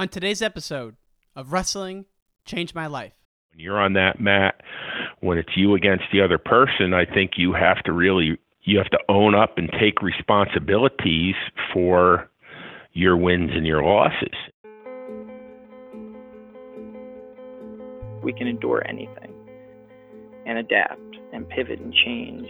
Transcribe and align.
On 0.00 0.08
today's 0.08 0.40
episode 0.40 0.96
of 1.36 1.52
Wrestling 1.52 2.06
Changed 2.46 2.74
My 2.74 2.86
Life. 2.86 3.12
When 3.50 3.60
you're 3.60 3.78
on 3.78 3.92
that 3.92 4.18
mat, 4.18 4.62
when 5.20 5.36
it's 5.36 5.54
you 5.54 5.74
against 5.74 6.04
the 6.10 6.22
other 6.22 6.38
person, 6.38 6.94
I 6.94 7.04
think 7.04 7.32
you 7.36 7.52
have 7.52 7.82
to 7.82 7.92
really 7.92 8.38
you 8.62 8.78
have 8.78 8.88
to 8.92 8.98
own 9.10 9.34
up 9.34 9.58
and 9.58 9.68
take 9.78 10.00
responsibilities 10.00 11.34
for 11.74 12.30
your 12.94 13.14
wins 13.14 13.50
and 13.52 13.66
your 13.66 13.82
losses. 13.82 14.32
We 18.24 18.32
can 18.32 18.46
endure 18.46 18.82
anything 18.88 19.34
and 20.46 20.56
adapt 20.56 21.18
and 21.34 21.46
pivot 21.46 21.78
and 21.78 21.92
change. 21.92 22.48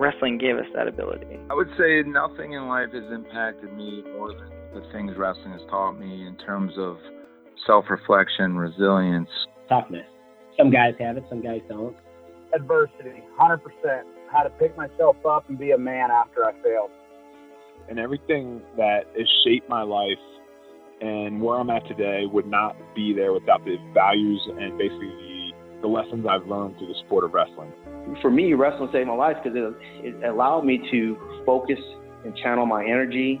Wrestling 0.00 0.38
gave 0.38 0.56
us 0.56 0.66
that 0.74 0.88
ability. 0.88 1.38
I 1.48 1.54
would 1.54 1.70
say 1.78 2.02
nothing 2.02 2.54
in 2.54 2.66
life 2.66 2.88
has 2.92 3.04
impacted 3.12 3.72
me 3.76 4.02
more 4.16 4.32
than 4.32 4.57
the 4.74 4.82
things 4.92 5.12
wrestling 5.16 5.52
has 5.52 5.62
taught 5.70 5.92
me 5.92 6.26
in 6.26 6.36
terms 6.36 6.72
of 6.76 6.98
self 7.66 7.86
reflection, 7.90 8.56
resilience. 8.56 9.28
Toughness. 9.68 10.06
Some 10.56 10.70
guys 10.70 10.94
have 10.98 11.16
it, 11.16 11.24
some 11.28 11.42
guys 11.42 11.60
don't. 11.68 11.96
Adversity, 12.54 13.22
100%. 13.38 13.60
How 14.30 14.42
to 14.42 14.50
pick 14.50 14.76
myself 14.76 15.16
up 15.28 15.48
and 15.48 15.58
be 15.58 15.70
a 15.70 15.78
man 15.78 16.10
after 16.10 16.44
I 16.44 16.52
failed. 16.62 16.90
And 17.88 17.98
everything 17.98 18.60
that 18.76 19.04
has 19.16 19.28
shaped 19.44 19.68
my 19.68 19.82
life 19.82 20.18
and 21.00 21.40
where 21.40 21.58
I'm 21.58 21.70
at 21.70 21.86
today 21.86 22.24
would 22.26 22.46
not 22.46 22.76
be 22.94 23.14
there 23.14 23.32
without 23.32 23.64
the 23.64 23.76
values 23.94 24.40
and 24.58 24.76
basically 24.76 25.08
the, 25.08 25.52
the 25.82 25.86
lessons 25.86 26.26
I've 26.28 26.46
learned 26.46 26.76
through 26.78 26.88
the 26.88 26.98
sport 27.06 27.24
of 27.24 27.32
wrestling. 27.32 27.72
For 28.20 28.30
me, 28.30 28.52
wrestling 28.54 28.88
saved 28.92 29.06
my 29.06 29.14
life 29.14 29.36
because 29.42 29.56
it, 29.56 30.06
it 30.06 30.28
allowed 30.28 30.64
me 30.64 30.80
to 30.90 31.16
focus 31.46 31.78
and 32.24 32.36
channel 32.36 32.66
my 32.66 32.84
energy. 32.84 33.40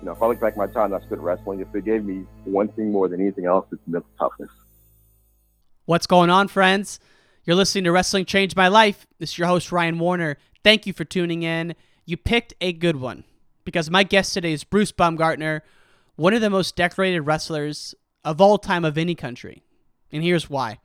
You 0.00 0.06
know, 0.06 0.12
if 0.12 0.22
I 0.22 0.26
look 0.28 0.40
back 0.40 0.52
at 0.52 0.56
my 0.56 0.66
time 0.66 0.94
I 0.94 1.00
spent 1.00 1.20
wrestling, 1.20 1.60
if 1.60 1.74
it 1.74 1.84
gave 1.84 2.04
me 2.04 2.24
one 2.44 2.68
thing 2.68 2.90
more 2.90 3.06
than 3.06 3.20
anything 3.20 3.44
else, 3.44 3.66
it's 3.70 3.82
mental 3.86 4.08
toughness. 4.18 4.50
What's 5.84 6.06
going 6.06 6.30
on, 6.30 6.48
friends? 6.48 6.98
You're 7.44 7.56
listening 7.56 7.84
to 7.84 7.92
Wrestling 7.92 8.24
Changed 8.24 8.56
My 8.56 8.68
Life. 8.68 9.06
This 9.18 9.32
is 9.32 9.38
your 9.38 9.48
host, 9.48 9.70
Ryan 9.70 9.98
Warner. 9.98 10.38
Thank 10.64 10.86
you 10.86 10.94
for 10.94 11.04
tuning 11.04 11.42
in. 11.42 11.74
You 12.06 12.16
picked 12.16 12.54
a 12.62 12.72
good 12.72 12.96
one 12.96 13.24
because 13.64 13.90
my 13.90 14.02
guest 14.02 14.32
today 14.32 14.54
is 14.54 14.64
Bruce 14.64 14.90
Baumgartner, 14.90 15.62
one 16.16 16.32
of 16.32 16.40
the 16.40 16.48
most 16.48 16.76
decorated 16.76 17.20
wrestlers 17.20 17.94
of 18.24 18.40
all 18.40 18.56
time 18.56 18.86
of 18.86 18.96
any 18.96 19.14
country. 19.14 19.62
And 20.10 20.22
here's 20.22 20.48
why 20.48 20.78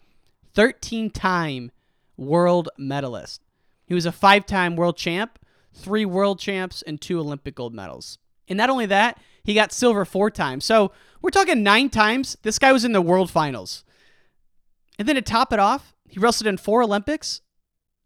13 0.56 1.10
time 1.10 1.72
world 2.18 2.68
medalist. 2.78 3.42
He 3.86 3.94
was 3.94 4.06
a 4.06 4.12
five 4.12 4.46
time 4.46 4.76
world 4.76 4.98
champ, 4.98 5.40
three 5.74 6.06
world 6.06 6.38
champs, 6.38 6.82
and 6.82 7.00
two 7.00 7.18
Olympic 7.18 7.56
gold 7.56 7.74
medals. 7.74 8.18
And 8.48 8.58
not 8.58 8.70
only 8.70 8.86
that, 8.88 9.20
he 9.44 9.54
got 9.54 9.72
silver 9.72 10.06
four 10.06 10.30
times. 10.30 10.66
So 10.66 10.92
we're 11.22 11.30
talking 11.30 11.64
nine 11.64 11.90
times. 11.90 12.38
This 12.42 12.60
guy 12.60 12.72
was 12.72 12.86
in 12.86 12.92
the 12.92 13.02
world 13.02 13.30
finals. 13.30 13.84
And 14.98 15.08
then 15.08 15.16
to 15.16 15.22
top 15.22 15.52
it 15.52 15.60
off, 15.60 15.94
he 16.08 16.20
wrestled 16.20 16.48
in 16.48 16.58
four 16.58 16.84
Olympics 16.84 17.42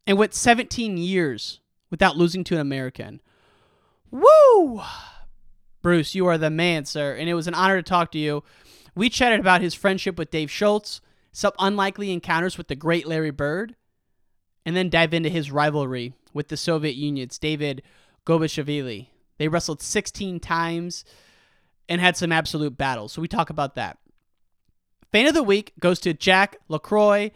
and 0.07 0.17
went 0.17 0.33
17 0.33 0.97
years 0.97 1.59
without 1.89 2.17
losing 2.17 2.43
to 2.45 2.55
an 2.55 2.61
American. 2.61 3.22
Woo! 4.11 4.81
Bruce, 5.81 6.16
you 6.16 6.25
are 6.25 6.38
the 6.38 6.49
man, 6.49 6.85
sir, 6.85 7.16
and 7.16 7.29
it 7.29 7.35
was 7.35 7.47
an 7.47 7.53
honor 7.53 7.78
to 7.78 7.83
talk 7.83 8.11
to 8.11 8.17
you. 8.17 8.44
We 8.95 9.09
chatted 9.09 9.39
about 9.39 9.61
his 9.61 9.73
friendship 9.73 10.17
with 10.17 10.31
Dave 10.31 10.51
Schultz, 10.51 10.99
some 11.31 11.53
unlikely 11.59 12.11
encounters 12.11 12.57
with 12.57 12.67
the 12.67 12.75
great 12.75 13.07
Larry 13.07 13.31
Bird, 13.31 13.75
and 14.66 14.75
then 14.75 14.89
dive 14.89 15.13
into 15.13 15.29
his 15.29 15.51
rivalry 15.51 16.13
with 16.33 16.49
the 16.49 16.57
Soviet 16.57 16.95
Union's 16.95 17.38
David 17.38 17.81
Gobashvili. 18.25 19.07
They 19.39 19.47
wrestled 19.47 19.81
16 19.81 20.39
times 20.41 21.03
and 21.88 22.00
had 22.00 22.16
some 22.16 22.31
absolute 22.31 22.77
battles. 22.77 23.13
So 23.13 23.22
we 23.22 23.27
talk 23.27 23.50
about 23.50 23.73
that. 23.75 23.97
Fan 25.11 25.25
of 25.25 25.33
the 25.33 25.41
week 25.41 25.73
goes 25.79 26.00
to 26.01 26.13
Jack 26.13 26.57
LaCroix, 26.67 27.31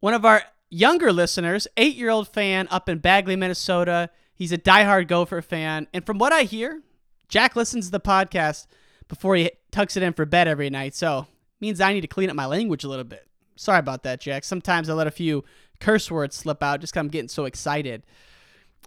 one 0.00 0.14
of 0.14 0.24
our 0.24 0.42
younger 0.70 1.12
listeners, 1.12 1.68
eight 1.76 1.96
year 1.96 2.08
old 2.08 2.28
fan 2.28 2.66
up 2.70 2.88
in 2.88 2.98
Bagley, 2.98 3.36
Minnesota. 3.36 4.08
He's 4.34 4.52
a 4.52 4.58
diehard 4.58 5.08
Gopher 5.08 5.42
fan. 5.42 5.88
And 5.92 6.06
from 6.06 6.18
what 6.18 6.32
I 6.32 6.44
hear, 6.44 6.80
Jack 7.28 7.56
listens 7.56 7.86
to 7.86 7.92
the 7.92 8.00
podcast 8.00 8.66
before 9.08 9.34
he 9.36 9.50
tucks 9.70 9.96
it 9.96 10.02
in 10.02 10.12
for 10.12 10.24
bed 10.24 10.48
every 10.48 10.70
night. 10.70 10.94
So 10.94 11.26
means 11.60 11.80
I 11.80 11.92
need 11.92 12.02
to 12.02 12.06
clean 12.06 12.30
up 12.30 12.36
my 12.36 12.46
language 12.46 12.84
a 12.84 12.88
little 12.88 13.04
bit. 13.04 13.26
Sorry 13.56 13.80
about 13.80 14.04
that, 14.04 14.20
Jack. 14.20 14.44
Sometimes 14.44 14.88
I 14.88 14.94
let 14.94 15.08
a 15.08 15.10
few 15.10 15.44
curse 15.80 16.10
words 16.10 16.36
slip 16.36 16.62
out 16.62 16.80
just 16.80 16.92
because 16.92 17.00
I'm 17.00 17.08
getting 17.08 17.28
so 17.28 17.44
excited. 17.44 18.04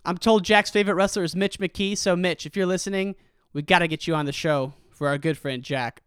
I'm 0.05 0.17
told 0.17 0.43
Jack's 0.43 0.69
favorite 0.69 0.95
wrestler 0.95 1.23
is 1.23 1.35
Mitch 1.35 1.59
McKee. 1.59 1.97
So, 1.97 2.15
Mitch, 2.15 2.45
if 2.45 2.55
you're 2.55 2.65
listening, 2.65 3.15
we 3.53 3.61
got 3.61 3.79
to 3.79 3.87
get 3.87 4.07
you 4.07 4.15
on 4.15 4.25
the 4.25 4.31
show 4.31 4.73
for 4.89 5.07
our 5.07 5.17
good 5.17 5.37
friend 5.37 5.63
Jack. 5.63 6.01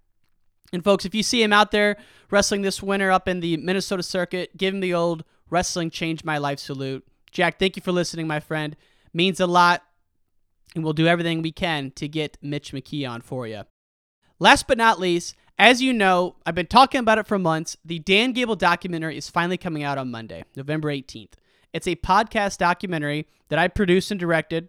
And, 0.73 0.83
folks, 0.83 1.05
if 1.05 1.15
you 1.15 1.23
see 1.23 1.43
him 1.43 1.53
out 1.53 1.71
there 1.71 1.97
wrestling 2.31 2.63
this 2.63 2.83
winter 2.83 3.11
up 3.11 3.29
in 3.29 3.41
the 3.41 3.57
Minnesota 3.57 4.03
circuit, 4.03 4.57
give 4.57 4.75
him 4.75 4.81
the 4.81 4.95
old 4.95 5.25
wrestling 5.51 5.91
changed 5.91 6.25
my 6.25 6.39
life 6.39 6.59
salute. 6.59 7.07
Jack, 7.31 7.59
thank 7.59 7.77
you 7.77 7.83
for 7.83 7.93
listening, 7.93 8.27
my 8.27 8.41
friend. 8.41 8.77
Means 9.13 9.39
a 9.39 9.47
lot. 9.47 9.83
And 10.75 10.83
we'll 10.83 10.93
do 10.93 11.07
everything 11.07 11.43
we 11.43 11.53
can 11.53 11.93
to 11.93 12.09
get 12.09 12.37
Mitch 12.43 12.73
McKee 12.73 13.09
on 13.09 13.21
for 13.21 13.47
you. 13.47 13.63
Last 14.41 14.67
but 14.67 14.77
not 14.77 14.99
least, 14.99 15.37
as 15.57 15.81
you 15.81 15.93
know, 15.93 16.35
I've 16.45 16.57
been 16.57 16.67
talking 16.67 16.99
about 16.99 17.19
it 17.19 17.29
for 17.29 17.39
months. 17.39 17.77
The 17.85 18.01
Dan 18.01 18.33
Gable 18.33 18.57
documentary 18.57 19.17
is 19.17 19.31
finally 19.31 19.57
coming 19.57 19.85
out 19.85 19.99
on 19.99 20.11
Monday, 20.11 20.45
November 20.57 20.89
18th. 20.89 21.35
It's 21.75 21.89
a 21.89 21.97
podcast 21.97 22.59
documentary 22.59 23.27
that 23.49 23.59
I 23.59 23.67
produced 23.67 24.13
and 24.13 24.21
directed. 24.21 24.69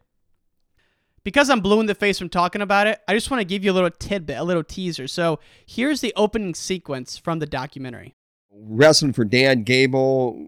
Because 1.23 1.51
I'm 1.51 1.59
blue 1.59 1.79
in 1.79 1.85
the 1.85 1.93
face 1.93 2.17
from 2.17 2.29
talking 2.29 2.63
about 2.63 2.87
it, 2.87 2.99
I 3.07 3.13
just 3.13 3.29
want 3.29 3.41
to 3.41 3.45
give 3.45 3.63
you 3.63 3.71
a 3.71 3.73
little 3.73 3.91
tidbit, 3.91 4.39
a 4.39 4.43
little 4.43 4.63
teaser. 4.63 5.07
So 5.07 5.39
here's 5.67 6.01
the 6.01 6.11
opening 6.15 6.55
sequence 6.55 7.15
from 7.15 7.37
the 7.37 7.45
documentary. 7.45 8.15
Wrestling 8.51 9.13
for 9.13 9.23
Dan 9.23 9.61
Gable, 9.61 10.47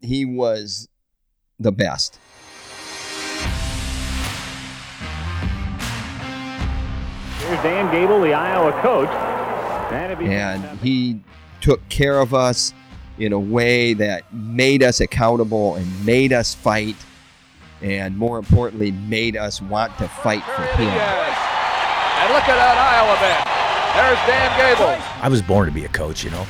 he 0.00 0.24
was 0.24 0.88
the 1.58 1.72
best. 1.72 2.18
Here's 7.38 7.62
Dan 7.62 7.92
Gable, 7.92 8.22
the 8.22 8.32
Iowa 8.32 8.72
coach. 8.80 9.10
And 9.92 10.80
he 10.80 11.20
took 11.60 11.86
care 11.90 12.18
of 12.18 12.32
us 12.32 12.72
in 13.18 13.32
a 13.32 13.38
way 13.38 13.94
that 13.94 14.32
made 14.32 14.82
us 14.82 15.00
accountable 15.00 15.76
and 15.76 16.06
made 16.06 16.32
us 16.32 16.54
fight, 16.54 16.96
and 17.82 18.16
more 18.16 18.38
importantly, 18.38 18.90
made 18.92 19.36
us 19.36 19.60
want 19.62 19.96
to 19.98 20.08
fight 20.08 20.42
for 20.42 20.62
him. 20.62 20.88
And 20.88 22.32
look 22.32 22.48
at 22.48 22.56
that 22.56 22.76
Iowa 22.78 23.16
man. 23.20 23.56
There's 23.96 24.18
Dan 24.26 24.50
Gable. 24.58 25.02
I 25.22 25.28
was 25.28 25.42
born 25.42 25.66
to 25.68 25.72
be 25.72 25.84
a 25.84 25.88
coach, 25.88 26.22
you 26.22 26.30
know. 26.30 26.46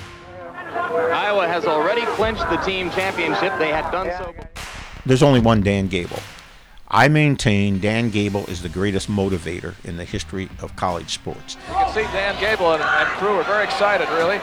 Iowa 0.75 1.47
has 1.47 1.65
already 1.65 2.04
clinched 2.15 2.49
the 2.50 2.56
team 2.59 2.91
championship. 2.91 3.53
They 3.59 3.69
had 3.69 3.91
done 3.91 4.10
so. 4.19 4.34
There's 5.04 5.22
only 5.22 5.41
one 5.41 5.62
Dan 5.62 5.88
Gable. 5.88 6.19
I 6.88 7.09
maintain 7.09 7.81
Dan 7.81 8.10
Gable 8.10 8.47
is 8.47 8.62
the 8.62 8.69
greatest 8.69 9.10
motivator 9.10 9.75
in 9.84 9.97
the 9.97 10.04
history 10.04 10.48
of 10.60 10.75
college 10.77 11.15
sports. 11.15 11.56
You 11.69 11.75
can 11.75 11.94
see 11.94 12.03
Dan 12.03 12.41
Gable 12.41 12.72
and, 12.72 12.83
and 12.83 13.09
crew 13.19 13.37
are 13.37 13.44
very 13.44 13.65
excited, 13.65 14.09
really. 14.10 14.41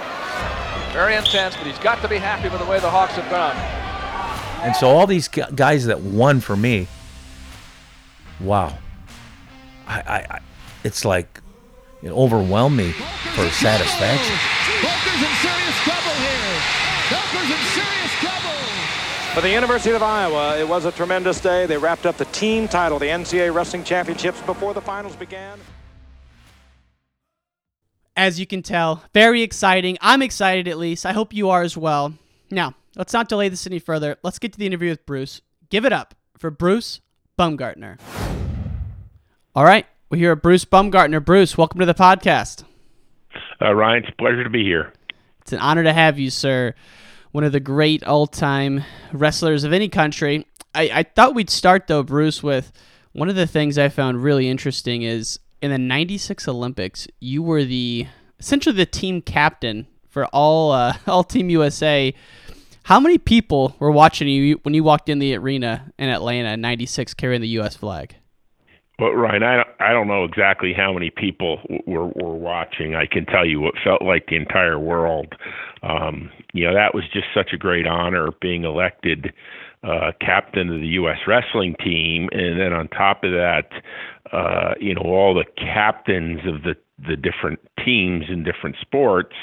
Very 0.94 1.16
intense, 1.16 1.56
but 1.58 1.66
he's 1.66 1.80
got 1.80 2.04
to 2.04 2.08
be 2.08 2.18
happy 2.18 2.50
with 2.50 2.60
the 2.60 2.68
way 2.68 2.80
the 2.80 2.90
Hawks 2.90 3.14
have 3.14 3.28
gone. 3.32 3.56
And 4.64 4.76
so 4.76 4.88
all 4.88 5.08
these 5.08 5.28
guys 5.28 5.86
that 5.86 6.02
won 6.02 6.40
for 6.40 6.56
me, 6.56 6.88
wow, 8.40 8.78
I, 9.88 10.00
I, 10.00 10.18
I 10.36 10.40
it's 10.84 11.04
like 11.04 11.42
it 12.04 12.12
overwhelmed 12.12 12.78
me 12.78 12.92
for 12.92 13.50
satisfaction. 13.50 14.38
Booker's 14.82 15.18
in 15.18 15.34
serious 15.42 15.78
trouble 15.82 16.16
here. 16.22 16.62
Booker's 17.10 17.50
in 17.50 17.64
serious 17.74 18.14
trouble. 18.22 19.34
For 19.34 19.42
the 19.42 19.50
University 19.50 19.96
of 19.96 20.04
Iowa, 20.04 20.60
it 20.60 20.70
was 20.70 20.86
a 20.86 20.92
tremendous 20.92 21.42
day. 21.42 21.66
They 21.66 21.78
wrapped 21.78 22.06
up 22.06 22.18
the 22.18 22.26
team 22.26 22.68
title, 22.68 23.00
the 23.00 23.08
NCAA 23.08 23.52
Wrestling 23.52 23.84
Championships, 23.84 24.42
before 24.44 24.76
the 24.76 24.82
finals 24.82 25.16
began. 25.16 25.58
As 28.16 28.40
you 28.40 28.46
can 28.46 28.62
tell, 28.62 29.04
very 29.14 29.42
exciting. 29.42 29.98
I'm 30.00 30.22
excited 30.22 30.68
at 30.68 30.78
least. 30.78 31.04
I 31.04 31.14
hope 31.14 31.34
you 31.34 31.50
are 31.50 31.64
as 31.64 31.76
well. 31.76 32.14
Now, 32.52 32.76
let's 32.96 33.12
not 33.12 33.28
delay 33.28 33.50
this 33.50 33.66
any 33.66 33.80
further. 33.80 34.18
Let's 34.22 34.38
get 34.38 34.54
to 34.54 34.60
the 34.60 34.68
interview 34.68 34.92
with 34.92 35.04
Bruce. 35.08 35.42
Give 35.72 35.84
it 35.84 35.92
up 35.92 36.14
for 36.38 36.52
Bruce 36.52 37.02
Baumgartner. 37.38 37.98
All 39.56 39.64
right, 39.64 39.88
we're 40.12 40.20
here 40.20 40.34
at 40.34 40.44
Bruce 40.44 40.64
Baumgartner. 40.64 41.22
Bruce, 41.22 41.58
welcome 41.58 41.80
to 41.80 41.88
the 41.88 41.96
podcast. 41.96 42.64
Uh, 43.60 43.74
Ryan, 43.74 44.04
it's 44.04 44.14
a 44.14 44.16
pleasure 44.16 44.44
to 44.44 44.50
be 44.50 44.64
here. 44.64 44.94
It's 45.42 45.54
an 45.54 45.60
honor 45.60 45.84
to 45.84 45.94
have 45.94 46.20
you, 46.20 46.30
sir. 46.30 46.76
One 47.32 47.44
of 47.44 47.52
the 47.52 47.60
great 47.60 48.04
all-time 48.04 48.84
wrestlers 49.12 49.64
of 49.64 49.74
any 49.74 49.90
country. 49.90 50.46
I, 50.76 50.90
I 50.94 51.04
thought 51.04 51.34
we'd 51.34 51.50
start 51.50 51.88
though, 51.88 52.04
Bruce, 52.04 52.44
with 52.44 52.72
one 53.14 53.30
of 53.30 53.36
the 53.36 53.48
things 53.48 53.80
I 53.80 53.90
found 53.90 54.22
really 54.22 54.48
interesting 54.48 55.02
is 55.02 55.40
in 55.64 55.72
the 55.72 55.78
'96 55.78 56.48
Olympics, 56.50 57.08
you 57.22 57.42
were 57.42 57.64
the 57.64 58.06
essentially 58.38 58.76
the 58.76 58.86
team 58.86 59.22
captain 59.22 59.88
for 60.10 60.26
all 60.28 60.74
uh, 60.74 60.98
all 61.08 61.24
Team 61.24 61.50
USA. 61.50 62.14
How 62.84 63.00
many 63.00 63.18
people 63.18 63.74
were 63.80 63.92
watching 63.92 64.28
you 64.28 64.60
when 64.64 64.74
you 64.74 64.84
walked 64.84 65.08
in 65.08 65.20
the 65.20 65.34
arena 65.36 65.92
in 65.98 66.10
Atlanta 66.10 66.50
in 66.50 66.62
'96 66.62 67.14
carrying 67.14 67.42
the 67.42 67.48
U.S. 67.48 67.78
flag? 67.78 68.18
Well, 69.00 69.12
Ryan, 69.12 69.44
I 69.44 69.56
don't, 69.56 69.68
I 69.80 69.92
don't 69.94 70.08
know 70.08 70.26
exactly 70.26 70.74
how 70.74 70.92
many 70.92 71.10
people 71.10 71.62
were 71.88 72.08
were 72.08 72.36
watching. 72.36 72.94
I 72.94 73.06
can 73.06 73.26
tell 73.26 73.46
you 73.46 73.66
it 73.68 73.76
felt 73.84 74.02
like 74.02 74.28
the 74.28 74.36
entire 74.36 74.78
world. 74.78 75.34
Um, 75.82 76.30
you 76.54 76.68
know, 76.68 76.74
that 76.74 76.94
was 76.94 77.06
just 77.14 77.28
such 77.34 77.54
a 77.54 77.58
great 77.58 77.88
honor 77.88 78.30
being 78.42 78.66
elected 78.66 79.34
uh, 79.84 80.12
captain 80.22 80.70
of 80.70 80.80
the 80.80 80.88
U.S. 80.88 81.20
wrestling 81.28 81.76
team, 81.84 82.30
and 82.32 82.60
then 82.60 82.74
on 82.74 82.88
top 82.90 83.24
of 83.24 83.32
that, 83.32 83.70
uh, 84.32 84.74
you 84.80 84.96
know, 84.96 85.02
all 85.02 85.34
the 85.34 85.46
captains 85.58 86.40
of 86.48 86.64
the 86.64 86.76
the 87.08 87.16
different 87.16 87.60
teams 87.84 88.26
in 88.30 88.44
different 88.44 88.76
sports 88.80 89.34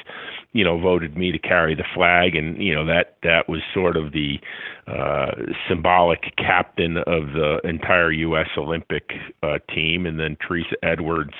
you 0.53 0.65
know 0.65 0.79
voted 0.79 1.17
me 1.17 1.33
to 1.33 1.39
carry 1.39 1.75
the 1.75 1.85
flag 1.95 2.35
and 2.35 2.63
you 2.63 2.75
know 2.75 2.85
that 2.85 3.17
that 3.23 3.49
was 3.49 3.61
sort 3.75 3.97
of 3.97 4.13
the 4.13 4.39
uh 4.87 5.33
symbolic 5.69 6.35
captain 6.37 6.99
of 6.99 7.33
the 7.35 7.61
entire 7.65 8.13
US 8.13 8.49
Olympic 8.57 9.11
uh 9.43 9.59
team 9.75 10.07
and 10.07 10.19
then 10.19 10.37
Teresa 10.47 10.77
Edwards 10.83 11.35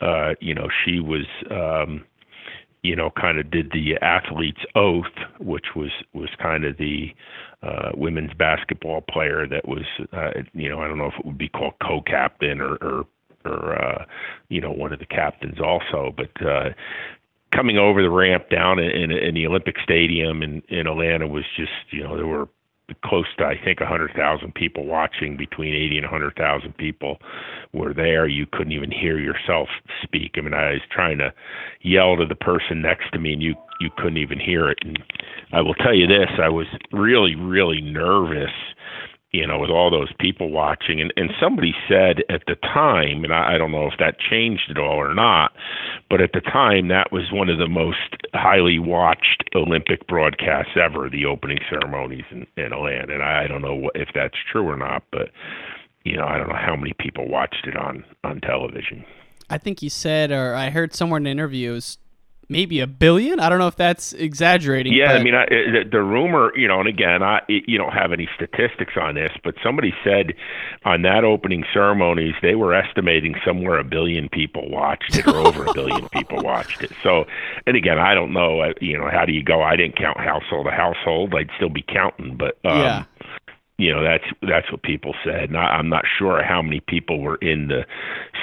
uh 0.00 0.34
you 0.40 0.54
know 0.54 0.68
she 0.84 1.00
was 1.00 1.26
um 1.50 2.04
you 2.82 2.96
know 2.96 3.10
kind 3.10 3.38
of 3.38 3.50
did 3.50 3.70
the 3.72 3.96
athlete's 4.02 4.64
oath 4.74 5.14
which 5.38 5.74
was 5.76 5.90
was 6.12 6.30
kind 6.40 6.64
of 6.64 6.76
the 6.78 7.14
uh 7.62 7.90
women's 7.94 8.34
basketball 8.34 9.00
player 9.00 9.46
that 9.46 9.66
was 9.68 9.84
uh 10.12 10.30
you 10.52 10.68
know 10.68 10.80
I 10.80 10.88
don't 10.88 10.98
know 10.98 11.06
if 11.06 11.18
it 11.18 11.24
would 11.24 11.38
be 11.38 11.48
called 11.48 11.74
co-captain 11.82 12.60
or 12.60 12.76
or 12.76 13.06
or 13.44 13.82
uh 13.82 14.04
you 14.48 14.60
know 14.60 14.72
one 14.72 14.92
of 14.92 14.98
the 14.98 15.06
captains 15.06 15.60
also 15.60 16.14
but 16.16 16.46
uh 16.46 16.70
coming 17.52 17.78
over 17.78 18.02
the 18.02 18.10
ramp 18.10 18.48
down 18.48 18.78
in, 18.78 18.90
in, 18.90 19.10
in 19.12 19.34
the 19.34 19.46
Olympic 19.46 19.76
Stadium 19.84 20.42
in, 20.42 20.62
in 20.68 20.86
Atlanta 20.86 21.26
was 21.26 21.44
just, 21.56 21.70
you 21.90 22.02
know, 22.02 22.16
there 22.16 22.26
were 22.26 22.48
close 23.04 23.26
to 23.38 23.44
I 23.44 23.54
think 23.62 23.80
a 23.80 23.84
100,000 23.84 24.54
people 24.54 24.86
watching. 24.86 25.36
Between 25.36 25.74
80 25.74 25.98
and 25.98 26.06
a 26.06 26.10
100,000 26.10 26.76
people 26.76 27.18
were 27.72 27.94
there. 27.94 28.26
You 28.26 28.46
couldn't 28.50 28.72
even 28.72 28.90
hear 28.90 29.18
yourself 29.18 29.68
speak. 30.02 30.32
I 30.36 30.40
mean, 30.40 30.54
I 30.54 30.72
was 30.72 30.82
trying 30.90 31.18
to 31.18 31.32
yell 31.82 32.16
to 32.16 32.26
the 32.26 32.34
person 32.34 32.82
next 32.82 33.10
to 33.12 33.18
me, 33.18 33.32
and 33.32 33.42
you 33.42 33.54
you 33.80 33.90
couldn't 33.96 34.18
even 34.18 34.38
hear 34.38 34.70
it. 34.70 34.78
And 34.82 34.98
I 35.52 35.60
will 35.60 35.74
tell 35.74 35.94
you 35.94 36.06
this: 36.06 36.30
I 36.40 36.48
was 36.48 36.66
really, 36.92 37.34
really 37.34 37.80
nervous 37.80 38.52
you 39.32 39.46
know, 39.46 39.58
with 39.58 39.70
all 39.70 39.90
those 39.90 40.12
people 40.18 40.50
watching. 40.50 41.00
And, 41.00 41.12
and 41.16 41.30
somebody 41.40 41.74
said 41.88 42.22
at 42.28 42.42
the 42.46 42.54
time, 42.56 43.24
and 43.24 43.32
I, 43.32 43.54
I 43.54 43.58
don't 43.58 43.72
know 43.72 43.86
if 43.86 43.98
that 43.98 44.18
changed 44.18 44.70
at 44.70 44.78
all 44.78 44.96
or 44.96 45.14
not, 45.14 45.52
but 46.10 46.20
at 46.20 46.32
the 46.34 46.42
time, 46.42 46.88
that 46.88 47.10
was 47.12 47.32
one 47.32 47.48
of 47.48 47.58
the 47.58 47.68
most 47.68 47.98
highly 48.34 48.78
watched 48.78 49.44
Olympic 49.54 50.06
broadcasts 50.06 50.72
ever, 50.76 51.08
the 51.08 51.24
opening 51.24 51.60
ceremonies 51.70 52.24
in, 52.30 52.46
in 52.58 52.72
Atlanta. 52.72 53.14
And 53.14 53.22
I, 53.22 53.44
I 53.44 53.46
don't 53.46 53.62
know 53.62 53.90
if 53.94 54.10
that's 54.14 54.36
true 54.50 54.68
or 54.68 54.76
not, 54.76 55.02
but, 55.10 55.30
you 56.04 56.16
know, 56.16 56.26
I 56.26 56.36
don't 56.36 56.48
know 56.48 56.60
how 56.60 56.76
many 56.76 56.92
people 56.98 57.26
watched 57.26 57.66
it 57.66 57.76
on, 57.76 58.04
on 58.24 58.40
television. 58.42 59.02
I 59.48 59.56
think 59.56 59.82
you 59.82 59.90
said, 59.90 60.30
or 60.30 60.54
I 60.54 60.68
heard 60.68 60.94
somewhere 60.94 61.18
in 61.18 61.26
interviews, 61.26 61.98
maybe 62.52 62.80
a 62.80 62.86
billion. 62.86 63.40
I 63.40 63.48
don't 63.48 63.58
know 63.58 63.66
if 63.66 63.76
that's 63.76 64.12
exaggerating. 64.12 64.92
Yeah, 64.92 65.08
but... 65.08 65.20
I 65.20 65.24
mean, 65.24 65.34
I, 65.34 65.46
the, 65.46 65.88
the 65.90 66.02
rumor, 66.02 66.56
you 66.56 66.68
know, 66.68 66.78
and 66.78 66.88
again, 66.88 67.22
I 67.22 67.40
you 67.48 67.78
don't 67.78 67.92
have 67.92 68.12
any 68.12 68.28
statistics 68.36 68.92
on 69.00 69.14
this, 69.14 69.32
but 69.42 69.54
somebody 69.62 69.92
said 70.04 70.34
on 70.84 71.02
that 71.02 71.24
opening 71.24 71.64
ceremonies 71.72 72.34
they 72.42 72.54
were 72.54 72.74
estimating 72.74 73.34
somewhere 73.44 73.78
a 73.78 73.84
billion 73.84 74.28
people 74.28 74.70
watched 74.70 75.16
it, 75.16 75.26
or 75.26 75.36
over 75.38 75.64
a 75.64 75.72
billion 75.72 76.08
people 76.10 76.38
watched 76.42 76.82
it. 76.82 76.92
So, 77.02 77.24
and 77.66 77.76
again, 77.76 77.98
I 77.98 78.14
don't 78.14 78.32
know, 78.32 78.60
uh, 78.60 78.74
you 78.80 78.96
know, 78.96 79.08
how 79.10 79.24
do 79.24 79.32
you 79.32 79.42
go? 79.42 79.62
I 79.62 79.74
didn't 79.74 79.96
count 79.96 80.18
household 80.18 80.66
to 80.66 80.72
household. 80.72 81.34
I'd 81.34 81.50
still 81.56 81.70
be 81.70 81.82
counting, 81.82 82.36
but 82.36 82.58
um, 82.64 82.78
yeah. 82.78 83.04
You 83.78 83.92
know 83.92 84.04
that's 84.04 84.24
that's 84.42 84.70
what 84.70 84.82
people 84.82 85.14
said. 85.24 85.48
And 85.48 85.56
I, 85.56 85.62
I'm 85.62 85.88
not 85.88 86.04
sure 86.18 86.44
how 86.44 86.62
many 86.62 86.80
people 86.80 87.20
were 87.20 87.36
in 87.36 87.66
the 87.66 87.84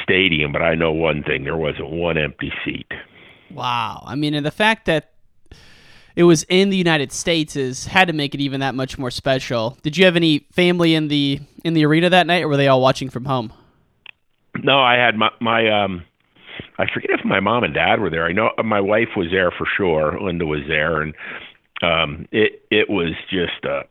stadium, 0.03 0.51
but 0.51 0.61
I 0.61 0.75
know 0.75 0.91
one 0.91 1.23
thing: 1.23 1.43
there 1.45 1.55
wasn't 1.55 1.91
one 1.91 2.17
empty 2.17 2.51
seat. 2.65 2.91
Wow. 3.53 4.03
I 4.05 4.15
mean, 4.15 4.33
and 4.33 4.45
the 4.45 4.51
fact 4.51 4.85
that 4.85 5.11
it 6.15 6.23
was 6.23 6.43
in 6.49 6.69
the 6.69 6.77
United 6.77 7.11
States 7.11 7.55
is 7.55 7.87
had 7.87 8.07
to 8.07 8.13
make 8.13 8.35
it 8.35 8.41
even 8.41 8.59
that 8.59 8.75
much 8.75 8.97
more 8.97 9.11
special. 9.11 9.77
Did 9.83 9.97
you 9.97 10.05
have 10.05 10.15
any 10.15 10.39
family 10.51 10.93
in 10.95 11.07
the 11.07 11.39
in 11.63 11.73
the 11.73 11.85
arena 11.85 12.09
that 12.09 12.27
night, 12.27 12.43
or 12.43 12.47
were 12.47 12.57
they 12.57 12.67
all 12.67 12.81
watching 12.81 13.09
from 13.09 13.25
home? 13.25 13.53
No, 14.63 14.79
I 14.79 14.95
had 14.95 15.15
my 15.15 15.29
my 15.39 15.69
um. 15.69 16.03
I 16.77 16.85
forget 16.93 17.11
if 17.11 17.25
my 17.25 17.39
mom 17.39 17.63
and 17.63 17.73
dad 17.73 17.99
were 17.99 18.09
there. 18.09 18.25
I 18.25 18.31
know 18.31 18.51
my 18.63 18.79
wife 18.79 19.09
was 19.15 19.27
there 19.31 19.51
for 19.51 19.67
sure. 19.77 20.17
Linda 20.21 20.45
was 20.45 20.61
there, 20.67 21.01
and 21.01 21.13
um, 21.81 22.27
it 22.31 22.63
it 22.69 22.89
was 22.89 23.13
just 23.29 23.63
a 23.63 23.83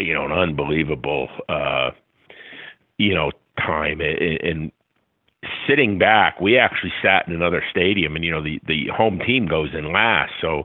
you 0.00 0.14
know 0.14 0.24
an 0.24 0.32
unbelievable 0.32 1.28
uh, 1.48 1.90
you 2.98 3.14
know 3.14 3.32
time, 3.58 4.00
and 4.00 4.70
sitting 5.66 5.98
back, 5.98 6.40
we 6.40 6.58
actually 6.58 6.92
sat 7.02 7.26
in 7.26 7.34
another 7.34 7.62
stadium, 7.70 8.16
and 8.16 8.24
you 8.24 8.30
know 8.30 8.42
the 8.42 8.60
the 8.66 8.88
home 8.94 9.20
team 9.24 9.46
goes 9.46 9.70
in 9.74 9.92
last, 9.92 10.32
so 10.40 10.64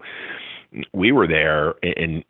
we 0.93 1.11
were 1.11 1.27
there, 1.27 1.75
and 1.83 2.23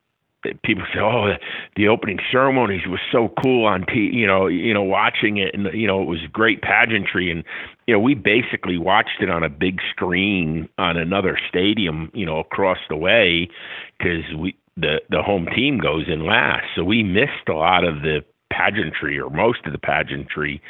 people 0.63 0.83
say, 0.93 0.99
"Oh, 0.99 1.33
the 1.75 1.87
opening 1.87 2.19
ceremonies 2.31 2.87
was 2.87 2.99
so 3.11 3.33
cool 3.41 3.65
on 3.65 3.85
t, 3.85 4.09
you 4.13 4.25
know, 4.25 4.47
you 4.47 4.73
know, 4.73 4.83
watching 4.83 5.37
it, 5.37 5.53
and 5.53 5.67
you 5.73 5.87
know, 5.87 6.01
it 6.01 6.07
was 6.07 6.19
great 6.31 6.61
pageantry." 6.61 7.31
And 7.31 7.43
you 7.87 7.93
know, 7.93 7.99
we 7.99 8.15
basically 8.15 8.77
watched 8.77 9.21
it 9.21 9.29
on 9.29 9.43
a 9.43 9.49
big 9.49 9.79
screen 9.89 10.69
on 10.77 10.97
another 10.97 11.37
stadium, 11.49 12.11
you 12.13 12.25
know, 12.25 12.39
across 12.39 12.79
the 12.89 12.95
way, 12.95 13.49
because 13.97 14.23
we 14.37 14.55
the 14.77 15.01
the 15.09 15.21
home 15.21 15.47
team 15.55 15.77
goes 15.77 16.05
in 16.07 16.25
last, 16.25 16.65
so 16.75 16.83
we 16.83 17.03
missed 17.03 17.49
a 17.49 17.53
lot 17.53 17.83
of 17.83 18.01
the 18.01 18.23
pageantry 18.51 19.19
or 19.19 19.29
most 19.29 19.59
of 19.65 19.73
the 19.73 19.77
pageantry 19.77 20.61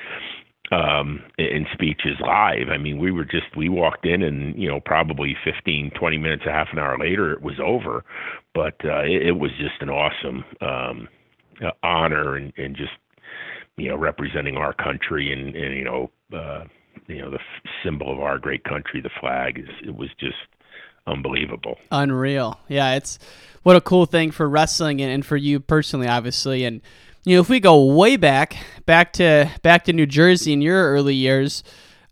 um 0.72 1.22
in 1.38 1.66
speeches 1.74 2.18
live 2.20 2.70
i 2.70 2.78
mean 2.78 3.00
we 3.00 3.12
were 3.12 3.26
just 3.26 3.56
we 3.58 3.70
walked 3.70 4.06
in 4.06 4.22
and 4.22 4.56
you 4.62 4.68
know 4.68 4.80
probably 4.80 5.36
fifteen 5.44 5.92
twenty 5.98 6.18
minutes 6.18 6.44
a 6.48 6.52
half 6.52 6.68
an 6.72 6.80
hour 6.80 6.98
later 6.98 7.32
it 7.32 7.42
was 7.42 7.60
over 7.60 8.04
but 8.54 8.76
uh 8.86 9.02
it, 9.02 9.28
it 9.28 9.40
was 9.40 9.52
just 9.58 9.82
an 9.82 9.90
awesome 9.90 10.44
um 10.62 11.08
uh, 11.66 11.72
honor 11.84 12.36
and 12.36 12.54
and 12.58 12.76
just 12.76 12.92
you 13.78 13.90
know 13.90 13.98
representing 13.98 14.58
our 14.58 14.74
country 14.74 15.34
and 15.34 15.56
and 15.56 15.76
you 15.76 15.84
know 15.84 16.10
uh 16.34 16.64
you 17.08 17.20
know 17.20 17.32
the 17.32 17.38
f- 17.40 17.72
symbol 17.84 18.12
of 18.12 18.20
our 18.20 18.38
great 18.38 18.64
country 18.64 19.02
the 19.02 19.10
flag 19.20 19.58
is 19.58 19.70
it 19.84 19.96
was 19.96 20.10
just 20.20 20.36
unbelievable 21.08 21.78
Unreal. 21.92 22.60
Yeah, 22.68 22.94
it's 22.94 23.18
what 23.64 23.76
a 23.76 23.82
cool 23.82 24.06
thing 24.06 24.30
for 24.32 24.48
wrestling 24.48 25.02
and, 25.02 25.12
and 25.12 25.26
for 25.26 25.38
you 25.38 25.60
personally, 25.60 26.08
obviously. 26.08 26.64
And 26.66 26.82
you 27.26 27.36
know, 27.36 27.42
if 27.42 27.50
we 27.50 27.60
go 27.60 27.84
way 27.86 28.18
back, 28.18 28.58
back 28.86 29.14
to 29.14 29.50
back 29.62 29.86
to 29.86 29.94
New 29.94 30.06
Jersey 30.06 30.54
in 30.54 30.62
your 30.62 30.92
early 30.92 31.16
years, 31.16 31.64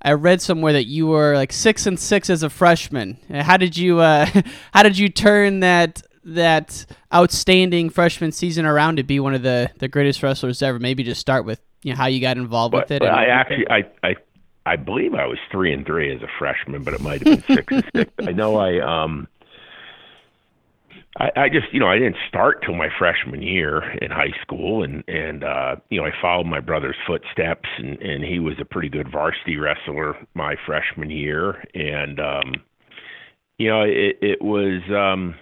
I 0.01 0.13
read 0.13 0.41
somewhere 0.41 0.73
that 0.73 0.85
you 0.85 1.07
were 1.07 1.35
like 1.35 1.51
six 1.51 1.85
and 1.85 1.99
six 1.99 2.29
as 2.29 2.43
a 2.43 2.49
freshman. 2.49 3.17
How 3.29 3.57
did 3.57 3.77
you 3.77 3.99
uh, 3.99 4.27
how 4.73 4.83
did 4.83 4.97
you 4.97 5.09
turn 5.09 5.61
that 5.61 6.01
that 6.23 6.85
outstanding 7.13 7.89
freshman 7.89 8.31
season 8.31 8.65
around 8.65 8.97
to 8.97 9.03
be 9.03 9.19
one 9.19 9.33
of 9.33 9.43
the, 9.43 9.71
the 9.79 9.87
greatest 9.87 10.21
wrestlers 10.21 10.61
ever? 10.61 10.77
Maybe 10.77 11.03
just 11.03 11.21
start 11.21 11.45
with 11.45 11.61
you 11.83 11.93
know 11.93 11.97
how 11.97 12.07
you 12.07 12.19
got 12.19 12.37
involved 12.37 12.71
but, 12.71 12.85
with 12.85 12.91
it. 12.91 12.99
but 12.99 13.09
and- 13.09 13.17
i 13.17 13.25
actually 13.25 13.65
i 13.69 13.83
i 14.03 14.15
i 14.65 14.75
believe 14.75 15.13
i 15.13 15.25
was 15.25 15.37
three 15.51 15.73
and 15.73 15.85
three 15.85 16.13
as 16.13 16.21
a 16.21 16.27
freshman 16.37 16.83
but 16.83 16.93
it 16.93 17.01
might 17.01 17.25
have 17.25 17.47
been 17.47 17.55
six 17.55 17.73
and 17.73 17.83
six 17.95 18.11
i 18.27 18.31
know 18.31 18.57
i 18.57 18.79
um 18.79 19.27
I, 21.19 21.29
I 21.35 21.49
just, 21.49 21.67
you 21.71 21.79
know, 21.79 21.87
I 21.87 21.97
didn't 21.97 22.17
start 22.27 22.63
till 22.63 22.75
my 22.75 22.89
freshman 22.97 23.41
year 23.41 23.91
in 24.01 24.11
high 24.11 24.33
school, 24.41 24.83
and 24.83 25.03
and 25.07 25.43
uh, 25.43 25.75
you 25.89 25.99
know, 25.99 26.05
I 26.05 26.11
followed 26.21 26.45
my 26.45 26.59
brother's 26.59 26.95
footsteps, 27.07 27.67
and 27.77 27.97
and 28.01 28.23
he 28.23 28.39
was 28.39 28.55
a 28.61 28.65
pretty 28.65 28.89
good 28.89 29.11
varsity 29.11 29.57
wrestler 29.57 30.15
my 30.33 30.55
freshman 30.65 31.09
year, 31.09 31.63
and 31.73 32.19
um, 32.19 32.53
you 33.57 33.69
know, 33.69 33.81
it 33.81 34.17
it 34.21 34.41
was 34.41 34.81
um, 34.95 35.35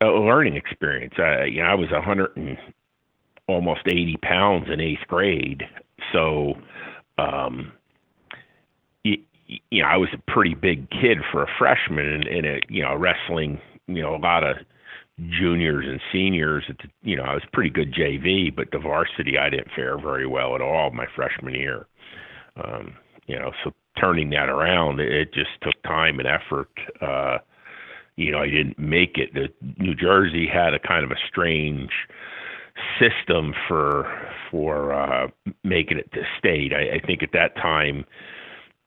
a 0.00 0.06
learning 0.06 0.56
experience. 0.56 1.14
I, 1.18 1.44
you 1.44 1.62
know, 1.62 1.68
I 1.68 1.74
was 1.74 1.90
a 1.90 2.00
hundred 2.00 2.36
and 2.36 2.56
almost 3.48 3.80
eighty 3.86 4.16
pounds 4.22 4.66
in 4.72 4.80
eighth 4.80 5.06
grade, 5.08 5.62
so 6.12 6.54
um, 7.18 7.72
y- 9.04 9.18
y- 9.48 9.60
you 9.70 9.82
know, 9.82 9.88
I 9.88 9.96
was 9.96 10.10
a 10.12 10.30
pretty 10.30 10.54
big 10.54 10.88
kid 10.90 11.18
for 11.32 11.42
a 11.42 11.48
freshman, 11.58 12.06
and, 12.06 12.26
and 12.26 12.46
it, 12.46 12.64
you 12.68 12.82
know, 12.82 12.94
wrestling 12.94 13.60
you 13.88 14.02
know 14.02 14.14
a 14.14 14.18
lot 14.18 14.44
of 14.44 14.56
juniors 15.40 15.86
and 15.88 16.00
seniors 16.12 16.64
at 16.68 16.76
the, 16.78 16.88
you 17.02 17.16
know 17.16 17.24
I 17.24 17.34
was 17.34 17.42
pretty 17.52 17.70
good 17.70 17.92
JV 17.92 18.54
but 18.54 18.70
the 18.70 18.78
varsity 18.78 19.38
I 19.38 19.50
didn't 19.50 19.70
fare 19.74 19.98
very 19.98 20.26
well 20.26 20.54
at 20.54 20.60
all 20.60 20.90
my 20.90 21.06
freshman 21.14 21.54
year 21.54 21.86
um 22.56 22.94
you 23.26 23.38
know 23.38 23.52
so 23.64 23.72
turning 23.98 24.30
that 24.30 24.48
around. 24.48 25.00
It 25.00 25.32
just 25.32 25.50
took 25.62 25.80
time 25.82 26.18
and 26.18 26.28
effort. 26.28 26.70
Uh, 27.00 27.38
you 28.16 28.30
know, 28.30 28.38
I 28.38 28.46
didn't 28.46 28.78
make 28.78 29.16
it. 29.18 29.34
The 29.34 29.48
New 29.78 29.94
Jersey 29.94 30.46
had 30.46 30.74
a 30.74 30.78
kind 30.78 31.04
of 31.04 31.10
a 31.10 31.20
strange 31.28 31.90
system 32.98 33.54
for 33.68 34.06
for 34.50 34.92
uh, 34.92 35.28
making 35.64 35.98
it 35.98 36.10
to 36.12 36.22
state. 36.38 36.72
I, 36.72 36.96
I 36.96 37.06
think 37.06 37.22
at 37.22 37.32
that 37.32 37.56
time 37.56 38.04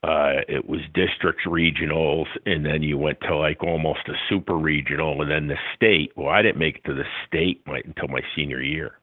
uh, 0.03 0.41
it 0.47 0.67
was 0.67 0.79
districts, 0.93 1.43
regionals, 1.45 2.27
and 2.45 2.65
then 2.65 2.81
you 2.81 2.97
went 2.97 3.19
to 3.21 3.35
like 3.35 3.61
almost 3.63 3.99
a 4.07 4.13
super 4.29 4.55
regional, 4.57 5.21
and 5.21 5.29
then 5.29 5.47
the 5.47 5.57
state. 5.75 6.11
Well, 6.15 6.29
I 6.29 6.41
didn't 6.41 6.57
make 6.57 6.77
it 6.77 6.85
to 6.85 6.93
the 6.93 7.03
state 7.27 7.61
my, 7.65 7.81
until 7.83 8.07
my 8.07 8.21
senior 8.35 8.61
year. 8.61 8.93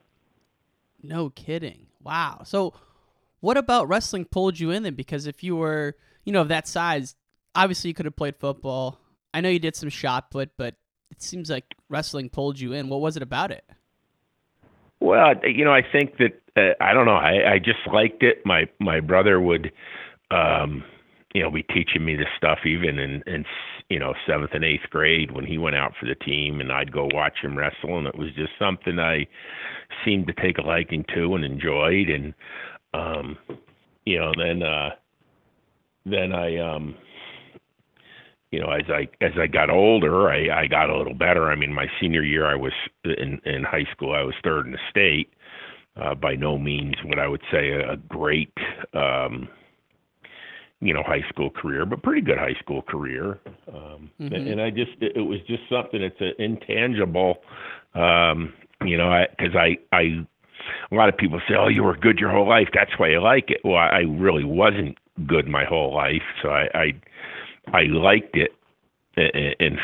No 1.03 1.31
kidding. 1.31 1.87
Wow. 2.03 2.43
So, 2.45 2.73
what 3.41 3.57
about 3.57 3.89
wrestling 3.89 4.25
pulled 4.25 4.59
you 4.59 4.71
in 4.71 4.85
then? 4.85 4.95
Because 4.95 5.27
if 5.27 5.45
you 5.45 5.57
were, 5.57 5.97
you 6.25 6.33
know, 6.33 6.41
of 6.41 6.49
that 6.49 6.67
size, 6.67 7.15
obviously 7.55 7.89
you 7.89 7.95
could 7.95 8.07
have 8.07 8.17
played 8.17 8.37
football. 8.37 8.99
I 9.35 9.43
know 9.43 9.51
you 9.51 9.59
did 9.59 9.77
some 9.77 9.91
shot 9.91 10.31
put, 10.31 10.57
but 10.57 10.77
it 11.11 11.23
seems 11.23 11.51
like 11.51 11.75
wrestling 11.91 12.31
pulled 12.31 12.59
you 12.59 12.73
in. 12.73 12.89
What 12.89 13.01
was 13.01 13.17
it 13.17 13.23
about 13.23 13.51
it? 13.51 13.65
Well, 15.01 15.35
you 15.45 15.65
know, 15.65 15.73
I 15.75 15.83
think 15.83 16.17
that 16.19 16.41
uh, 16.57 16.73
I 16.83 16.95
don't 16.95 17.07
know. 17.07 17.17
I, 17.17 17.55
I 17.55 17.59
just 17.59 17.81
liked 17.93 18.23
it. 18.23 18.45
My 18.47 18.69
my 18.81 19.01
brother 19.01 19.41
would, 19.41 19.73
um, 20.31 20.85
you 21.35 21.43
know, 21.43 21.51
be 21.51 21.63
teaching 21.63 22.05
me 22.05 22.17
this 22.17 22.27
stuff 22.37 22.59
even 22.65 22.99
in 22.99 23.23
in 23.27 23.45
you 23.89 23.99
know 23.99 24.15
seventh 24.27 24.53
and 24.55 24.65
eighth 24.65 24.89
grade 24.91 25.31
when 25.31 25.45
he 25.45 25.59
went 25.59 25.77
out 25.77 25.93
for 25.99 26.07
the 26.07 26.15
team, 26.15 26.61
and 26.61 26.73
I'd 26.73 26.93
go 26.93 27.09
watch 27.13 27.39
him 27.43 27.57
wrestle, 27.57 27.99
and 27.99 28.07
it 28.07 28.19
was 28.19 28.29
just 28.37 28.53
something 28.59 28.99
I 28.99 29.27
seemed 30.05 30.27
to 30.29 30.35
take 30.35 30.59
a 30.59 30.63
liking 30.63 31.05
to 31.15 31.35
and 31.35 31.45
enjoyed, 31.45 32.09
and 32.09 32.35
um, 32.95 33.37
you 34.05 34.19
know, 34.19 34.33
then 34.37 34.63
uh, 34.63 34.91
then 36.05 36.33
I 36.33 36.57
um 36.59 36.97
you 38.51 38.61
know, 38.61 38.71
as 38.71 38.89
I 38.89 39.09
as 39.25 39.33
I 39.39 39.47
got 39.47 39.71
older, 39.71 40.31
I, 40.31 40.63
I 40.63 40.67
got 40.67 40.89
a 40.89 40.97
little 40.97 41.15
better. 41.15 41.51
I 41.51 41.57
mean, 41.57 41.73
my 41.73 41.87
senior 42.01 42.23
year, 42.23 42.47
I 42.47 42.55
was 42.55 42.73
in 43.05 43.41
in 43.45 43.65
high 43.65 43.87
school. 43.93 44.15
I 44.15 44.23
was 44.23 44.35
third 44.43 44.67
in 44.67 44.73
the 44.73 44.79
state. 44.91 45.31
Uh, 46.01 46.15
by 46.15 46.35
no 46.35 46.59
means 46.59 46.95
what 47.05 47.19
I 47.19 47.27
would 47.27 47.41
say 47.51 47.71
a, 47.71 47.93
a 47.93 47.97
great, 47.97 48.53
um, 48.93 49.49
you 50.87 50.95
know, 50.95 51.03
high 51.03 51.25
school 51.29 51.51
career, 51.51 51.85
but 51.85 52.03
pretty 52.03 52.21
good 52.21 52.39
high 52.39 52.57
school 52.61 52.83
career. 52.83 53.39
Um, 53.69 54.11
Mhm. 54.21 54.33
and, 54.33 54.49
and 54.49 54.61
I 54.61 54.71
just 54.71 54.93
it 55.01 55.27
was 55.27 55.41
just 55.47 55.63
something 55.69 56.01
that's 56.01 56.21
an 56.21 56.35
intangible. 56.39 57.43
Um, 57.95 58.53
you 58.85 58.97
know, 58.97 59.25
because 59.37 59.57
I, 59.57 59.79
I 59.93 59.99
I 59.99 60.27
a 60.91 60.95
lot 60.95 61.09
of 61.09 61.17
people 61.17 61.41
say, 61.49 61.55
"Oh, 61.59 61.69
you 61.69 61.83
were 61.83 61.97
good 61.97 62.19
your 62.19 62.31
whole 62.31 62.49
life. 62.49 62.69
That's 62.73 62.99
why 62.99 63.09
you 63.09 63.21
like 63.21 63.51
it." 63.51 63.61
Well, 63.65 63.77
I 63.77 64.01
really 64.01 64.45
wasn't 64.45 64.99
good 65.27 65.47
my 65.49 65.65
whole 65.65 65.95
life, 65.95 66.23
so 66.43 66.51
I 66.51 66.69
I, 66.75 66.93
I 67.73 67.83
liked 67.85 68.37
it 68.37 68.55
and, 69.17 69.57
and 69.59 69.79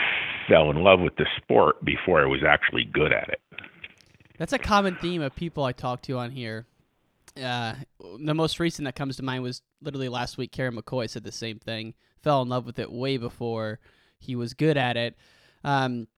fell 0.49 0.71
in 0.71 0.77
love 0.77 1.01
with 1.01 1.17
the 1.17 1.27
sport 1.37 1.85
before 1.85 2.23
I 2.23 2.27
was 2.27 2.43
actually 2.47 2.85
good 2.85 3.13
at 3.13 3.29
it. 3.29 3.41
That's 4.39 4.53
a 4.53 4.59
common 4.59 4.97
theme 4.97 5.23
of 5.23 5.35
people 5.37 5.65
I 5.65 5.73
talk 5.73 6.03
to 6.03 6.19
on 6.19 6.33
here. 6.33 6.67
Uh, 7.41 7.75
the 8.19 8.35
most 8.35 8.61
recent 8.61 8.85
that 8.85 8.95
comes 8.95 9.17
to 9.17 9.23
mind 9.23 9.43
was 9.43 9.63
literally 9.81 10.09
last 10.09 10.37
week. 10.37 10.53
Kerry 10.53 10.71
McCoy 10.71 11.09
said 11.09 11.25
the 11.25 11.33
same 11.33 11.59
thing. 11.59 11.95
Fell 12.23 12.43
in 12.43 12.49
love 12.49 12.67
with 12.67 12.79
it 12.79 12.93
way 12.93 13.17
before 13.17 13.81
he 14.19 14.37
was 14.37 14.55
good 14.55 14.77
at 14.77 14.97
it. 14.97 15.17
Um, 15.65 16.09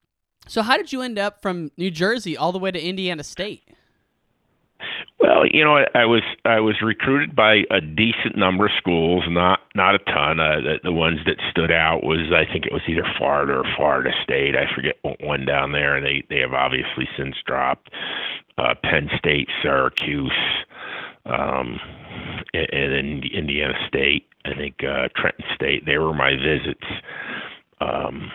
so 0.47 0.62
how 0.62 0.76
did 0.76 0.92
you 0.92 1.02
end 1.02 1.18
up 1.18 1.40
from 1.40 1.71
New 1.76 1.90
Jersey 1.90 2.37
all 2.37 2.52
the 2.52 2.59
way 2.59 2.71
to 2.71 2.80
Indiana 2.80 3.25
State? 3.25 3.68
Well, 5.24 5.46
you 5.50 5.64
know, 5.64 5.76
I, 5.78 5.86
I 5.94 6.04
was 6.04 6.22
I 6.44 6.60
was 6.60 6.82
recruited 6.82 7.34
by 7.34 7.62
a 7.70 7.80
decent 7.80 8.36
number 8.36 8.66
of 8.66 8.72
schools, 8.76 9.24
not 9.26 9.60
not 9.74 9.94
a 9.94 9.98
ton. 9.98 10.38
Uh, 10.38 10.60
the, 10.60 10.80
the 10.84 10.92
ones 10.92 11.20
that 11.24 11.36
stood 11.50 11.72
out 11.72 12.04
was 12.04 12.30
I 12.30 12.44
think 12.52 12.66
it 12.66 12.72
was 12.72 12.82
either 12.86 13.04
Florida 13.16 13.54
or 13.54 13.64
Florida 13.74 14.10
State. 14.22 14.54
I 14.54 14.66
forget 14.74 14.96
one 15.20 15.46
down 15.46 15.72
there, 15.72 15.96
and 15.96 16.04
they 16.04 16.24
they 16.28 16.40
have 16.40 16.52
obviously 16.52 17.08
since 17.16 17.36
dropped. 17.46 17.88
Uh, 18.58 18.74
Penn 18.84 19.08
State, 19.18 19.48
Syracuse, 19.62 20.30
um, 21.24 21.80
and, 22.52 22.92
and 22.92 23.24
Indiana 23.24 23.74
State. 23.88 24.28
I 24.44 24.54
think 24.54 24.84
uh, 24.84 25.08
Trenton 25.16 25.46
State. 25.54 25.86
They 25.86 25.96
were 25.96 26.12
my 26.12 26.32
visits. 26.36 26.86
Um, 27.80 28.30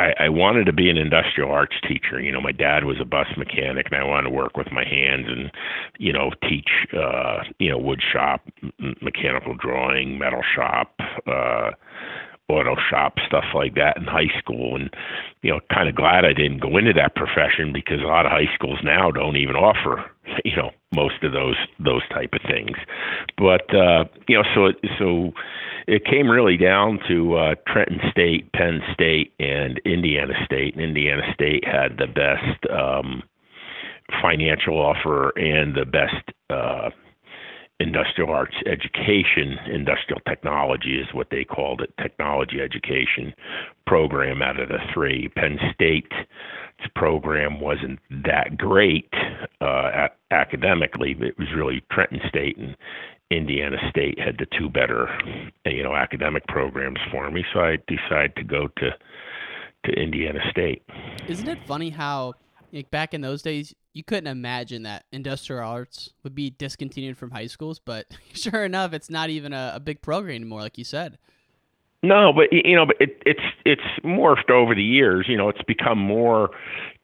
I, 0.00 0.24
I 0.24 0.28
wanted 0.30 0.64
to 0.64 0.72
be 0.72 0.88
an 0.88 0.96
industrial 0.96 1.50
arts 1.50 1.76
teacher. 1.86 2.20
You 2.20 2.32
know, 2.32 2.40
my 2.40 2.52
dad 2.52 2.84
was 2.84 2.96
a 3.00 3.04
bus 3.04 3.26
mechanic, 3.36 3.86
and 3.90 4.00
I 4.00 4.04
wanted 4.04 4.24
to 4.24 4.34
work 4.34 4.56
with 4.56 4.72
my 4.72 4.84
hands 4.84 5.26
and, 5.28 5.50
you 5.98 6.12
know, 6.12 6.30
teach, 6.48 6.70
uh, 6.96 7.42
you 7.58 7.70
know, 7.70 7.78
wood 7.78 8.00
shop, 8.12 8.40
m- 8.62 8.96
mechanical 9.02 9.54
drawing, 9.54 10.18
metal 10.18 10.42
shop, 10.54 10.94
uh, 11.26 11.72
auto 12.50 12.76
shop, 12.90 13.14
stuff 13.26 13.44
like 13.54 13.74
that 13.74 13.96
in 13.96 14.04
high 14.04 14.30
school. 14.38 14.76
And, 14.76 14.90
you 15.42 15.50
know, 15.50 15.60
kind 15.72 15.88
of 15.88 15.94
glad 15.94 16.24
I 16.24 16.32
didn't 16.32 16.60
go 16.60 16.76
into 16.76 16.92
that 16.94 17.14
profession 17.14 17.72
because 17.72 18.00
a 18.00 18.06
lot 18.06 18.26
of 18.26 18.32
high 18.32 18.52
schools 18.54 18.78
now 18.82 19.10
don't 19.10 19.36
even 19.36 19.56
offer, 19.56 20.10
you 20.44 20.56
know, 20.56 20.70
most 20.92 21.22
of 21.22 21.32
those 21.32 21.56
those 21.78 22.02
type 22.10 22.30
of 22.32 22.40
things. 22.48 22.76
But 23.38 23.72
uh, 23.74 24.04
you 24.28 24.36
know, 24.36 24.44
so 24.54 24.66
it, 24.66 24.76
so 24.98 25.32
it 25.86 26.04
came 26.04 26.30
really 26.30 26.56
down 26.56 26.98
to 27.08 27.34
uh, 27.36 27.54
Trenton 27.66 28.00
State, 28.10 28.52
Penn 28.52 28.80
State, 28.92 29.32
and 29.38 29.80
Indiana 29.84 30.34
State. 30.44 30.74
And 30.74 30.84
Indiana 30.84 31.22
State 31.34 31.64
had 31.64 31.98
the 31.98 32.06
best 32.06 32.72
um, 32.72 33.22
financial 34.22 34.74
offer 34.74 35.30
and 35.36 35.74
the 35.74 35.84
best 35.84 36.30
uh, 36.50 36.90
industrial 37.80 38.30
arts 38.30 38.54
education. 38.66 39.58
Industrial 39.72 40.20
technology 40.28 41.00
is 41.00 41.12
what 41.12 41.28
they 41.30 41.44
called 41.44 41.80
it, 41.80 41.92
technology 42.00 42.60
education 42.60 43.34
program 43.86 44.42
out 44.42 44.60
of 44.60 44.68
the 44.68 44.78
three. 44.94 45.28
Penn 45.34 45.58
State's 45.74 46.14
program 46.94 47.60
wasn't 47.60 47.98
that 48.24 48.56
great 48.56 49.12
uh, 49.60 50.08
academically. 50.30 51.16
It 51.20 51.38
was 51.38 51.48
really 51.56 51.82
Trenton 51.90 52.20
State 52.28 52.56
and 52.58 52.76
Indiana 53.30 53.76
State 53.90 54.18
had 54.18 54.36
the 54.38 54.46
two 54.58 54.68
better, 54.68 55.08
you 55.64 55.82
know, 55.82 55.94
academic 55.94 56.46
programs 56.48 56.98
for 57.10 57.30
me. 57.30 57.44
So 57.52 57.60
I 57.60 57.78
decided 57.88 58.36
to 58.36 58.44
go 58.44 58.68
to 58.78 58.90
to 59.86 59.92
Indiana 59.92 60.40
State. 60.50 60.82
Isn't 61.26 61.48
it 61.48 61.58
funny 61.66 61.88
how 61.88 62.34
like 62.72 62.90
back 62.90 63.14
in 63.14 63.22
those 63.22 63.40
days 63.40 63.74
you 63.92 64.04
couldn't 64.04 64.28
imagine 64.28 64.84
that 64.84 65.04
industrial 65.12 65.68
arts 65.68 66.10
would 66.22 66.34
be 66.34 66.50
discontinued 66.50 67.16
from 67.18 67.30
high 67.30 67.46
schools, 67.46 67.78
but 67.78 68.06
sure 68.32 68.64
enough, 68.64 68.92
it's 68.92 69.10
not 69.10 69.30
even 69.30 69.52
a, 69.52 69.72
a 69.76 69.80
big 69.80 70.02
program 70.02 70.36
anymore, 70.36 70.60
like 70.60 70.78
you 70.78 70.84
said. 70.84 71.18
No, 72.02 72.32
but 72.32 72.50
you 72.50 72.74
know, 72.74 72.86
but 72.86 72.96
it, 72.98 73.22
it's 73.26 73.42
it's 73.66 73.82
morphed 74.02 74.48
over 74.48 74.74
the 74.74 74.82
years. 74.82 75.26
You 75.28 75.36
know, 75.36 75.50
it's 75.50 75.60
become 75.62 75.98
more 75.98 76.48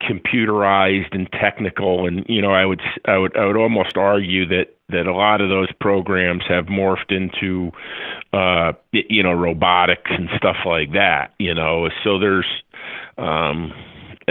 computerized 0.02 1.14
and 1.14 1.31
technical, 1.33 2.07
and 2.07 2.25
you 2.28 2.40
know, 2.40 2.52
I 2.52 2.64
would 2.64 2.81
I 3.05 3.19
would 3.19 3.37
I 3.37 3.45
would 3.45 3.59
almost 3.59 3.99
argue 3.99 4.47
that 4.49 4.75
that 4.88 5.07
a 5.07 5.12
lot 5.12 5.43
of 5.43 5.50
those 5.50 5.71
programs 5.81 6.45
have 6.49 6.66
morphed 6.66 7.11
into, 7.11 7.73
uh, 8.33 8.73
you 8.93 9.23
know, 9.23 9.33
robotics 9.33 10.11
and 10.11 10.31
stuff 10.38 10.57
like 10.64 10.93
that. 10.95 11.35
You 11.38 11.55
know, 11.55 11.90
so 12.02 12.19
there's 12.19 12.47
um, 13.19 13.75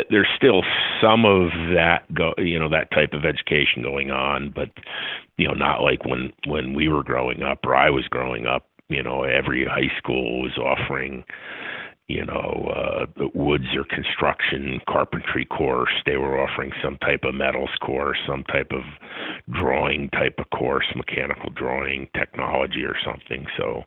there's 0.09 0.27
still 0.35 0.61
some 1.01 1.25
of 1.25 1.49
that 1.73 2.03
go 2.13 2.33
you 2.37 2.59
know 2.59 2.69
that 2.69 2.91
type 2.91 3.13
of 3.13 3.25
education 3.25 3.81
going 3.81 4.11
on, 4.11 4.51
but 4.53 4.69
you 5.37 5.47
know, 5.47 5.53
not 5.53 5.81
like 5.81 6.05
when 6.05 6.31
when 6.45 6.73
we 6.73 6.87
were 6.87 7.03
growing 7.03 7.43
up 7.43 7.59
or 7.65 7.75
I 7.75 7.89
was 7.89 8.05
growing 8.07 8.45
up 8.45 8.67
you 8.89 9.01
know 9.01 9.23
every 9.23 9.65
high 9.65 9.95
school 9.97 10.41
was 10.41 10.57
offering 10.57 11.23
you 12.07 12.23
know 12.23 12.71
uh 12.75 13.05
woods 13.33 13.75
or 13.75 13.83
construction 13.85 14.79
carpentry 14.87 15.45
course. 15.45 15.93
They 16.05 16.17
were 16.17 16.39
offering 16.39 16.71
some 16.83 16.97
type 16.97 17.23
of 17.23 17.33
metals 17.33 17.71
course 17.81 18.17
some 18.27 18.43
type 18.43 18.71
of 18.71 18.83
drawing 19.51 20.09
type 20.09 20.35
of 20.39 20.49
course 20.49 20.85
mechanical 20.95 21.49
drawing 21.51 22.09
technology 22.15 22.83
or 22.83 22.95
something. 23.03 23.45
So 23.57 23.83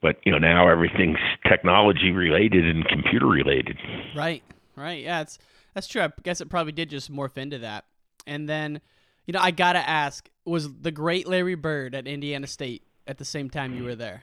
but 0.00 0.16
you 0.24 0.32
know 0.32 0.38
now 0.38 0.68
everything's 0.68 1.18
technology 1.48 2.10
related 2.10 2.64
and 2.64 2.86
computer 2.86 3.26
related 3.26 3.78
Right, 4.16 4.42
right. 4.76 5.02
Yeah, 5.02 5.22
it's 5.22 5.38
that's 5.74 5.86
true. 5.86 6.02
I 6.02 6.10
guess 6.22 6.40
it 6.40 6.48
probably 6.48 6.72
did 6.72 6.90
just 6.90 7.12
morph 7.12 7.36
into 7.36 7.58
that. 7.58 7.84
And 8.26 8.48
then, 8.48 8.80
you 9.26 9.32
know, 9.32 9.40
I 9.40 9.50
gotta 9.50 9.88
ask: 9.88 10.28
Was 10.44 10.72
the 10.80 10.90
great 10.90 11.26
Larry 11.26 11.54
Bird 11.54 11.94
at 11.94 12.06
Indiana 12.06 12.46
State 12.46 12.82
at 13.06 13.18
the 13.18 13.24
same 13.24 13.50
time 13.50 13.74
you 13.74 13.84
were 13.84 13.96
there? 13.96 14.22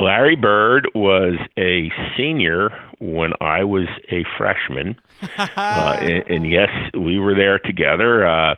Larry 0.00 0.36
Bird 0.36 0.88
was 0.94 1.34
a 1.56 1.90
senior 2.16 2.70
when 2.98 3.32
I 3.40 3.62
was 3.62 3.86
a 4.10 4.24
freshman, 4.36 4.96
uh, 5.38 5.96
and, 6.00 6.24
and 6.28 6.50
yes, 6.50 6.68
we 6.98 7.18
were 7.18 7.34
there 7.34 7.58
together. 7.58 8.26
Uh, 8.26 8.56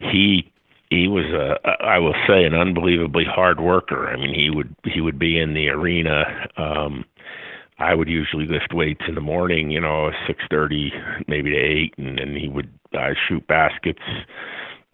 he 0.00 0.50
he 0.90 1.08
was 1.08 1.24
a 1.26 1.84
I 1.84 1.98
will 1.98 2.14
say 2.26 2.44
an 2.44 2.54
unbelievably 2.54 3.24
hard 3.24 3.60
worker. 3.60 4.08
I 4.08 4.16
mean, 4.16 4.34
he 4.34 4.50
would 4.50 4.74
he 4.84 5.00
would 5.00 5.18
be 5.18 5.38
in 5.38 5.54
the 5.54 5.68
arena. 5.68 6.48
Um, 6.56 7.04
I 7.78 7.94
would 7.94 8.08
usually 8.08 8.46
lift 8.46 8.72
weights 8.72 9.02
in 9.08 9.14
the 9.14 9.20
morning, 9.20 9.70
you 9.70 9.80
know, 9.80 10.10
six 10.26 10.42
thirty, 10.50 10.92
maybe 11.26 11.50
to 11.50 11.56
eight, 11.56 11.94
and 11.98 12.18
then 12.18 12.36
he 12.36 12.48
would 12.48 12.70
uh, 12.92 13.14
shoot 13.28 13.46
baskets 13.46 14.02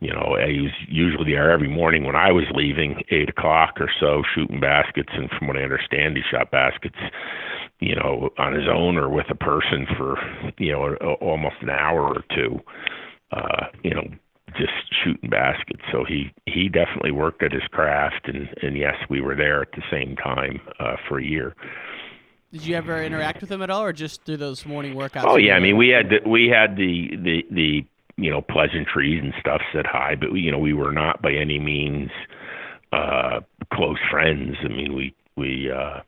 you 0.01 0.11
know, 0.13 0.37
he 0.47 0.63
was 0.63 0.73
usually 0.89 1.33
there 1.33 1.51
every 1.51 1.69
morning 1.69 2.05
when 2.05 2.17
I 2.17 2.33
was 2.33 2.45
leaving, 2.55 3.03
eight 3.11 3.29
o'clock 3.29 3.75
or 3.79 3.91
so, 4.01 4.23
shooting 4.35 4.59
baskets. 4.59 5.11
And 5.13 5.29
from 5.31 5.47
what 5.47 5.59
I 5.59 5.63
understand, 5.63 6.17
he 6.17 6.23
shot 6.31 6.51
baskets, 6.51 6.97
you 7.81 7.95
know, 7.95 8.31
on 8.39 8.55
his 8.55 8.65
own 8.67 8.97
or 8.97 9.11
with 9.11 9.27
a 9.29 9.35
person 9.35 9.87
for, 9.99 10.17
you 10.59 10.73
know, 10.73 10.95
almost 11.21 11.57
an 11.61 11.69
hour 11.69 12.15
or 12.15 12.25
two, 12.35 12.59
uh, 13.33 13.67
you 13.85 13.95
know, 13.95 14.05
just 14.57 14.73
shooting 15.05 15.29
baskets. 15.29 15.83
So 15.93 16.05
he 16.09 16.33
he 16.47 16.71
definitely 16.71 17.13
worked 17.13 17.43
at 17.43 17.53
his 17.53 17.63
craft, 17.71 18.27
and 18.27 18.49
and 18.63 18.79
yes, 18.79 18.97
we 19.11 19.21
were 19.21 19.37
there 19.37 19.61
at 19.61 19.73
the 19.73 19.83
same 19.91 20.17
time 20.17 20.61
uh, 20.81 20.97
for 21.09 21.19
a 21.19 21.25
year. 21.25 21.55
Did 22.53 22.67
you 22.67 22.75
ever 22.75 23.03
interact 23.03 23.41
with 23.41 23.51
him 23.51 23.63
at 23.63 23.71
all, 23.71 23.83
or 23.83 23.93
just 23.93 24.25
through 24.25 24.39
those 24.39 24.67
morning 24.67 24.95
workouts? 24.95 25.25
Oh 25.25 25.37
yeah, 25.37 25.55
I 25.55 25.61
mean 25.61 25.77
we 25.77 25.89
had 25.89 26.09
the, 26.11 26.29
we 26.29 26.49
had 26.49 26.77
the 26.77 27.11
the 27.17 27.45
the 27.51 27.87
you 28.17 28.31
know 28.31 28.41
pleasantries 28.43 29.23
and 29.23 29.33
stuff 29.39 29.61
said 29.73 29.87
hi, 29.87 30.17
but 30.17 30.33
we, 30.33 30.41
you 30.41 30.51
know 30.51 30.59
we 30.59 30.73
were 30.73 30.93
not 30.93 31.23
by 31.23 31.33
any 31.33 31.61
means 31.61 32.11
uh 32.93 33.41
close 33.73 33.99
friends. 34.11 34.57
I 34.65 34.69
mean 34.69 34.95
we 34.95 35.15
we 35.37 35.71
uh 35.71 36.01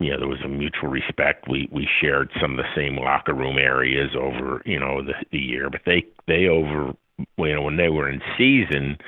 you 0.00 0.10
know 0.10 0.18
there 0.18 0.28
was 0.28 0.42
a 0.44 0.48
mutual 0.48 0.90
respect. 0.90 1.48
We 1.48 1.66
we 1.72 1.88
shared 1.98 2.30
some 2.40 2.52
of 2.52 2.58
the 2.58 2.74
same 2.76 2.96
locker 2.96 3.32
room 3.32 3.56
areas 3.56 4.10
over 4.14 4.60
you 4.66 4.78
know 4.78 5.02
the 5.02 5.14
the 5.32 5.38
year, 5.38 5.70
but 5.70 5.80
they 5.86 6.04
they 6.26 6.46
over 6.46 6.92
you 7.38 7.54
know 7.54 7.62
when 7.62 7.78
they 7.78 7.88
were 7.88 8.10
in 8.10 8.20
season 8.36 8.98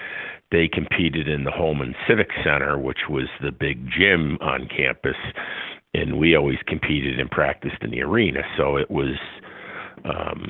they 0.50 0.66
competed 0.66 1.28
in 1.28 1.44
the 1.44 1.52
Hulman 1.52 1.94
Civic 2.08 2.30
Center, 2.42 2.76
which 2.76 3.08
was 3.08 3.28
the 3.40 3.52
big 3.52 3.88
gym 3.88 4.36
on 4.40 4.68
campus, 4.68 5.14
and 5.94 6.18
we 6.18 6.36
always 6.36 6.58
competed 6.66 7.18
and 7.18 7.30
practiced 7.30 7.82
in 7.82 7.90
the 7.90 8.02
arena. 8.02 8.40
So 8.56 8.76
it 8.76 8.90
was, 8.90 9.16
um, 10.04 10.48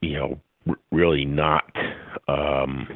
you 0.00 0.14
know, 0.14 0.40
really 0.92 1.24
not 1.24 1.64
um 2.28 2.88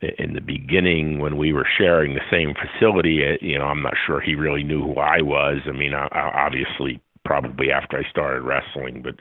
in 0.00 0.34
the 0.34 0.40
beginning 0.40 1.18
when 1.18 1.36
we 1.36 1.52
were 1.52 1.66
sharing 1.78 2.14
the 2.14 2.20
same 2.30 2.54
facility 2.54 3.20
uh, 3.24 3.36
you 3.40 3.58
know 3.58 3.64
i'm 3.64 3.82
not 3.82 3.94
sure 4.06 4.20
he 4.20 4.34
really 4.34 4.62
knew 4.62 4.82
who 4.82 4.94
i 4.94 5.20
was 5.20 5.58
i 5.66 5.72
mean 5.72 5.94
I, 5.94 6.06
I 6.12 6.46
obviously 6.46 7.00
probably 7.24 7.70
after 7.70 7.98
i 7.98 8.08
started 8.10 8.42
wrestling 8.42 9.02
but 9.02 9.16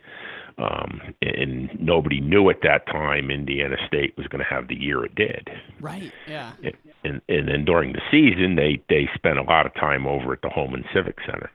um 0.57 1.01
and 1.21 1.69
nobody 1.79 2.19
knew 2.19 2.49
at 2.49 2.61
that 2.61 2.85
time 2.87 3.29
indiana 3.29 3.75
state 3.87 4.15
was 4.17 4.27
going 4.27 4.43
to 4.43 4.49
have 4.49 4.67
the 4.67 4.75
year 4.75 5.03
it 5.03 5.15
did 5.15 5.49
right 5.81 6.11
yeah 6.27 6.53
and, 6.63 6.73
and 7.03 7.21
and 7.29 7.47
then 7.47 7.65
during 7.65 7.93
the 7.93 8.01
season 8.09 8.55
they 8.55 8.81
they 8.89 9.09
spent 9.15 9.37
a 9.37 9.43
lot 9.43 9.65
of 9.65 9.73
time 9.75 10.05
over 10.07 10.33
at 10.33 10.41
the 10.41 10.49
hulman 10.49 10.83
civic 10.93 11.17
center 11.25 11.49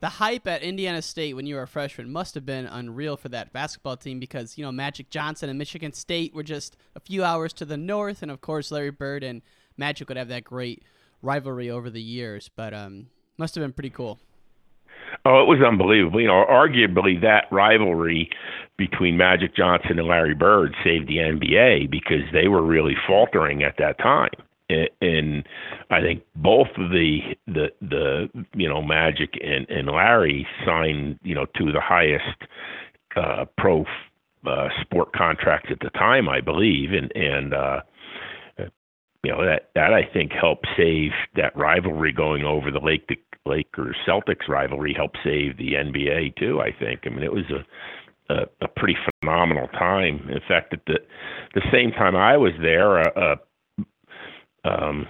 the 0.00 0.08
hype 0.08 0.46
at 0.46 0.62
Indiana 0.62 1.02
State 1.02 1.34
when 1.34 1.44
you 1.44 1.56
were 1.56 1.62
a 1.62 1.68
freshman 1.68 2.10
must 2.10 2.34
have 2.34 2.46
been 2.46 2.64
unreal 2.64 3.18
for 3.18 3.28
that 3.28 3.52
basketball 3.52 3.98
team 3.98 4.18
because, 4.18 4.56
you 4.56 4.64
know, 4.64 4.72
Magic 4.72 5.10
Johnson 5.10 5.50
and 5.50 5.58
Michigan 5.58 5.92
State 5.92 6.34
were 6.34 6.42
just 6.42 6.78
a 6.96 7.00
few 7.00 7.22
hours 7.22 7.52
to 7.54 7.66
the 7.66 7.76
north. 7.76 8.22
And, 8.22 8.30
of 8.30 8.40
course, 8.40 8.70
Larry 8.70 8.90
Bird 8.90 9.22
and 9.22 9.42
Magic 9.76 10.08
would 10.08 10.16
have 10.16 10.28
that 10.28 10.42
great 10.44 10.82
rivalry 11.20 11.68
over 11.68 11.90
the 11.90 12.00
years. 12.00 12.48
But 12.48 12.72
um, 12.72 13.08
must 13.36 13.54
have 13.54 13.62
been 13.62 13.74
pretty 13.74 13.90
cool. 13.90 14.18
Oh, 15.24 15.42
it 15.42 15.46
was 15.46 15.60
unbelievable. 15.66 16.20
You 16.20 16.28
know, 16.28 16.44
arguably 16.48 17.20
that 17.20 17.44
rivalry 17.50 18.30
between 18.78 19.16
Magic 19.16 19.54
Johnson 19.54 19.98
and 19.98 20.08
Larry 20.08 20.34
Bird 20.34 20.74
saved 20.82 21.08
the 21.08 21.18
NBA 21.18 21.90
because 21.90 22.22
they 22.32 22.48
were 22.48 22.62
really 22.62 22.94
faltering 23.06 23.62
at 23.62 23.76
that 23.78 23.98
time 23.98 24.30
and 25.00 25.48
I 25.90 26.00
think 26.00 26.22
both 26.36 26.68
of 26.76 26.90
the 26.90 27.20
the 27.46 27.68
the 27.80 28.28
you 28.54 28.68
know 28.68 28.82
Magic 28.82 29.30
and 29.42 29.68
and 29.68 29.88
Larry 29.88 30.46
signed 30.64 31.18
you 31.22 31.34
know 31.34 31.46
of 31.68 31.72
the 31.72 31.80
highest 31.80 32.24
uh, 33.16 33.44
pro 33.58 33.84
uh, 34.46 34.68
sport 34.80 35.12
contracts 35.12 35.68
at 35.70 35.80
the 35.80 35.90
time, 35.90 36.28
I 36.28 36.40
believe, 36.40 36.90
and 36.92 37.12
and 37.14 37.54
uh, 37.54 37.80
you 39.24 39.32
know 39.32 39.44
that 39.44 39.70
that 39.74 39.92
I 39.92 40.02
think 40.12 40.32
helped 40.32 40.66
save 40.76 41.10
that 41.36 41.56
rivalry 41.56 42.12
going 42.12 42.44
over 42.44 42.70
the 42.70 42.80
Lake 42.80 43.06
Lakers 43.50 43.96
Celtics 44.06 44.48
rivalry 44.48 44.94
helped 44.94 45.18
save 45.24 45.56
the 45.56 45.72
NBA 45.74 46.36
too. 46.36 46.60
I 46.60 46.70
think. 46.78 47.00
I 47.04 47.08
mean, 47.10 47.22
it 47.22 47.32
was 47.32 47.44
a 47.50 47.64
a, 48.30 48.46
a 48.62 48.68
pretty 48.68 48.96
phenomenal 49.20 49.68
time. 49.68 50.28
In 50.30 50.40
fact, 50.46 50.72
at 50.72 50.80
the 50.86 50.98
the 51.54 51.62
same 51.72 51.90
time 51.90 52.14
I 52.16 52.36
was 52.36 52.52
there, 52.62 52.98
a, 52.98 53.36
a 54.64 54.70
um, 54.70 55.06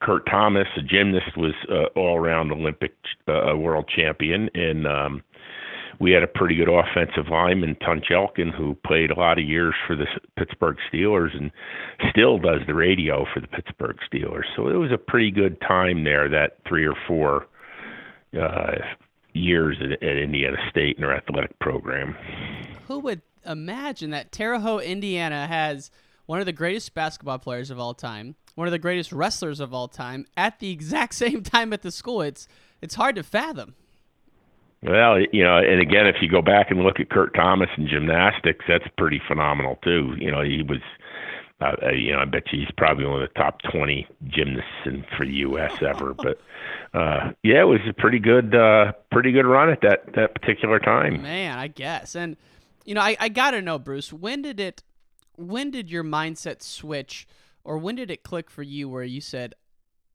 Kurt 0.00 0.24
Thomas, 0.26 0.68
a 0.76 0.82
gymnast, 0.82 1.36
was 1.36 1.54
uh, 1.70 1.98
all-around 1.98 2.52
Olympic 2.52 2.94
uh, 3.28 3.56
world 3.56 3.90
champion, 3.94 4.48
and 4.54 4.86
um, 4.86 5.22
we 6.02 6.10
had 6.10 6.22
a 6.22 6.26
pretty 6.26 6.56
good 6.56 6.68
offensive 6.68 7.30
lineman, 7.30 7.76
Tunch 7.76 8.06
Ilkin, 8.10 8.52
who 8.54 8.76
played 8.86 9.10
a 9.10 9.18
lot 9.18 9.38
of 9.38 9.44
years 9.44 9.74
for 9.86 9.94
the 9.94 10.06
Pittsburgh 10.36 10.76
Steelers 10.92 11.34
and 11.36 11.50
still 12.10 12.38
does 12.38 12.60
the 12.66 12.74
radio 12.74 13.24
for 13.32 13.40
the 13.40 13.46
Pittsburgh 13.46 13.96
Steelers. 14.12 14.44
So 14.56 14.68
it 14.68 14.74
was 14.74 14.90
a 14.92 14.98
pretty 14.98 15.30
good 15.30 15.60
time 15.60 16.04
there, 16.04 16.28
that 16.28 16.58
three 16.68 16.84
or 16.84 16.96
four 17.06 17.46
uh, 18.38 18.78
years 19.32 19.76
at, 19.80 19.92
at 20.02 20.16
Indiana 20.16 20.56
State 20.68 20.98
in 20.98 21.04
our 21.04 21.16
athletic 21.16 21.58
program. 21.60 22.16
Who 22.88 22.98
would 22.98 23.22
imagine 23.46 24.10
that 24.10 24.32
Terre 24.32 24.58
Haute, 24.58 24.82
Indiana, 24.82 25.46
has– 25.46 25.90
one 26.26 26.40
of 26.40 26.46
the 26.46 26.52
greatest 26.52 26.94
basketball 26.94 27.38
players 27.38 27.70
of 27.70 27.78
all 27.78 27.94
time, 27.94 28.36
one 28.54 28.66
of 28.66 28.72
the 28.72 28.78
greatest 28.78 29.12
wrestlers 29.12 29.60
of 29.60 29.74
all 29.74 29.88
time, 29.88 30.26
at 30.36 30.58
the 30.60 30.70
exact 30.70 31.14
same 31.16 31.42
time 31.42 31.72
at 31.72 31.82
the 31.82 31.90
school. 31.90 32.22
It's 32.22 32.48
it's 32.80 32.94
hard 32.94 33.16
to 33.16 33.22
fathom. 33.22 33.74
Well, 34.82 35.20
you 35.32 35.44
know, 35.44 35.58
and 35.58 35.80
again, 35.80 36.06
if 36.06 36.16
you 36.20 36.28
go 36.28 36.42
back 36.42 36.70
and 36.70 36.80
look 36.80 36.98
at 36.98 37.08
Kurt 37.10 37.34
Thomas 37.34 37.68
in 37.76 37.86
gymnastics, 37.86 38.64
that's 38.66 38.86
pretty 38.98 39.20
phenomenal 39.28 39.78
too. 39.84 40.14
You 40.18 40.30
know, 40.32 40.42
he 40.42 40.62
was, 40.62 40.80
uh, 41.60 41.76
uh 41.86 41.90
you 41.90 42.12
know, 42.12 42.18
I 42.18 42.24
bet 42.24 42.52
you 42.52 42.60
he's 42.60 42.70
probably 42.76 43.06
one 43.06 43.22
of 43.22 43.28
the 43.28 43.40
top 43.40 43.60
twenty 43.70 44.08
gymnasts 44.26 44.70
in, 44.84 45.04
for 45.16 45.24
the 45.24 45.32
U.S. 45.32 45.80
ever. 45.82 46.14
but 46.18 46.40
uh, 46.94 47.32
yeah, 47.44 47.60
it 47.60 47.68
was 47.68 47.80
a 47.88 47.92
pretty 47.92 48.18
good, 48.18 48.54
uh, 48.54 48.92
pretty 49.12 49.30
good 49.30 49.46
run 49.46 49.70
at 49.70 49.82
that 49.82 50.12
that 50.14 50.34
particular 50.34 50.80
time. 50.80 51.22
Man, 51.22 51.56
I 51.56 51.68
guess, 51.68 52.16
and 52.16 52.36
you 52.84 52.94
know, 52.94 53.02
I 53.02 53.16
I 53.20 53.28
gotta 53.28 53.62
know, 53.62 53.78
Bruce, 53.78 54.12
when 54.12 54.42
did 54.42 54.58
it 54.58 54.82
when 55.36 55.70
did 55.70 55.90
your 55.90 56.04
mindset 56.04 56.62
switch 56.62 57.26
or 57.64 57.78
when 57.78 57.94
did 57.94 58.10
it 58.10 58.22
click 58.22 58.50
for 58.50 58.62
you 58.62 58.88
where 58.88 59.04
you 59.04 59.20
said 59.20 59.54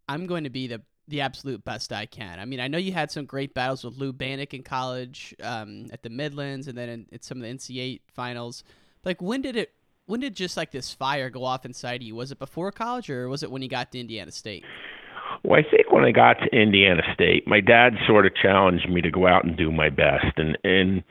i'm 0.07 0.25
going 0.25 0.43
to 0.43 0.49
be 0.49 0.67
the 0.67 0.81
the 1.07 1.21
absolute 1.21 1.63
best 1.63 1.93
i 1.93 2.05
can. 2.05 2.39
I 2.39 2.45
mean 2.45 2.59
i 2.59 2.67
know 2.67 2.77
you 2.77 2.91
had 2.91 3.11
some 3.11 3.25
great 3.25 3.53
battles 3.53 3.83
with 3.83 3.97
lou 3.97 4.13
banach 4.13 4.53
in 4.53 4.63
college 4.63 5.35
um, 5.41 5.87
at 5.91 6.03
the 6.03 6.09
midlands 6.09 6.67
and 6.67 6.77
then 6.77 6.89
in, 6.89 7.05
in 7.11 7.21
some 7.21 7.37
of 7.37 7.43
the 7.43 7.49
ncaa 7.49 8.01
finals. 8.13 8.63
Like 9.03 9.21
when 9.21 9.41
did 9.41 9.55
it 9.55 9.73
when 10.05 10.19
did 10.21 10.35
just 10.35 10.55
like 10.55 10.71
this 10.71 10.93
fire 10.93 11.29
go 11.29 11.43
off 11.43 11.65
inside 11.65 12.01
you? 12.01 12.15
Was 12.15 12.31
it 12.31 12.39
before 12.39 12.71
college 12.71 13.09
or 13.09 13.27
was 13.27 13.43
it 13.43 13.51
when 13.51 13.61
you 13.61 13.69
got 13.69 13.91
to 13.91 13.99
indiana 13.99 14.31
state? 14.31 14.63
Well, 15.43 15.59
I 15.59 15.69
think 15.69 15.91
when 15.91 16.03
I 16.03 16.11
got 16.11 16.39
to 16.39 16.47
Indiana 16.47 17.03
State, 17.13 17.47
my 17.47 17.59
dad 17.59 17.93
sort 18.07 18.25
of 18.25 18.35
challenged 18.35 18.89
me 18.89 19.01
to 19.01 19.11
go 19.11 19.27
out 19.27 19.45
and 19.45 19.55
do 19.55 19.71
my 19.71 19.89
best, 19.89 20.37
and 20.37 20.57
and 20.63 21.03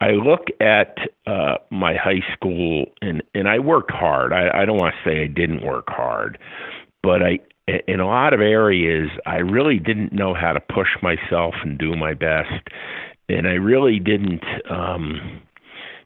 I 0.00 0.10
look 0.12 0.46
at 0.60 0.96
uh, 1.26 1.56
my 1.70 1.94
high 1.94 2.22
school, 2.34 2.86
and 3.02 3.22
and 3.34 3.48
I 3.48 3.58
worked 3.58 3.90
hard. 3.90 4.32
I, 4.32 4.62
I 4.62 4.64
don't 4.64 4.78
want 4.78 4.94
to 4.94 5.08
say 5.10 5.22
I 5.22 5.26
didn't 5.26 5.64
work 5.64 5.86
hard, 5.88 6.38
but 7.02 7.22
I 7.22 7.38
in 7.88 8.00
a 8.00 8.06
lot 8.06 8.32
of 8.32 8.40
areas 8.40 9.10
I 9.26 9.36
really 9.36 9.78
didn't 9.78 10.12
know 10.12 10.34
how 10.34 10.52
to 10.52 10.60
push 10.60 10.88
myself 11.02 11.54
and 11.62 11.78
do 11.78 11.96
my 11.96 12.14
best, 12.14 12.68
and 13.28 13.46
I 13.46 13.54
really 13.54 13.98
didn't. 13.98 14.44
um 14.70 15.40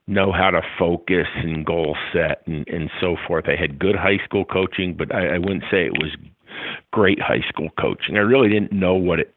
know 0.07 0.33
how 0.33 0.51
to 0.51 0.61
focus 0.77 1.29
and 1.37 1.65
goal 1.65 1.97
set 2.13 2.43
and, 2.47 2.67
and 2.69 2.91
so 3.01 3.17
forth. 3.29 3.45
I 3.47 3.55
had 3.55 3.79
good 3.79 3.95
high 3.95 4.19
school 4.25 4.45
coaching, 4.45 4.97
but 4.99 5.15
I, 5.15 5.37
I 5.37 5.39
wouldn't 5.39 5.63
say 5.71 5.87
it 5.87 5.93
was 5.93 6.17
great 6.93 7.21
high 7.21 7.47
school 7.49 7.69
coaching. 7.81 8.17
I 8.17 8.21
really 8.21 8.49
didn't 8.49 8.73
know 8.73 8.95
what 8.95 9.21
it, 9.21 9.35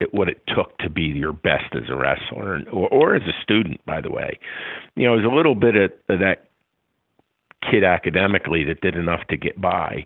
it 0.00 0.14
what 0.14 0.28
it 0.28 0.42
took 0.48 0.78
to 0.78 0.88
be 0.88 1.02
your 1.02 1.34
best 1.34 1.74
as 1.74 1.90
a 1.90 1.96
wrestler 1.96 2.60
or, 2.72 2.88
or 2.88 3.14
as 3.14 3.22
a 3.22 3.42
student. 3.42 3.84
By 3.84 4.00
the 4.00 4.10
way, 4.10 4.38
you 4.96 5.06
know, 5.06 5.14
it 5.14 5.22
was 5.22 5.30
a 5.30 5.36
little 5.36 5.54
bit 5.54 5.76
of, 5.76 5.92
of 6.08 6.18
that 6.20 6.48
kid 7.70 7.84
academically 7.84 8.64
that 8.64 8.80
did 8.80 8.96
enough 8.96 9.26
to 9.28 9.36
get 9.36 9.60
by. 9.60 10.04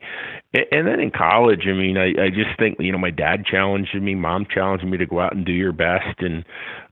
And 0.54 0.86
then 0.86 1.00
in 1.00 1.10
college, 1.10 1.62
I 1.66 1.72
mean, 1.72 1.96
I, 1.96 2.08
I 2.22 2.28
just 2.28 2.58
think, 2.58 2.76
you 2.80 2.92
know, 2.92 2.98
my 2.98 3.10
dad 3.10 3.44
challenged 3.44 3.94
me, 3.94 4.14
mom 4.14 4.46
challenged 4.52 4.86
me 4.86 4.98
to 4.98 5.06
go 5.06 5.20
out 5.20 5.34
and 5.34 5.44
do 5.44 5.52
your 5.52 5.72
best. 5.72 6.20
And, 6.20 6.44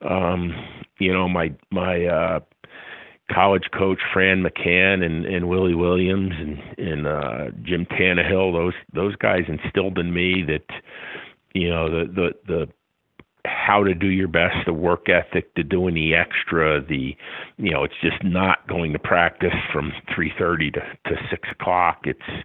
um, 0.09 0.55
you 0.99 1.13
know, 1.13 1.29
my, 1.29 1.53
my, 1.71 2.05
uh, 2.07 2.41
college 3.33 3.65
coach 3.77 3.99
Fran 4.13 4.43
McCann 4.43 5.05
and, 5.05 5.25
and 5.27 5.49
Willie 5.49 5.75
Williams 5.75 6.33
and, 6.39 6.59
and 6.79 7.07
uh, 7.07 7.51
Jim 7.63 7.87
Tannehill, 7.87 8.53
those 8.53 8.75
those 8.93 9.17
guys 9.17 9.43
instilled 9.49 9.99
in 9.99 10.15
me 10.15 10.45
that 10.47 10.65
you 11.55 11.69
know 11.69 11.91
the 11.91 12.07
the 12.07 12.31
the 12.47 12.69
how 13.47 13.85
to 13.85 13.95
do 13.95 14.09
your 14.09 14.29
best, 14.29 14.57
the 14.67 14.73
work 14.73 15.09
ethic, 15.09 15.55
to 15.55 15.63
doing 15.63 15.95
the 15.95 16.15
extra, 16.15 16.81
the 16.85 17.17
you 17.57 17.71
know, 17.71 17.85
it's 17.85 17.95
just 18.03 18.23
not 18.23 18.67
going 18.69 18.93
to 18.93 18.99
practice 18.99 19.55
from 19.73 19.93
three 20.15 20.33
thirty 20.39 20.71
to, 20.71 20.81
to 20.81 21.17
six 21.31 21.49
o'clock. 21.53 22.01
It's 22.05 22.45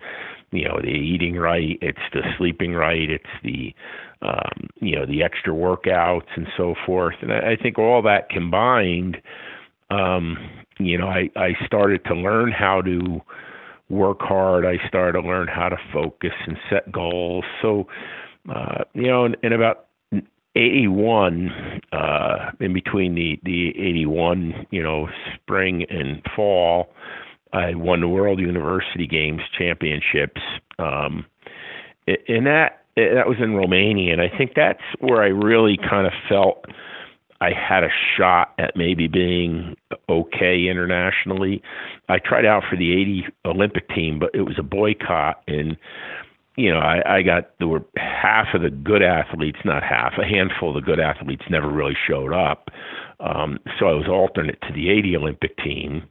you 0.51 0.67
know, 0.67 0.79
the 0.81 0.89
eating 0.89 1.35
right, 1.35 1.77
it's 1.81 1.99
the 2.13 2.21
sleeping 2.37 2.73
right, 2.73 3.09
it's 3.09 3.23
the 3.43 3.73
um, 4.21 4.67
you 4.79 4.95
know, 4.95 5.05
the 5.05 5.23
extra 5.23 5.53
workouts 5.53 6.27
and 6.35 6.47
so 6.57 6.75
forth. 6.85 7.15
And 7.21 7.31
I, 7.31 7.51
I 7.51 7.55
think 7.61 7.79
all 7.79 8.01
that 8.03 8.29
combined 8.29 9.17
um, 9.91 10.37
you 10.79 10.97
know, 10.97 11.07
I 11.07 11.29
I 11.35 11.53
started 11.65 12.03
to 12.05 12.15
learn 12.15 12.51
how 12.51 12.81
to 12.81 13.21
work 13.89 14.21
hard. 14.21 14.65
I 14.65 14.77
started 14.87 15.21
to 15.21 15.27
learn 15.27 15.47
how 15.47 15.69
to 15.69 15.77
focus 15.93 16.31
and 16.47 16.57
set 16.69 16.91
goals. 16.91 17.43
So, 17.61 17.87
uh, 18.49 18.85
you 18.93 19.07
know, 19.07 19.25
in, 19.25 19.35
in 19.43 19.53
about 19.53 19.87
81, 20.55 21.81
uh, 21.91 22.51
in 22.59 22.73
between 22.73 23.15
the, 23.15 23.39
the 23.43 23.69
81, 23.69 24.67
you 24.71 24.83
know, 24.83 25.07
spring 25.35 25.85
and 25.89 26.21
fall, 26.35 26.93
I 27.53 27.75
won 27.75 28.01
the 28.01 28.07
World 28.07 28.39
University 28.39 29.07
Games 29.07 29.41
Championships. 29.57 30.41
Um, 30.79 31.25
and 32.07 32.45
that, 32.45 32.85
that 32.95 33.27
was 33.27 33.37
in 33.41 33.53
Romania. 33.53 34.13
And 34.13 34.21
I 34.21 34.29
think 34.35 34.51
that's 34.55 34.81
where 34.99 35.21
I 35.21 35.27
really 35.27 35.77
kind 35.77 36.07
of 36.07 36.13
felt 36.27 36.65
I 37.41 37.51
had 37.53 37.83
a 37.83 37.89
shot 38.17 38.53
at 38.59 38.75
maybe 38.75 39.07
being 39.07 39.75
okay 40.07 40.67
internationally. 40.67 41.61
I 42.07 42.19
tried 42.19 42.45
out 42.45 42.63
for 42.69 42.75
the 42.75 42.91
80 42.93 43.25
Olympic 43.45 43.89
team, 43.89 44.19
but 44.19 44.29
it 44.33 44.41
was 44.41 44.59
a 44.59 44.63
boycott. 44.63 45.41
And, 45.47 45.75
you 46.61 46.71
know, 46.71 46.79
I, 46.79 47.17
I 47.17 47.21
got, 47.21 47.51
there 47.59 47.67
were 47.67 47.83
half 47.97 48.47
of 48.53 48.61
the 48.61 48.69
good 48.69 49.01
athletes, 49.01 49.59
not 49.65 49.83
half, 49.83 50.13
a 50.17 50.25
handful 50.25 50.69
of 50.69 50.75
the 50.75 50.85
good 50.85 50.99
athletes 50.99 51.43
never 51.49 51.69
really 51.69 51.97
showed 52.07 52.33
up. 52.33 52.69
Um, 53.19 53.59
so 53.79 53.87
I 53.87 53.93
was 53.93 54.07
alternate 54.07 54.61
to 54.61 54.73
the 54.73 54.89
80 54.89 55.17
Olympic 55.17 55.57
team. 55.57 56.03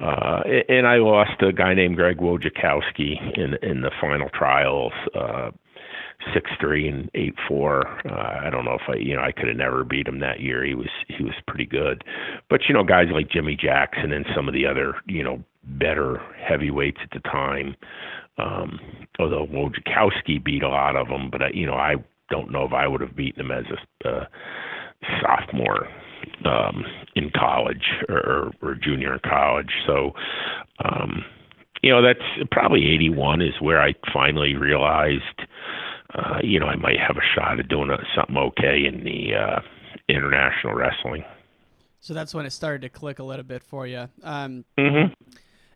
Uh, 0.00 0.42
and 0.68 0.86
I 0.86 0.98
lost 0.98 1.42
a 1.42 1.52
guy 1.52 1.74
named 1.74 1.96
Greg 1.96 2.18
Wojciechowski 2.18 3.36
in 3.36 3.54
in 3.68 3.80
the 3.80 3.90
final 4.00 4.28
trials. 4.28 4.92
Uh, 5.12 5.50
six 6.32 6.50
three 6.60 6.88
and 6.88 7.10
eight 7.14 7.34
four. 7.48 7.86
Uh, 8.08 8.46
I 8.46 8.50
don't 8.50 8.64
know 8.64 8.74
if 8.74 8.88
I 8.88 8.96
you 8.96 9.16
know 9.16 9.22
I 9.22 9.32
could 9.32 9.48
have 9.48 9.56
never 9.56 9.82
beat 9.82 10.06
him 10.06 10.20
that 10.20 10.40
year. 10.40 10.64
He 10.64 10.74
was 10.74 10.90
he 11.08 11.24
was 11.24 11.34
pretty 11.48 11.66
good, 11.66 12.04
but 12.48 12.60
you 12.68 12.74
know 12.74 12.84
guys 12.84 13.06
like 13.12 13.30
Jimmy 13.30 13.56
Jackson 13.56 14.12
and 14.12 14.24
some 14.36 14.46
of 14.46 14.54
the 14.54 14.66
other 14.66 14.94
you 15.06 15.24
know 15.24 15.42
better 15.64 16.20
heavyweights 16.46 17.00
at 17.02 17.10
the 17.10 17.28
time. 17.28 17.74
Um, 18.38 18.78
although 19.18 19.46
Wojciechowski 19.46 20.42
beat 20.42 20.62
a 20.62 20.68
lot 20.68 20.96
of 20.96 21.08
them, 21.08 21.30
but 21.30 21.42
I, 21.42 21.50
you 21.52 21.66
know 21.66 21.74
I 21.74 21.96
don't 22.30 22.50
know 22.50 22.64
if 22.64 22.72
I 22.72 22.86
would 22.86 23.00
have 23.00 23.16
beaten 23.16 23.46
him 23.46 23.50
as 23.50 23.64
a 24.04 24.08
uh, 24.08 24.24
sophomore 25.20 25.88
um, 26.44 26.84
in 27.14 27.30
college 27.36 27.84
or, 28.08 28.16
or, 28.16 28.52
or 28.62 28.74
junior 28.74 29.14
in 29.14 29.20
college. 29.24 29.70
So. 29.86 30.12
Um, 30.84 31.24
you 31.80 31.92
know 31.92 32.02
that's 32.02 32.48
probably 32.50 32.92
81 32.92 33.40
is 33.40 33.54
where 33.60 33.80
I 33.80 33.94
finally 34.12 34.56
realized 34.56 35.22
uh, 36.14 36.38
you 36.42 36.58
know, 36.58 36.66
I 36.66 36.76
might 36.76 36.98
have 36.98 37.16
a 37.16 37.34
shot 37.34 37.60
at 37.60 37.68
doing 37.68 37.90
a, 37.90 37.98
something 38.16 38.36
okay 38.36 38.86
in 38.86 39.04
the 39.04 39.34
uh, 39.34 39.60
international 40.08 40.74
wrestling. 40.74 41.24
So 42.00 42.14
that's 42.14 42.34
when 42.34 42.46
it 42.46 42.50
started 42.50 42.82
to 42.82 42.88
click 42.88 43.18
a 43.18 43.22
little 43.22 43.44
bit 43.44 43.62
for 43.62 43.86
you. 43.86 44.08
Um, 44.22 44.64
mm-hmm. 44.78 45.12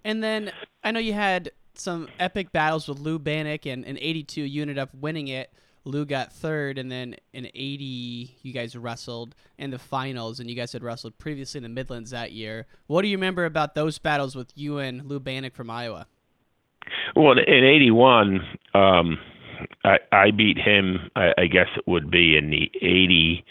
And 0.04 0.22
then 0.22 0.50
I 0.82 0.90
know 0.90 1.00
you 1.00 1.12
had 1.12 1.50
some 1.74 2.08
epic 2.18 2.52
battles 2.52 2.88
with 2.88 2.98
Lou 2.98 3.18
Banach, 3.18 3.70
and 3.70 3.84
in 3.84 3.98
'82 3.98 4.42
you 4.42 4.62
ended 4.62 4.78
up 4.78 4.94
winning 4.94 5.28
it. 5.28 5.52
Lou 5.84 6.04
got 6.04 6.32
third, 6.32 6.78
and 6.78 6.90
then 6.90 7.16
in 7.32 7.46
'80 7.46 8.36
you 8.42 8.52
guys 8.52 8.76
wrestled 8.76 9.34
in 9.58 9.70
the 9.70 9.78
finals, 9.78 10.40
and 10.40 10.48
you 10.48 10.56
guys 10.56 10.72
had 10.72 10.82
wrestled 10.82 11.18
previously 11.18 11.58
in 11.58 11.62
the 11.62 11.68
Midlands 11.68 12.10
that 12.10 12.32
year. 12.32 12.66
What 12.86 13.02
do 13.02 13.08
you 13.08 13.16
remember 13.16 13.44
about 13.44 13.74
those 13.74 13.98
battles 13.98 14.36
with 14.36 14.52
you 14.54 14.78
and 14.78 15.06
Lou 15.06 15.20
Banach 15.20 15.54
from 15.54 15.70
Iowa? 15.70 16.06
Well, 17.16 17.32
in 17.32 17.64
'81, 17.64 18.40
um, 18.74 19.18
I, 19.84 19.98
I 20.12 20.30
beat 20.30 20.58
him. 20.58 21.10
I, 21.16 21.32
I 21.38 21.46
guess 21.46 21.68
it 21.76 21.84
would 21.86 22.10
be 22.10 22.36
in 22.36 22.50
the 22.50 22.70
80. 22.76 23.44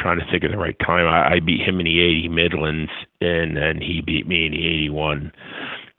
Trying 0.00 0.20
to 0.20 0.24
think 0.30 0.44
of 0.44 0.52
the 0.52 0.58
right 0.58 0.78
time. 0.78 1.06
I, 1.06 1.34
I 1.34 1.40
beat 1.40 1.60
him 1.60 1.80
in 1.80 1.86
the 1.86 2.00
80 2.00 2.28
Midlands, 2.28 2.90
and 3.20 3.56
then 3.56 3.80
he 3.80 4.00
beat 4.00 4.28
me 4.28 4.46
in 4.46 4.52
the 4.52 4.84
81 4.84 5.32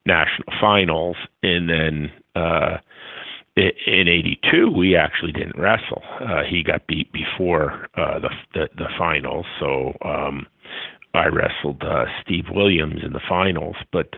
national 0.10 0.54
finals. 0.60 1.16
And 1.44 1.70
then 1.70 2.12
uh, 2.36 2.78
in 3.56 4.08
82, 4.08 4.72
we 4.72 4.96
actually 4.96 5.32
didn't 5.32 5.60
wrestle. 5.60 6.02
Uh, 6.20 6.44
he 6.50 6.64
got 6.64 6.88
beat 6.88 7.12
before 7.12 7.88
uh, 7.96 8.20
the, 8.20 8.30
the 8.54 8.70
the 8.78 8.88
finals, 8.98 9.46
so 9.60 9.94
um, 10.04 10.48
I 11.14 11.28
wrestled 11.28 11.84
uh, 11.84 12.06
Steve 12.22 12.46
Williams 12.52 13.02
in 13.04 13.14
the 13.14 13.22
finals. 13.28 13.76
But 13.92 14.16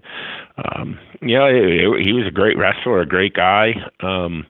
um, 0.57 0.99
yeah, 1.21 1.51
he, 1.51 2.03
he 2.03 2.13
was 2.13 2.27
a 2.27 2.31
great 2.31 2.57
wrestler, 2.57 3.01
a 3.01 3.05
great 3.05 3.33
guy. 3.33 3.73
Um, 4.01 4.45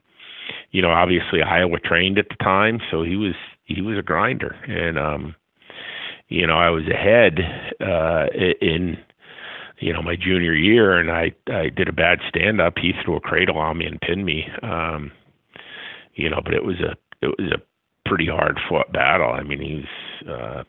you 0.72 0.82
know, 0.82 0.92
obviously 0.92 1.42
Iowa 1.42 1.80
trained 1.80 2.18
at 2.18 2.30
the 2.30 2.44
time, 2.44 2.80
so 2.90 3.04
he 3.04 3.16
was 3.16 3.36
he 3.66 3.82
was 3.82 3.98
a 3.98 4.02
grinder, 4.02 4.56
and 4.68 4.98
um, 4.98 5.36
you 6.28 6.48
know, 6.48 6.58
I 6.58 6.70
was 6.70 6.84
ahead 6.88 7.40
uh, 7.82 8.26
in 8.62 8.98
you 9.82 9.92
know 9.92 10.02
my 10.02 10.16
junior 10.16 10.54
year, 10.54 10.98
and 10.98 11.12
I 11.12 11.34
I 11.48 11.70
did 11.70 11.90
a 11.90 11.94
bad 11.94 12.20
stand 12.30 12.62
up. 12.62 12.78
He 12.78 12.94
threw 13.04 13.18
a 13.18 13.22
cradle 13.22 13.58
on 13.58 13.80
me 13.80 13.86
and 13.86 14.00
pinned 14.00 14.26
me. 14.26 14.46
Um, 14.64 15.12
you 16.14 16.30
know, 16.30 16.42
but 16.44 16.54
it 16.54 16.64
was 16.64 16.80
a 16.80 16.96
it 17.26 17.36
was 17.38 17.52
a 17.52 18.10
pretty 18.10 18.28
hard 18.28 18.60
fought 18.70 18.92
battle. 18.94 19.32
I 19.32 19.44
mean, 19.44 19.62
he 19.62 19.76
was. 19.76 20.30
Uh, 20.30 20.64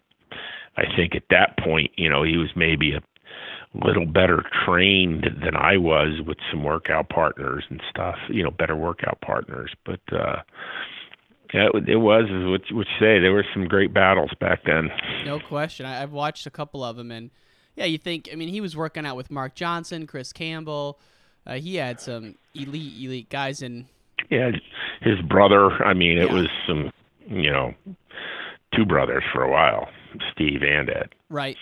I 0.77 0.85
think 0.97 1.15
at 1.15 1.25
that 1.31 1.59
point, 1.59 1.91
you 1.97 2.09
know, 2.09 2.23
he 2.23 2.39
was 2.39 2.49
maybe 2.57 2.95
a 2.95 3.03
little 3.87 4.07
better 4.07 4.43
trained 4.65 5.27
than 5.45 5.55
I 5.55 5.77
was 5.77 6.21
with 6.27 6.39
some 6.51 6.65
workout 6.65 7.11
partners 7.11 7.65
and 7.69 7.81
stuff, 7.91 8.17
you 8.29 8.43
know, 8.43 8.51
better 8.51 8.77
workout 8.77 9.21
partners. 9.21 9.71
But 9.85 10.01
uh 10.13 10.43
yeah, 11.53 11.69
it, 11.75 11.89
it 11.89 11.97
was 11.97 12.25
what 12.31 12.63
you 12.71 12.83
say. 12.99 13.21
There 13.21 13.33
were 13.33 13.45
some 13.53 13.67
great 13.69 13.93
battles 13.93 14.31
back 14.41 14.61
then. 14.65 14.91
No 15.27 15.39
question. 15.39 15.85
I've 15.85 16.13
watched 16.13 16.47
a 16.47 16.51
couple 16.51 16.83
of 16.83 16.97
them, 16.97 17.11
and 17.11 17.31
yeah, 17.77 17.85
you 17.85 17.99
think. 17.99 18.29
I 18.33 18.37
mean, 18.37 18.49
he 18.49 18.61
was 18.61 18.77
working 18.77 19.07
out 19.07 19.17
with 19.17 19.31
Mark 19.31 19.55
Johnson, 19.55 20.07
Chris 20.07 20.33
Campbell. 20.33 20.99
Uh, 21.47 21.55
he 21.55 21.77
had 21.77 22.01
some 22.01 22.37
elite, 22.55 22.95
elite 23.03 23.29
guys 23.29 23.63
in. 23.63 23.87
Yeah, 24.31 24.53
his 25.01 25.21
brother. 25.23 25.71
I 25.85 25.95
mean, 25.95 26.19
it 26.19 26.29
yeah. 26.29 26.35
was 26.35 26.49
some, 26.67 26.93
you 27.27 27.51
know, 27.51 27.75
two 28.75 28.85
brothers 28.85 29.25
for 29.33 29.43
a 29.43 29.51
while, 29.51 29.89
Steve 30.33 30.63
and 30.63 30.89
Ed. 30.89 31.15
Right, 31.29 31.59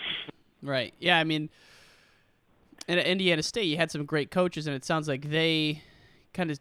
right. 0.61 0.93
Yeah, 0.99 1.17
I 1.17 1.23
mean, 1.23 1.49
and 2.87 2.99
at 2.99 3.05
Indiana 3.05 3.43
State, 3.43 3.65
you 3.65 3.77
had 3.77 3.91
some 3.91 4.05
great 4.05 4.31
coaches, 4.31 4.67
and 4.67 4.75
it 4.75 4.85
sounds 4.85 5.07
like 5.07 5.29
they 5.29 5.81
kind 6.33 6.51
of 6.51 6.59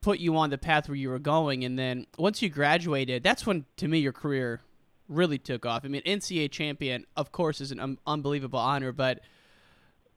put 0.00 0.18
you 0.18 0.36
on 0.36 0.50
the 0.50 0.58
path 0.58 0.88
where 0.88 0.96
you 0.96 1.08
were 1.08 1.18
going. 1.18 1.64
And 1.64 1.78
then 1.78 2.06
once 2.18 2.42
you 2.42 2.48
graduated, 2.48 3.22
that's 3.22 3.46
when, 3.46 3.64
to 3.76 3.88
me, 3.88 3.98
your 3.98 4.12
career 4.12 4.60
really 5.08 5.38
took 5.38 5.66
off. 5.66 5.84
I 5.84 5.88
mean, 5.88 6.02
NCAA 6.02 6.50
champion, 6.50 7.06
of 7.16 7.32
course, 7.32 7.60
is 7.60 7.72
an 7.72 7.80
un- 7.80 7.98
unbelievable 8.06 8.58
honor, 8.58 8.92
but 8.92 9.20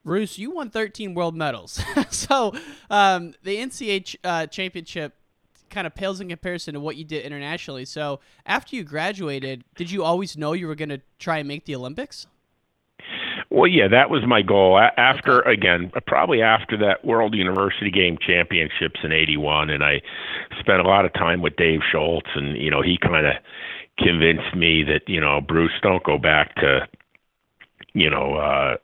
Bruce, 0.03 0.37
you 0.37 0.51
won 0.51 0.69
13 0.69 1.13
world 1.13 1.35
medals. 1.35 1.81
so 2.09 2.53
um, 2.89 3.33
the 3.43 3.57
NCAA 3.57 4.05
ch- 4.05 4.17
uh, 4.23 4.47
championship 4.47 5.15
kind 5.69 5.87
of 5.87 5.95
pales 5.95 6.19
in 6.19 6.29
comparison 6.29 6.73
to 6.73 6.79
what 6.79 6.97
you 6.97 7.05
did 7.05 7.23
internationally. 7.23 7.85
So 7.85 8.19
after 8.45 8.75
you 8.75 8.83
graduated, 8.83 9.63
did 9.75 9.89
you 9.89 10.03
always 10.03 10.37
know 10.37 10.53
you 10.53 10.67
were 10.67 10.75
going 10.75 10.89
to 10.89 11.01
try 11.19 11.37
and 11.37 11.47
make 11.47 11.65
the 11.65 11.75
Olympics? 11.75 12.27
Well, 13.49 13.67
yeah, 13.67 13.89
that 13.89 14.09
was 14.09 14.23
my 14.25 14.41
goal. 14.41 14.79
After 14.97 15.41
again, 15.41 15.91
probably 16.07 16.41
after 16.41 16.77
that 16.77 17.03
World 17.03 17.35
University 17.35 17.91
Game 17.91 18.17
Championships 18.25 19.01
in 19.03 19.11
'81, 19.11 19.69
and 19.69 19.83
I 19.83 20.01
spent 20.61 20.79
a 20.79 20.83
lot 20.83 21.03
of 21.03 21.13
time 21.13 21.41
with 21.41 21.57
Dave 21.57 21.81
Schultz, 21.91 22.29
and 22.33 22.55
you 22.55 22.71
know, 22.71 22.81
he 22.81 22.97
kind 22.97 23.25
of 23.25 23.33
convinced 24.03 24.55
me 24.55 24.83
that 24.83 25.01
you 25.07 25.21
know, 25.21 25.41
Bruce, 25.41 25.71
don't 25.81 26.03
go 26.03 26.17
back 26.17 26.55
to 26.55 26.87
you 27.93 28.09
know 28.09 28.35
uh 28.35 28.77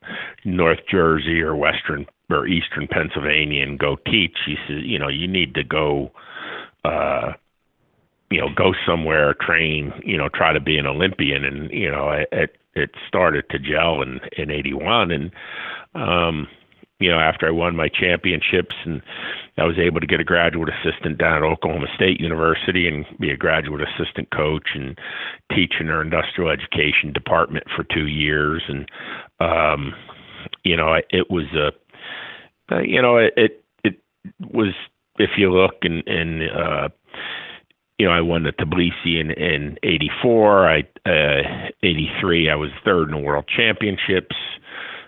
North 0.46 0.80
Jersey 0.90 1.42
or 1.42 1.56
Western 1.56 2.06
or 2.30 2.48
Eastern 2.48 2.88
Pennsylvania 2.88 3.64
and 3.64 3.80
go 3.80 3.98
teach. 4.06 4.38
He 4.46 4.56
says, 4.68 4.84
you 4.84 5.00
know, 5.00 5.08
you 5.10 5.28
need 5.28 5.54
to 5.56 5.64
go. 5.64 6.12
uh 6.86 7.34
you 8.30 8.42
know, 8.42 8.50
go 8.54 8.74
somewhere, 8.86 9.34
train, 9.36 9.94
you 10.04 10.18
know, 10.18 10.28
try 10.28 10.52
to 10.52 10.60
be 10.60 10.78
an 10.78 10.86
Olympian. 10.86 11.46
And, 11.46 11.72
you 11.72 11.90
know, 11.90 12.12
it, 12.12 12.58
it 12.76 12.90
started 13.08 13.46
to 13.52 13.58
gel 13.58 14.02
in 14.02 14.20
in 14.38 14.52
81 14.52 15.12
and 15.12 15.32
um 15.96 16.48
you 17.00 17.10
know 17.10 17.20
after 17.20 17.48
I 17.48 17.52
won 17.52 17.76
my 17.76 17.90
championships 17.90 18.76
and 18.86 19.02
I 19.58 19.66
was 19.66 19.78
able 19.78 20.00
to 20.00 20.08
get 20.08 20.20
a 20.20 20.24
graduate 20.24 20.70
assistant 20.70 21.18
down 21.18 21.38
at 21.38 21.44
Oklahoma 21.44 21.88
State 21.96 22.20
University 22.20 22.88
and 22.88 23.06
be 23.20 23.32
a 23.32 23.38
graduate 23.38 23.82
assistant 23.82 24.30
coach 24.32 24.70
and 24.76 24.98
teach 25.54 25.74
in 25.80 25.88
their 25.88 26.02
industrial 26.02 26.52
education 26.52 27.14
department 27.14 27.66
for 27.76 27.84
2 27.84 28.08
years 28.08 28.64
and 28.68 28.90
um 29.40 29.94
you 30.64 30.76
know 30.76 30.96
it 31.10 31.30
was 31.30 31.46
a 31.56 31.72
uh, 32.74 32.82
you 32.82 33.02
know 33.02 33.18
it 33.18 33.64
it 33.84 34.02
was 34.42 34.74
if 35.20 35.32
you 35.38 35.52
look 35.52 35.76
and 35.84 36.08
and 36.08 36.44
uh 36.50 36.90
you 37.98 38.06
know, 38.06 38.12
I 38.12 38.22
won 38.22 38.44
the 38.44 38.52
Tbilisi 38.52 39.20
in 39.20 39.32
in 39.32 39.78
'84. 39.84 40.70
I 40.70 40.80
uh, 41.06 41.70
'83, 41.82 42.50
I 42.50 42.56
was 42.56 42.70
third 42.86 43.10
in 43.10 43.16
the 43.16 43.18
World 43.18 43.46
Championships. 43.56 44.36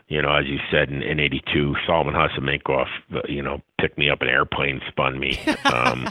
You 0.09 0.21
know, 0.23 0.33
as 0.35 0.45
you 0.47 0.57
said 0.71 0.89
in, 0.89 1.01
in 1.03 1.19
'82, 1.19 1.75
Solomon 1.85 2.15
Khasimikov, 2.15 2.87
uh, 3.15 3.21
you 3.29 3.41
know, 3.43 3.61
picked 3.79 3.97
me 3.97 4.09
up 4.09 4.21
an 4.21 4.27
airplane, 4.27 4.81
spun 4.89 5.19
me. 5.19 5.39
Um, 5.71 6.09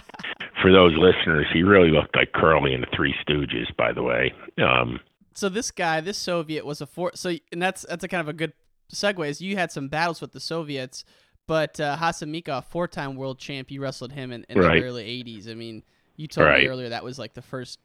for 0.63 0.73
those 0.73 0.97
listeners, 0.97 1.47
he 1.53 1.63
really 1.63 1.91
looked 1.91 2.15
like 2.17 2.33
Curly 2.33 2.75
in 2.75 2.81
the 2.81 2.87
Three 2.95 3.15
Stooges. 3.27 3.75
By 3.77 3.93
the 3.93 4.03
way, 4.03 4.33
um, 4.59 5.01
so 5.35 5.49
this 5.49 5.71
guy, 5.73 6.01
this 6.01 6.17
Soviet 6.19 6.65
was 6.65 6.81
a 6.81 6.87
four. 6.87 7.11
So 7.15 7.35
and 7.53 7.61
that's 7.61 7.83
that's 7.89 8.05
a 8.05 8.09
kind 8.09 8.21
of 8.21 8.29
a 8.29 8.33
good 8.33 8.53
segue. 8.93 9.29
Is 9.29 9.41
you 9.41 9.57
had 9.57 9.71
some 9.73 9.89
battles 9.89 10.21
with 10.21 10.33
the 10.33 10.41
Soviets, 10.41 11.05
but 11.49 11.79
uh, 11.81 11.97
Khasimikov, 11.97 12.65
four-time 12.67 13.17
world 13.17 13.39
champ, 13.41 13.71
you 13.71 13.81
wrestled 13.81 14.13
him 14.13 14.31
in, 14.33 14.45
in 14.49 14.59
Right. 14.59 14.81
the 14.81 14.87
early 14.87 15.05
'80s. 15.25 15.49
I 15.51 15.55
mean, 15.55 15.83
you 16.17 16.29
told 16.29 16.47
Right. 16.47 16.63
me 16.63 16.69
earlier 16.69 16.89
that 16.91 17.03
was 17.05 17.19
like 17.19 17.35
the 17.35 17.43
first, 17.43 17.79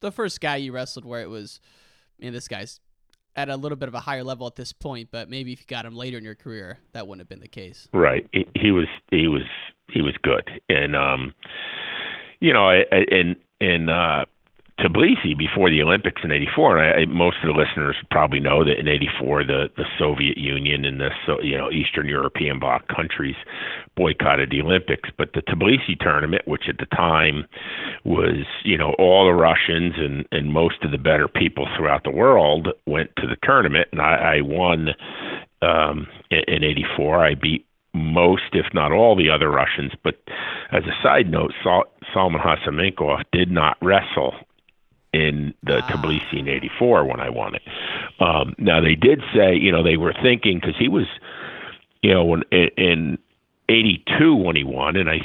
the 0.00 0.12
first 0.12 0.40
guy 0.40 0.56
you 0.56 0.72
wrestled 0.72 1.04
where 1.06 1.22
it 1.22 1.28
was, 1.30 1.60
man, 2.20 2.32
this 2.34 2.48
guy's 2.48 2.80
at 3.48 3.54
a 3.54 3.56
little 3.56 3.76
bit 3.76 3.88
of 3.88 3.94
a 3.94 4.00
higher 4.00 4.24
level 4.24 4.46
at 4.46 4.56
this 4.56 4.72
point. 4.72 5.08
But 5.10 5.28
maybe 5.28 5.52
if 5.52 5.60
you 5.60 5.66
got 5.66 5.84
him 5.84 5.94
later 5.94 6.18
in 6.18 6.24
your 6.24 6.34
career, 6.34 6.78
that 6.92 7.06
wouldn't 7.06 7.20
have 7.20 7.28
been 7.28 7.40
the 7.40 7.48
case. 7.48 7.88
Right. 7.92 8.28
He, 8.32 8.46
he 8.54 8.70
was 8.70 8.86
he 9.10 9.28
was 9.28 9.42
he 9.90 10.02
was 10.02 10.14
good, 10.22 10.48
and 10.68 10.94
um, 10.94 11.34
you 12.40 12.52
know, 12.52 12.70
in 12.70 13.36
in 13.60 13.88
uh, 13.88 14.24
Tbilisi 14.80 15.36
before 15.36 15.70
the 15.70 15.82
Olympics 15.82 16.22
in 16.24 16.32
'84, 16.32 16.78
and 16.78 17.10
I, 17.10 17.12
most 17.12 17.36
of 17.42 17.54
the 17.54 17.58
listeners 17.58 17.96
probably 18.10 18.40
know 18.40 18.64
that 18.64 18.78
in 18.78 18.88
'84 18.88 19.44
the 19.44 19.70
the 19.76 19.84
Soviet 19.98 20.38
Union 20.38 20.84
and 20.84 21.00
the 21.00 21.10
so 21.26 21.40
you 21.42 21.56
know 21.56 21.70
Eastern 21.70 22.08
European 22.08 22.58
bloc 22.58 22.88
countries 22.88 23.36
boycotted 23.96 24.50
the 24.50 24.62
Olympics, 24.62 25.10
but 25.16 25.32
the 25.34 25.42
Tbilisi 25.42 25.98
tournament, 26.00 26.42
which 26.46 26.64
at 26.68 26.78
the 26.78 26.86
time 26.96 27.46
was 28.04 28.44
you 28.64 28.78
know 28.78 28.94
all 28.98 29.26
the 29.26 29.34
Russians 29.34 29.94
and 29.96 30.26
and 30.32 30.52
most 30.52 30.82
of 30.82 30.90
the 30.90 30.98
better 30.98 31.28
people 31.28 31.68
throughout 31.76 32.04
the 32.04 32.10
world 32.10 32.68
went 32.86 33.10
to 33.16 33.26
the 33.26 33.36
tournament, 33.42 33.88
and 33.92 34.00
I, 34.00 34.38
I 34.38 34.40
won 34.40 34.88
um, 35.62 36.06
in, 36.30 36.42
in 36.48 36.64
'84. 36.64 37.24
I 37.24 37.34
beat 37.34 37.66
most, 37.92 38.54
if 38.54 38.66
not 38.72 38.92
all, 38.92 39.16
the 39.16 39.30
other 39.30 39.50
Russians. 39.50 39.92
But 40.02 40.14
as 40.72 40.84
a 40.84 41.02
side 41.02 41.30
note, 41.30 41.52
Sal- 41.62 41.90
Salman 42.14 42.40
Khasimikov 42.40 43.22
did 43.32 43.50
not 43.50 43.76
wrestle 43.82 44.34
in 45.12 45.54
the 45.62 45.80
Tbilisi 45.88 46.38
in 46.38 46.48
'84 46.48 47.04
when 47.04 47.20
I 47.20 47.28
won 47.30 47.54
it. 47.54 47.62
Um, 48.20 48.54
now 48.58 48.80
they 48.80 48.94
did 48.94 49.20
say, 49.34 49.54
you 49.54 49.72
know, 49.72 49.82
they 49.82 49.96
were 49.96 50.14
thinking 50.22 50.58
because 50.60 50.76
he 50.78 50.88
was, 50.88 51.06
you 52.02 52.12
know, 52.14 52.24
when 52.24 52.42
in, 52.50 52.68
in 52.76 53.18
'82 53.68 54.34
when 54.34 54.56
he 54.56 54.64
won, 54.64 54.96
and 54.96 55.08
I, 55.08 55.18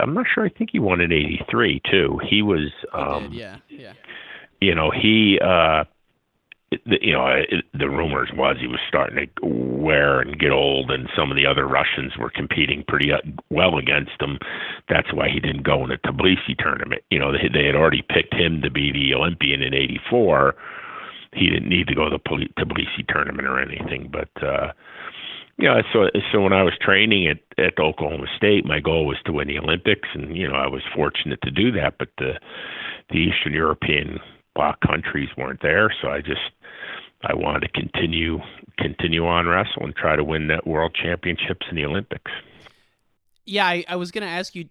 I'm 0.00 0.14
not 0.14 0.26
sure. 0.32 0.44
I 0.44 0.48
think 0.48 0.70
he 0.72 0.78
won 0.78 1.00
in 1.00 1.12
'83 1.12 1.82
too. 1.90 2.20
He 2.28 2.42
was, 2.42 2.70
um, 2.92 3.30
yeah, 3.32 3.56
yeah. 3.68 3.94
you 4.60 4.74
know, 4.74 4.90
he, 4.90 5.38
uh, 5.42 5.84
you 6.70 7.12
know, 7.12 7.42
the 7.72 7.88
rumors 7.88 8.30
was 8.34 8.56
he 8.60 8.66
was 8.66 8.80
starting 8.88 9.26
to 9.26 9.46
wear 9.46 10.20
and 10.20 10.38
get 10.38 10.50
old, 10.50 10.90
and 10.90 11.08
some 11.16 11.30
of 11.30 11.36
the 11.36 11.46
other 11.46 11.66
Russians 11.66 12.12
were 12.18 12.30
competing 12.30 12.84
pretty 12.86 13.10
uh, 13.12 13.18
well 13.50 13.78
against 13.78 14.20
him. 14.20 14.38
That's 14.88 15.12
why 15.12 15.28
he 15.32 15.40
didn't 15.40 15.62
go 15.62 15.82
in 15.82 15.88
the 15.88 15.96
Tbilisi 15.96 16.56
tournament. 16.58 17.02
You 17.10 17.18
know, 17.18 17.32
they, 17.32 17.64
had 17.64 17.74
already 17.74 18.02
picked 18.02 18.34
him 18.34 18.60
to 18.62 18.70
be 18.70 18.92
the 18.92 19.14
Olympian 19.14 19.62
in 19.62 19.72
'84. 19.72 20.54
He 21.32 21.48
didn't 21.48 21.68
need 21.68 21.88
to 21.88 21.94
go 21.94 22.08
to 22.08 22.18
the 22.18 22.48
Tbilisi 22.58 23.06
tournament 23.08 23.48
or 23.48 23.60
anything, 23.60 24.10
but. 24.12 24.30
uh 24.42 24.72
yeah, 25.60 25.82
so 25.92 26.08
so 26.30 26.40
when 26.40 26.52
I 26.52 26.62
was 26.62 26.74
training 26.80 27.26
at 27.26 27.38
at 27.58 27.80
Oklahoma 27.80 28.26
State, 28.36 28.64
my 28.64 28.78
goal 28.78 29.06
was 29.06 29.16
to 29.26 29.32
win 29.32 29.48
the 29.48 29.58
Olympics, 29.58 30.08
and 30.14 30.36
you 30.36 30.46
know 30.48 30.54
I 30.54 30.68
was 30.68 30.82
fortunate 30.94 31.40
to 31.42 31.50
do 31.50 31.72
that. 31.72 31.98
But 31.98 32.10
the 32.16 32.34
the 33.10 33.16
Eastern 33.16 33.54
European 33.54 34.20
bloc 34.54 34.80
countries 34.80 35.28
weren't 35.36 35.60
there, 35.60 35.92
so 36.00 36.10
I 36.10 36.20
just 36.20 36.50
I 37.22 37.34
wanted 37.34 37.60
to 37.60 37.68
continue 37.68 38.38
continue 38.78 39.26
on 39.26 39.46
wrestle 39.46 39.82
and 39.82 39.94
try 39.96 40.14
to 40.14 40.22
win 40.22 40.46
that 40.48 40.66
world 40.66 40.94
championships 40.94 41.66
in 41.68 41.76
the 41.76 41.84
Olympics. 41.84 42.30
Yeah, 43.44 43.66
I, 43.66 43.84
I 43.88 43.96
was 43.96 44.10
gonna 44.10 44.26
ask 44.26 44.54
you. 44.54 44.68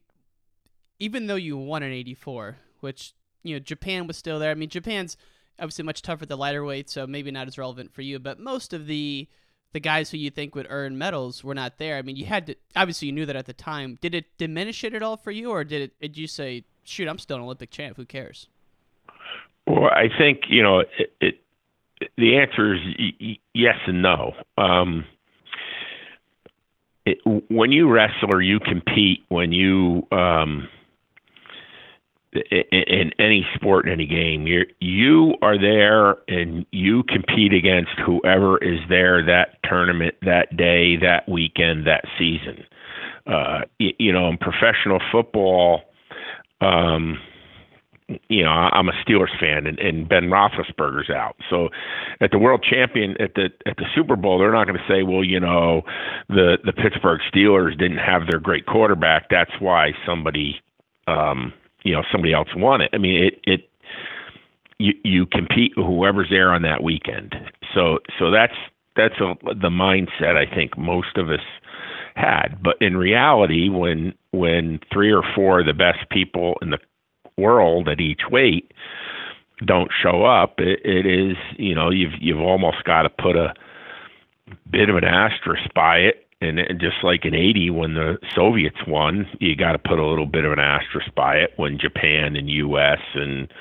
Even 0.99 1.27
though 1.27 1.35
you 1.35 1.57
won 1.57 1.83
in 1.83 1.91
'84, 1.91 2.57
which 2.79 3.13
you 3.43 3.55
know 3.55 3.59
Japan 3.59 4.07
was 4.07 4.17
still 4.17 4.39
there. 4.39 4.51
I 4.51 4.55
mean, 4.55 4.69
Japan's 4.69 5.17
obviously 5.59 5.83
much 5.83 6.01
tougher 6.01 6.23
at 6.23 6.29
the 6.29 6.37
lighter 6.37 6.63
weight, 6.63 6.89
so 6.89 7.05
maybe 7.05 7.31
not 7.31 7.47
as 7.47 7.57
relevant 7.57 7.93
for 7.93 8.01
you. 8.01 8.17
But 8.17 8.39
most 8.39 8.73
of 8.73 8.87
the 8.87 9.27
the 9.73 9.79
guys 9.81 10.09
who 10.09 10.17
you 10.17 10.29
think 10.29 10.55
would 10.55 10.67
earn 10.69 10.97
medals 10.97 11.43
were 11.43 11.53
not 11.53 11.77
there. 11.77 11.97
I 11.97 12.01
mean, 12.01 12.15
you 12.15 12.25
had 12.25 12.47
to 12.47 12.55
obviously 12.75 13.07
you 13.07 13.11
knew 13.11 13.25
that 13.25 13.35
at 13.35 13.45
the 13.45 13.53
time. 13.53 13.97
Did 14.01 14.15
it 14.15 14.25
diminish 14.37 14.83
it 14.83 14.93
at 14.93 15.03
all 15.03 15.17
for 15.17 15.31
you, 15.31 15.51
or 15.51 15.63
did 15.65 15.81
it? 15.81 15.99
Did 15.99 16.17
you 16.17 16.27
say, 16.27 16.63
"Shoot, 16.85 17.09
I'm 17.09 17.19
still 17.19 17.37
an 17.37 17.43
Olympic 17.43 17.71
champ. 17.71 17.97
Who 17.97 18.05
cares"? 18.05 18.47
Well, 19.65 19.89
I 19.91 20.07
think 20.17 20.43
you 20.47 20.63
know 20.63 20.79
it. 20.79 20.89
it 21.19 21.41
the 22.17 22.37
answer 22.37 22.75
is 22.75 22.79
yes 23.53 23.75
and 23.87 24.01
no. 24.01 24.33
Um, 24.57 25.05
it, 27.05 27.17
when 27.49 27.71
you 27.71 27.89
wrestle 27.89 28.29
or 28.33 28.41
you 28.41 28.59
compete, 28.59 29.23
when 29.29 29.51
you 29.51 30.07
um, 30.11 30.67
in, 32.33 32.63
in 32.71 33.11
any 33.19 33.45
sport, 33.55 33.85
in 33.85 33.93
any 33.93 34.05
game, 34.05 34.45
you 34.45 34.65
you 34.79 35.35
are 35.41 35.59
there 35.59 36.17
and 36.27 36.65
you 36.71 37.03
compete 37.03 37.53
against 37.53 37.91
whoever 38.05 38.57
is 38.57 38.79
there 38.89 39.25
that 39.25 39.57
tournament, 39.63 40.15
that 40.21 40.55
day, 40.55 40.97
that 40.97 41.27
weekend, 41.27 41.87
that 41.87 42.03
season. 42.17 42.63
Uh, 43.25 43.61
you, 43.79 43.91
you 43.99 44.11
know, 44.11 44.29
in 44.29 44.37
professional 44.37 44.99
football. 45.11 45.81
Um, 46.61 47.19
you 48.29 48.43
know, 48.43 48.49
I'm 48.49 48.89
a 48.89 48.93
Steelers 49.05 49.37
fan, 49.39 49.65
and, 49.65 49.79
and 49.79 50.07
Ben 50.07 50.23
Roethlisberger's 50.23 51.09
out. 51.09 51.37
So, 51.49 51.69
at 52.19 52.31
the 52.31 52.39
World 52.39 52.65
Champion 52.67 53.15
at 53.21 53.35
the 53.35 53.49
at 53.65 53.77
the 53.77 53.85
Super 53.95 54.15
Bowl, 54.15 54.39
they're 54.39 54.51
not 54.51 54.67
going 54.67 54.77
to 54.77 54.85
say, 54.87 55.03
well, 55.03 55.23
you 55.23 55.39
know, 55.39 55.83
the 56.29 56.57
the 56.63 56.73
Pittsburgh 56.73 57.21
Steelers 57.33 57.77
didn't 57.77 57.99
have 57.99 58.27
their 58.29 58.39
great 58.39 58.65
quarterback. 58.65 59.29
That's 59.29 59.51
why 59.59 59.91
somebody, 60.05 60.61
um, 61.07 61.53
you 61.83 61.93
know, 61.93 62.03
somebody 62.11 62.33
else 62.33 62.49
won 62.55 62.81
it. 62.81 62.89
I 62.93 62.97
mean, 62.97 63.23
it 63.23 63.39
it 63.45 63.69
you 64.79 64.93
you 65.03 65.25
compete 65.25 65.73
with 65.77 65.85
whoever's 65.85 66.29
there 66.29 66.51
on 66.51 66.61
that 66.63 66.83
weekend. 66.83 67.35
So 67.73 67.99
so 68.19 68.31
that's 68.31 68.55
that's 68.95 69.19
a, 69.21 69.35
the 69.43 69.69
mindset 69.69 70.35
I 70.35 70.53
think 70.53 70.77
most 70.77 71.17
of 71.17 71.29
us 71.29 71.39
had. 72.15 72.61
But 72.61 72.75
in 72.81 72.97
reality, 72.97 73.69
when 73.69 74.13
when 74.31 74.79
three 74.91 75.11
or 75.11 75.23
four 75.35 75.61
of 75.61 75.65
the 75.65 75.73
best 75.73 76.09
people 76.11 76.55
in 76.61 76.71
the 76.71 76.79
world 77.37 77.87
at 77.87 77.99
each 77.99 78.21
weight 78.29 78.71
don't 79.65 79.89
show 80.03 80.23
up, 80.23 80.59
it, 80.59 80.79
it 80.83 81.05
is 81.05 81.35
you 81.57 81.73
know 81.73 81.89
you've 81.89 82.13
you've 82.19 82.41
almost 82.41 82.83
got 82.83 83.03
to 83.03 83.09
put 83.09 83.35
a 83.35 83.53
bit 84.69 84.89
of 84.89 84.95
an 84.95 85.03
asterisk 85.03 85.73
by 85.73 85.97
it. 85.97 86.23
And, 86.39 86.59
just 86.79 86.97
like 87.01 87.25
in 87.25 87.33
'80 87.33 87.71
when 87.71 87.95
the 87.95 88.19
Soviets 88.35 88.77
won, 88.85 89.25
you 89.39 89.55
got 89.55 89.71
to 89.71 89.79
put 89.79 89.97
a 89.97 90.05
little 90.05 90.27
bit 90.27 90.45
of 90.45 90.51
an 90.51 90.59
asterisk 90.59 91.07
by 91.15 91.37
it 91.37 91.53
when 91.55 91.79
Japan 91.79 92.35
and 92.35 92.47
U.S. 92.47 92.99
and 93.15 93.51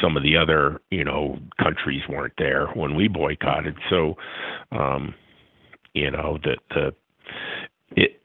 some 0.00 0.16
of 0.16 0.22
the 0.22 0.36
other 0.36 0.80
you 0.92 1.02
know 1.02 1.36
countries 1.60 2.02
weren't 2.08 2.34
there 2.38 2.68
when 2.74 2.94
we 2.94 3.08
boycotted. 3.08 3.76
So, 3.90 4.14
um, 4.70 5.14
you 5.94 6.12
know 6.12 6.38
the 6.44 6.56
the 6.70 6.94
it 7.96 8.21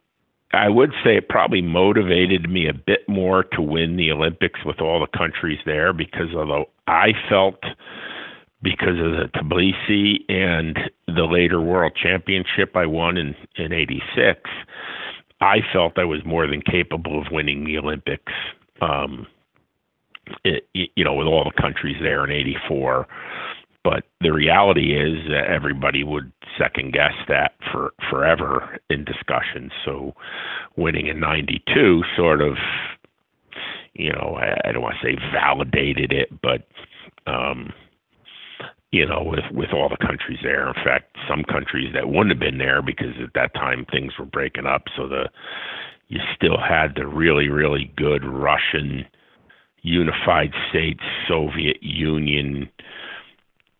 I 0.53 0.69
would 0.69 0.91
say 1.03 1.17
it 1.17 1.27
probably 1.29 1.61
motivated 1.61 2.49
me 2.49 2.67
a 2.67 2.73
bit 2.73 3.07
more 3.07 3.43
to 3.43 3.61
win 3.61 3.97
the 3.97 4.11
Olympics 4.11 4.61
with 4.65 4.79
all 4.79 4.99
the 4.99 5.17
countries 5.17 5.59
there 5.65 5.91
because 5.91 6.33
although 6.35 6.69
I 6.87 7.09
felt 7.29 7.61
because 8.61 8.97
of 8.99 9.11
the 9.11 9.29
Tbilisi 9.35 10.23
and 10.29 10.77
the 11.07 11.25
later 11.25 11.61
World 11.61 11.93
Championship 12.01 12.75
I 12.75 12.85
won 12.85 13.17
in 13.17 13.35
in 13.55 13.73
'86, 13.73 14.39
I 15.41 15.57
felt 15.73 15.99
I 15.99 16.05
was 16.05 16.25
more 16.25 16.47
than 16.47 16.61
capable 16.61 17.19
of 17.19 17.31
winning 17.31 17.65
the 17.65 17.77
Olympics. 17.77 18.33
Um, 18.81 19.27
it, 20.43 20.67
you 20.73 21.03
know, 21.03 21.13
with 21.13 21.27
all 21.27 21.43
the 21.43 21.61
countries 21.61 21.97
there 22.01 22.23
in 22.23 22.31
'84. 22.31 23.07
But 23.87 24.03
the 24.19 24.33
reality 24.33 24.97
is 24.97 25.29
that 25.29 25.45
everybody 25.49 26.03
would 26.03 26.29
second 26.59 26.91
guess 26.91 27.13
that 27.29 27.53
for 27.71 27.93
forever 28.09 28.79
in 28.89 29.05
discussions. 29.05 29.71
So 29.85 30.13
winning 30.75 31.07
in 31.07 31.21
92 31.21 32.03
sort 32.17 32.41
of, 32.41 32.57
you 33.93 34.11
know, 34.11 34.37
I, 34.37 34.67
I 34.67 34.71
don't 34.73 34.81
want 34.81 34.95
to 35.01 35.07
say 35.07 35.17
validated 35.31 36.11
it, 36.11 36.27
but, 36.41 36.67
um, 37.31 37.71
you 38.91 39.05
know, 39.05 39.23
with, 39.23 39.45
with 39.53 39.69
all 39.71 39.87
the 39.87 40.05
countries 40.05 40.39
there. 40.43 40.67
In 40.67 40.73
fact, 40.83 41.15
some 41.25 41.45
countries 41.45 41.93
that 41.93 42.09
wouldn't 42.09 42.31
have 42.31 42.39
been 42.39 42.57
there 42.57 42.81
because 42.81 43.15
at 43.23 43.35
that 43.35 43.53
time 43.53 43.85
things 43.89 44.11
were 44.19 44.25
breaking 44.25 44.65
up. 44.65 44.83
So 44.97 45.07
the, 45.07 45.29
you 46.09 46.19
still 46.35 46.57
had 46.57 46.95
the 46.97 47.07
really, 47.07 47.47
really 47.47 47.89
good 47.95 48.25
Russian 48.25 49.05
unified 49.81 50.51
states, 50.69 51.03
Soviet 51.25 51.81
Union, 51.81 52.67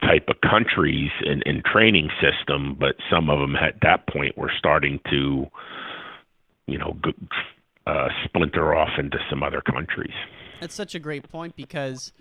type 0.08 0.28
of 0.30 0.38
countries 0.42 1.12
and, 1.26 1.44
and 1.46 1.64
training 1.66 2.10
system, 2.22 2.76
but 2.80 2.96
some 3.10 3.30
of 3.30 3.40
them 3.40 3.56
at 3.56 3.76
that 3.82 4.08
point 4.08 4.38
were 4.38 4.52
starting 4.58 5.00
to, 5.10 5.46
you 6.66 6.78
know, 6.78 6.98
uh, 7.86 8.08
splinter 8.26 8.74
off 8.74 8.98
into 8.98 9.18
some 9.30 9.44
other 9.44 9.62
countries. 9.62 10.14
That's 10.62 10.76
such 10.76 10.96
a 10.96 11.00
great 11.00 11.30
point 11.30 11.56
because 11.56 12.14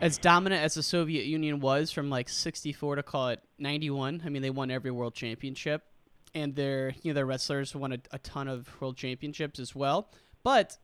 as 0.00 0.18
dominant 0.18 0.62
as 0.62 0.74
the 0.74 0.82
Soviet 0.82 1.24
Union 1.24 1.60
was 1.60 1.90
from 1.90 2.10
like 2.10 2.28
64 2.28 2.96
to 2.96 3.02
call 3.02 3.28
it 3.30 3.40
91, 3.58 4.22
I 4.24 4.28
mean 4.28 4.42
they 4.42 4.50
won 4.50 4.70
every 4.70 4.90
world 4.90 5.14
championship 5.14 5.84
and 6.34 6.54
their 6.54 6.94
you 7.02 7.12
know 7.12 7.14
their 7.14 7.26
wrestlers 7.26 7.74
won 7.74 7.92
a, 7.92 7.98
a 8.10 8.18
ton 8.18 8.48
of 8.48 8.68
world 8.80 8.96
championships 8.96 9.58
as 9.58 9.74
well. 9.74 10.10
But 10.42 10.78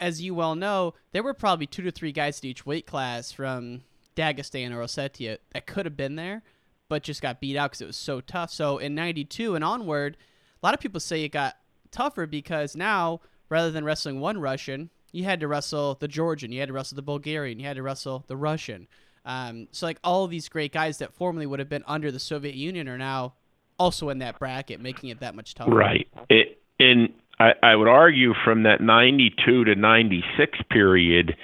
as 0.00 0.20
you 0.20 0.34
well 0.34 0.54
know, 0.54 0.94
there 1.12 1.22
were 1.22 1.34
probably 1.34 1.66
two 1.66 1.82
to 1.82 1.90
three 1.90 2.12
guys 2.12 2.38
at 2.38 2.44
each 2.44 2.66
weight 2.66 2.86
class 2.86 3.32
from 3.32 3.82
Dagestan 4.16 4.72
or 4.72 4.82
Ossetia 4.82 5.38
that 5.52 5.66
could 5.66 5.86
have 5.86 5.96
been 5.96 6.16
there, 6.16 6.42
but 6.88 7.02
just 7.02 7.22
got 7.22 7.40
beat 7.40 7.56
out 7.56 7.70
because 7.70 7.80
it 7.80 7.86
was 7.86 7.96
so 7.96 8.20
tough. 8.20 8.50
So 8.50 8.78
in 8.78 8.94
'92 8.94 9.54
and 9.54 9.64
onward, 9.64 10.16
a 10.62 10.66
lot 10.66 10.74
of 10.74 10.80
people 10.80 11.00
say 11.00 11.22
it 11.24 11.30
got 11.30 11.56
tougher 11.90 12.26
because 12.26 12.76
now 12.76 13.20
rather 13.48 13.70
than 13.70 13.84
wrestling 13.84 14.20
one 14.20 14.38
Russian, 14.38 14.90
you 15.12 15.24
had 15.24 15.40
to 15.40 15.48
wrestle 15.48 15.96
the 16.00 16.08
Georgian, 16.08 16.52
you 16.52 16.60
had 16.60 16.68
to 16.68 16.72
wrestle 16.72 16.96
the 16.96 17.02
Bulgarian, 17.02 17.60
you 17.60 17.66
had 17.66 17.76
to 17.76 17.82
wrestle 17.82 18.24
the 18.26 18.36
Russian. 18.36 18.88
Um, 19.24 19.68
so 19.70 19.86
like 19.86 19.98
all 20.02 20.26
these 20.26 20.48
great 20.48 20.72
guys 20.72 20.98
that 20.98 21.12
formerly 21.12 21.46
would 21.46 21.58
have 21.58 21.68
been 21.68 21.84
under 21.86 22.10
the 22.10 22.18
Soviet 22.18 22.54
Union 22.54 22.88
are 22.88 22.98
now 22.98 23.34
also 23.78 24.08
in 24.08 24.18
that 24.18 24.38
bracket, 24.38 24.80
making 24.80 25.10
it 25.10 25.20
that 25.20 25.34
much 25.34 25.54
tougher. 25.54 25.70
Right. 25.70 26.08
It, 26.28 26.60
and 26.80 27.12
I, 27.38 27.52
I 27.62 27.76
would 27.76 27.88
argue 27.88 28.32
from 28.44 28.64
that 28.64 28.80
92 28.80 29.64
to 29.64 29.74
96 29.74 30.58
period, 30.70 31.36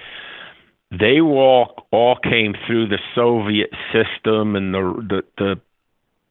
they 0.91 1.21
all 1.21 1.87
all 1.91 2.17
came 2.17 2.55
through 2.67 2.89
the 2.89 2.99
Soviet 3.15 3.71
system 3.93 4.57
and 4.57 4.75
the 4.75 4.81
the 5.09 5.23
the, 5.37 5.61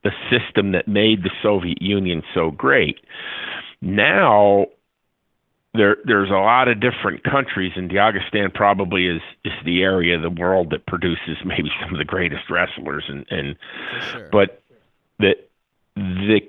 the 0.04 0.12
system 0.32 0.72
that 0.72 0.88
made 0.88 1.24
the 1.24 1.32
Soviet 1.44 1.82
Union 1.82 2.24
so 2.34 2.52
great. 2.52 3.00
Now 3.82 4.68
there 5.74 5.98
there's 6.06 6.32
a 6.32 6.34
lot 6.34 6.68
of 6.68 6.80
different 6.80 7.24
countries 7.24 7.74
and 7.76 7.90
Dagestan 7.90 8.54
probably 8.54 9.08
is 9.08 9.22
is 9.46 9.54
the 9.64 9.84
area 9.84 10.16
of 10.16 10.24
the 10.24 10.42
world 10.42 10.72
that 10.72 10.86
produces 10.88 11.38
maybe 11.46 11.70
some 11.82 11.94
of 11.94 12.00
the 12.00 12.06
greatest 12.06 12.50
wrestlers 12.50 13.06
and 13.08 13.26
and 13.30 13.56
sure. 14.12 14.30
but 14.32 14.62
the 15.20 15.36
the 15.96 16.42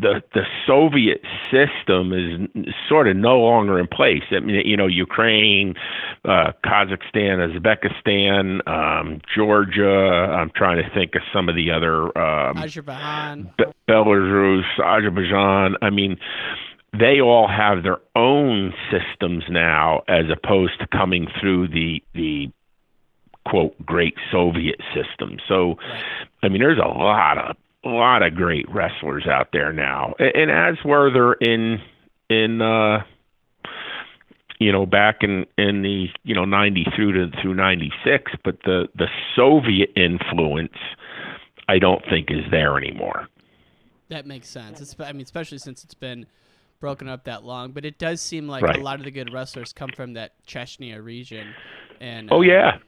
the 0.00 0.22
the 0.34 0.42
Soviet 0.66 1.22
system 1.50 2.12
is 2.12 2.74
sort 2.88 3.08
of 3.08 3.16
no 3.16 3.38
longer 3.38 3.78
in 3.78 3.86
place. 3.86 4.22
I 4.30 4.40
mean, 4.40 4.66
you 4.66 4.76
know, 4.76 4.86
Ukraine, 4.86 5.74
uh, 6.24 6.52
Kazakhstan, 6.64 7.38
Uzbekistan, 7.48 8.66
um, 8.68 9.20
Georgia. 9.34 9.88
I'm 9.88 10.50
trying 10.54 10.82
to 10.82 10.90
think 10.94 11.14
of 11.14 11.22
some 11.32 11.48
of 11.48 11.54
the 11.54 11.70
other 11.70 12.16
um, 12.18 12.58
Azerbaijan, 12.58 13.52
Be- 13.58 13.64
Belarus, 13.88 14.64
Azerbaijan. 14.82 15.76
I 15.82 15.90
mean, 15.90 16.18
they 16.98 17.20
all 17.20 17.48
have 17.48 17.82
their 17.82 17.98
own 18.16 18.72
systems 18.90 19.44
now, 19.48 20.02
as 20.08 20.24
opposed 20.30 20.78
to 20.80 20.86
coming 20.86 21.26
through 21.40 21.68
the 21.68 22.02
the 22.14 22.50
quote 23.46 23.74
great 23.84 24.14
Soviet 24.30 24.80
system. 24.94 25.38
So, 25.48 25.76
I 26.42 26.48
mean, 26.48 26.60
there's 26.60 26.78
a 26.78 26.88
lot 26.88 27.38
of 27.38 27.56
a 27.84 27.88
lot 27.88 28.22
of 28.22 28.34
great 28.34 28.66
wrestlers 28.70 29.26
out 29.26 29.48
there 29.52 29.72
now, 29.72 30.14
and, 30.18 30.50
and 30.50 30.50
as 30.50 30.84
were 30.84 31.10
there 31.12 31.32
in 31.34 31.78
in 32.28 32.60
uh, 32.60 33.02
you 34.58 34.70
know 34.72 34.86
back 34.86 35.18
in 35.22 35.46
in 35.56 35.82
the 35.82 36.06
you 36.22 36.34
know 36.34 36.44
90 36.44 36.86
through 36.94 37.12
to 37.12 37.36
through 37.40 37.54
96, 37.54 38.32
but 38.44 38.58
the 38.64 38.88
the 38.96 39.06
Soviet 39.34 39.90
influence 39.96 40.76
I 41.68 41.78
don't 41.78 42.02
think 42.10 42.30
is 42.30 42.44
there 42.50 42.76
anymore. 42.76 43.28
That 44.08 44.26
makes 44.26 44.48
sense. 44.48 44.80
It's, 44.80 44.96
I 44.98 45.12
mean, 45.12 45.22
especially 45.22 45.58
since 45.58 45.84
it's 45.84 45.94
been 45.94 46.26
broken 46.80 47.08
up 47.08 47.24
that 47.24 47.44
long. 47.44 47.70
But 47.70 47.84
it 47.84 47.98
does 47.98 48.20
seem 48.20 48.48
like 48.48 48.64
Right. 48.64 48.76
a 48.76 48.82
lot 48.82 48.98
of 48.98 49.04
the 49.04 49.10
good 49.12 49.32
wrestlers 49.32 49.72
come 49.72 49.90
from 49.94 50.14
that 50.14 50.32
Chechnya 50.46 51.02
region, 51.02 51.54
and 52.00 52.28
Oh 52.32 52.38
uh, 52.38 52.40
yeah. 52.40 52.78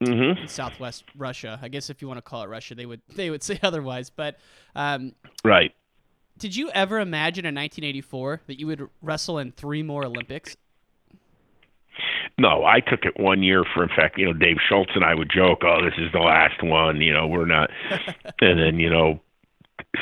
Mhm. 0.00 0.42
in 0.42 0.48
Southwest 0.48 1.04
Russia. 1.16 1.58
I 1.62 1.68
guess 1.68 1.90
if 1.90 2.02
you 2.02 2.08
want 2.08 2.18
to 2.18 2.22
call 2.22 2.42
it 2.42 2.48
Russia, 2.48 2.74
they 2.74 2.86
would 2.86 3.00
they 3.14 3.30
would 3.30 3.42
say 3.48 3.58
otherwise. 3.62 4.10
But 4.10 4.38
um, 4.74 5.12
Right. 5.44 5.72
did 6.38 6.54
you 6.56 6.70
ever 6.70 6.98
imagine 7.00 7.44
in 7.44 7.54
1984 7.54 8.42
that 8.46 8.58
you 8.58 8.66
would 8.66 8.88
wrestle 9.02 9.38
in 9.38 9.52
three 9.52 9.82
more 9.82 10.04
Olympics? 10.04 10.56
No, 12.36 12.64
I 12.64 12.80
took 12.80 13.04
it 13.04 13.18
one 13.20 13.42
year 13.44 13.64
for. 13.72 13.84
In 13.84 13.88
fact, 13.90 14.18
you 14.18 14.26
know, 14.26 14.32
Dave 14.32 14.56
Schultz 14.68 14.90
and 14.96 15.04
I 15.04 15.14
would 15.14 15.30
joke, 15.30 15.62
"Oh, 15.62 15.84
this 15.84 15.94
is 15.98 16.10
the 16.12 16.18
last 16.18 16.62
one." 16.64 17.00
You 17.00 17.12
know, 17.12 17.28
we're 17.28 17.46
not. 17.46 17.70
and 18.40 18.58
then 18.58 18.80
you 18.80 18.90
know, 18.90 19.20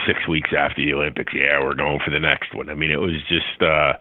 six 0.06 0.26
weeks 0.26 0.50
after 0.56 0.82
the 0.82 0.94
Olympics, 0.94 1.34
yeah, 1.34 1.60
we're 1.60 1.74
going 1.74 2.00
for 2.02 2.10
the 2.10 2.18
next 2.20 2.54
one. 2.54 2.70
I 2.70 2.74
mean, 2.74 2.90
it 2.90 3.00
was 3.00 3.12
just, 3.28 3.60
uh, 3.60 3.94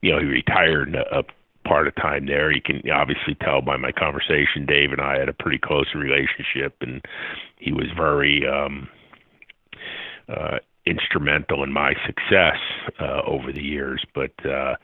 you 0.00 0.12
know, 0.12 0.20
he 0.20 0.26
retired 0.26 0.94
a, 0.94 1.18
a 1.18 1.22
part 1.64 1.86
of 1.86 1.94
time 1.96 2.26
there. 2.26 2.52
You 2.52 2.60
can 2.60 2.82
obviously 2.90 3.34
tell 3.40 3.60
by 3.60 3.76
my 3.76 3.92
conversation. 3.92 4.66
Dave 4.66 4.92
and 4.92 5.00
I 5.00 5.18
had 5.18 5.28
a 5.28 5.32
pretty 5.32 5.58
close 5.58 5.86
relationship, 5.94 6.76
and 6.80 7.02
he 7.58 7.72
was 7.72 7.86
very 7.96 8.42
um, 8.46 8.88
uh, 10.28 10.58
instrumental 10.86 11.62
in 11.62 11.72
my 11.72 11.94
success 12.06 12.58
uh, 13.00 13.22
over 13.26 13.52
the 13.52 13.62
years. 13.62 14.04
But 14.14 14.32
uh, 14.44 14.76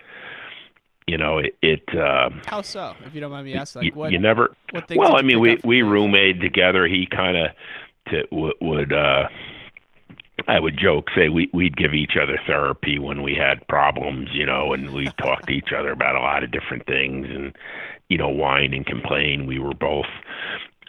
you 1.06 1.16
know, 1.16 1.38
it. 1.38 1.56
it 1.62 1.82
uh, 1.98 2.30
How 2.46 2.62
so? 2.62 2.94
If 3.04 3.14
you 3.14 3.20
don't 3.20 3.30
mind 3.30 3.46
me 3.46 3.54
asking, 3.54 3.82
like 3.82 3.96
what? 3.96 4.12
you 4.12 4.18
never. 4.18 4.54
what 4.70 4.90
well, 4.94 5.16
I 5.16 5.22
mean, 5.22 5.40
we 5.40 5.58
we 5.64 5.82
roommated 5.82 6.40
together. 6.40 6.86
He 6.86 7.06
kind 7.06 7.36
of 7.36 7.46
t- 8.10 8.24
w- 8.30 8.54
would. 8.60 8.92
uh 8.92 9.28
I 10.48 10.58
would 10.58 10.78
joke, 10.78 11.08
say 11.14 11.28
we 11.28 11.50
we'd 11.52 11.76
give 11.76 11.92
each 11.92 12.16
other 12.20 12.40
therapy 12.46 12.98
when 12.98 13.22
we 13.22 13.34
had 13.34 13.66
problems, 13.68 14.30
you 14.32 14.46
know, 14.46 14.72
and 14.72 14.90
we'd 14.92 15.16
talk 15.18 15.42
to 15.46 15.52
each 15.52 15.72
other 15.78 15.92
about 15.92 16.16
a 16.16 16.20
lot 16.20 16.42
of 16.42 16.50
different 16.50 16.87
things, 16.87 17.26
and 17.30 17.54
you 18.08 18.16
know, 18.16 18.30
whine 18.30 18.72
and 18.72 18.87
complain. 18.87 19.46
We 19.46 19.58
were 19.58 19.74
both, 19.74 20.06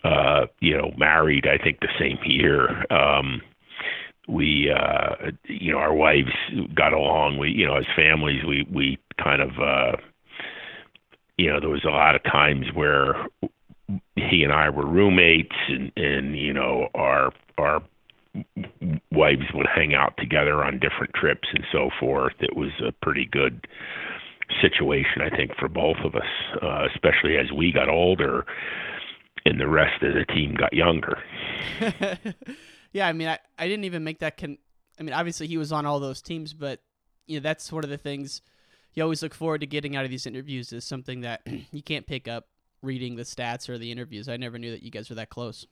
uh, 0.05 0.45
you 0.61 0.77
know, 0.77 0.93
married. 0.97 1.45
I 1.45 1.61
think 1.61 1.81
the 1.81 1.89
same 1.99 2.17
year. 2.25 2.85
Um, 2.91 3.41
we 4.27 4.71
uh 4.71 5.31
you 5.45 5.71
know 5.71 5.79
our 5.79 5.93
wives 5.93 6.29
got 6.75 6.93
along 6.93 7.39
we 7.39 7.49
you 7.49 7.65
know 7.65 7.77
as 7.77 7.85
families 7.95 8.43
we 8.45 8.63
we 8.71 8.99
kind 9.17 9.41
of 9.41 9.57
uh 9.59 9.97
you 11.39 11.51
know 11.51 11.59
there 11.59 11.69
was 11.69 11.83
a 11.83 11.89
lot 11.89 12.15
of 12.15 12.21
times 12.23 12.67
where 12.75 13.25
he 14.15 14.43
and 14.43 14.53
I 14.53 14.69
were 14.69 14.85
roommates 14.85 15.55
and 15.67 15.91
and 15.95 16.37
you 16.37 16.53
know 16.53 16.89
our 16.93 17.31
our 17.57 17.81
wives 19.11 19.45
would 19.53 19.67
hang 19.73 19.93
out 19.93 20.13
together 20.17 20.63
on 20.63 20.79
different 20.79 21.13
trips 21.13 21.47
and 21.53 21.65
so 21.71 21.89
forth 21.99 22.33
it 22.39 22.55
was 22.55 22.71
a 22.85 22.91
pretty 23.03 23.27
good 23.31 23.67
situation 24.61 25.21
I 25.21 25.35
think 25.35 25.55
for 25.57 25.67
both 25.67 25.97
of 26.03 26.15
us 26.15 26.29
uh 26.61 26.87
especially 26.93 27.37
as 27.37 27.51
we 27.51 27.71
got 27.71 27.89
older 27.89 28.45
and 29.45 29.59
the 29.59 29.67
rest 29.67 30.01
of 30.03 30.13
the 30.13 30.25
team 30.33 30.55
got 30.55 30.73
younger 30.73 31.17
yeah, 32.91 33.07
I 33.07 33.13
mean, 33.13 33.27
I, 33.27 33.39
I 33.57 33.67
didn't 33.67 33.85
even 33.85 34.03
make 34.03 34.19
that. 34.19 34.37
Con- 34.37 34.57
I 34.99 35.03
mean, 35.03 35.13
obviously 35.13 35.47
he 35.47 35.57
was 35.57 35.71
on 35.71 35.85
all 35.85 35.99
those 35.99 36.21
teams, 36.21 36.53
but 36.53 36.81
you 37.27 37.39
know 37.39 37.43
that's 37.43 37.71
one 37.71 37.83
of 37.83 37.89
the 37.89 37.97
things 37.97 38.41
you 38.93 39.03
always 39.03 39.21
look 39.21 39.33
forward 39.33 39.61
to 39.61 39.67
getting 39.67 39.95
out 39.95 40.03
of 40.03 40.11
these 40.11 40.25
interviews 40.25 40.73
is 40.73 40.83
something 40.83 41.21
that 41.21 41.41
you 41.71 41.83
can't 41.83 42.07
pick 42.07 42.27
up 42.27 42.47
reading 42.81 43.15
the 43.15 43.23
stats 43.23 43.69
or 43.69 43.77
the 43.77 43.91
interviews. 43.91 44.29
I 44.29 44.37
never 44.37 44.57
knew 44.57 44.71
that 44.71 44.83
you 44.83 44.91
guys 44.91 45.09
were 45.09 45.15
that 45.15 45.29
close. 45.29 45.67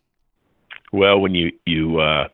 Well, 0.92 1.20
when 1.20 1.34
you 1.34 1.52
you 1.66 2.00
uh, 2.00 2.28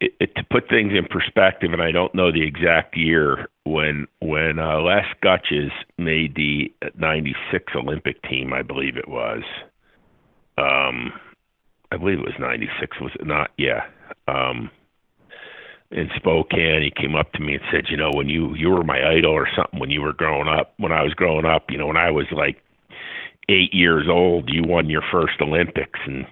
it, 0.00 0.14
it, 0.18 0.34
to 0.36 0.42
put 0.50 0.68
things 0.68 0.92
in 0.96 1.04
perspective, 1.04 1.72
and 1.72 1.82
I 1.82 1.92
don't 1.92 2.14
know 2.14 2.32
the 2.32 2.42
exact 2.42 2.96
year 2.96 3.48
when 3.64 4.06
when 4.20 4.58
uh, 4.58 4.80
Les 4.80 5.04
Gutches 5.22 5.70
made 5.98 6.34
the 6.34 6.72
'96 6.98 7.72
Olympic 7.76 8.22
team, 8.22 8.52
I 8.52 8.62
believe 8.62 8.96
it 8.96 9.08
was. 9.08 9.42
Um, 10.56 11.12
I 11.92 11.98
believe 11.98 12.18
it 12.18 12.24
was 12.24 12.34
'96. 12.38 13.00
Was 13.00 13.12
it 13.20 13.26
not? 13.26 13.50
Yeah. 13.58 13.84
Um, 14.26 14.70
in 15.90 16.08
Spokane, 16.16 16.82
he 16.82 16.90
came 16.90 17.16
up 17.16 17.32
to 17.32 17.40
me 17.40 17.54
and 17.54 17.62
said, 17.70 17.86
"You 17.90 17.96
know, 17.96 18.10
when 18.14 18.28
you 18.28 18.54
you 18.54 18.70
were 18.70 18.84
my 18.84 19.06
idol 19.06 19.32
or 19.32 19.48
something 19.54 19.80
when 19.80 19.90
you 19.90 20.00
were 20.00 20.14
growing 20.14 20.48
up. 20.48 20.72
When 20.78 20.92
I 20.92 21.02
was 21.02 21.12
growing 21.12 21.44
up, 21.44 21.70
you 21.70 21.76
know, 21.76 21.86
when 21.86 21.96
I 21.98 22.10
was 22.10 22.26
like 22.32 22.62
eight 23.50 23.74
years 23.74 24.06
old, 24.08 24.48
you 24.48 24.62
won 24.62 24.88
your 24.88 25.02
first 25.12 25.40
Olympics, 25.42 26.00
and 26.06 26.26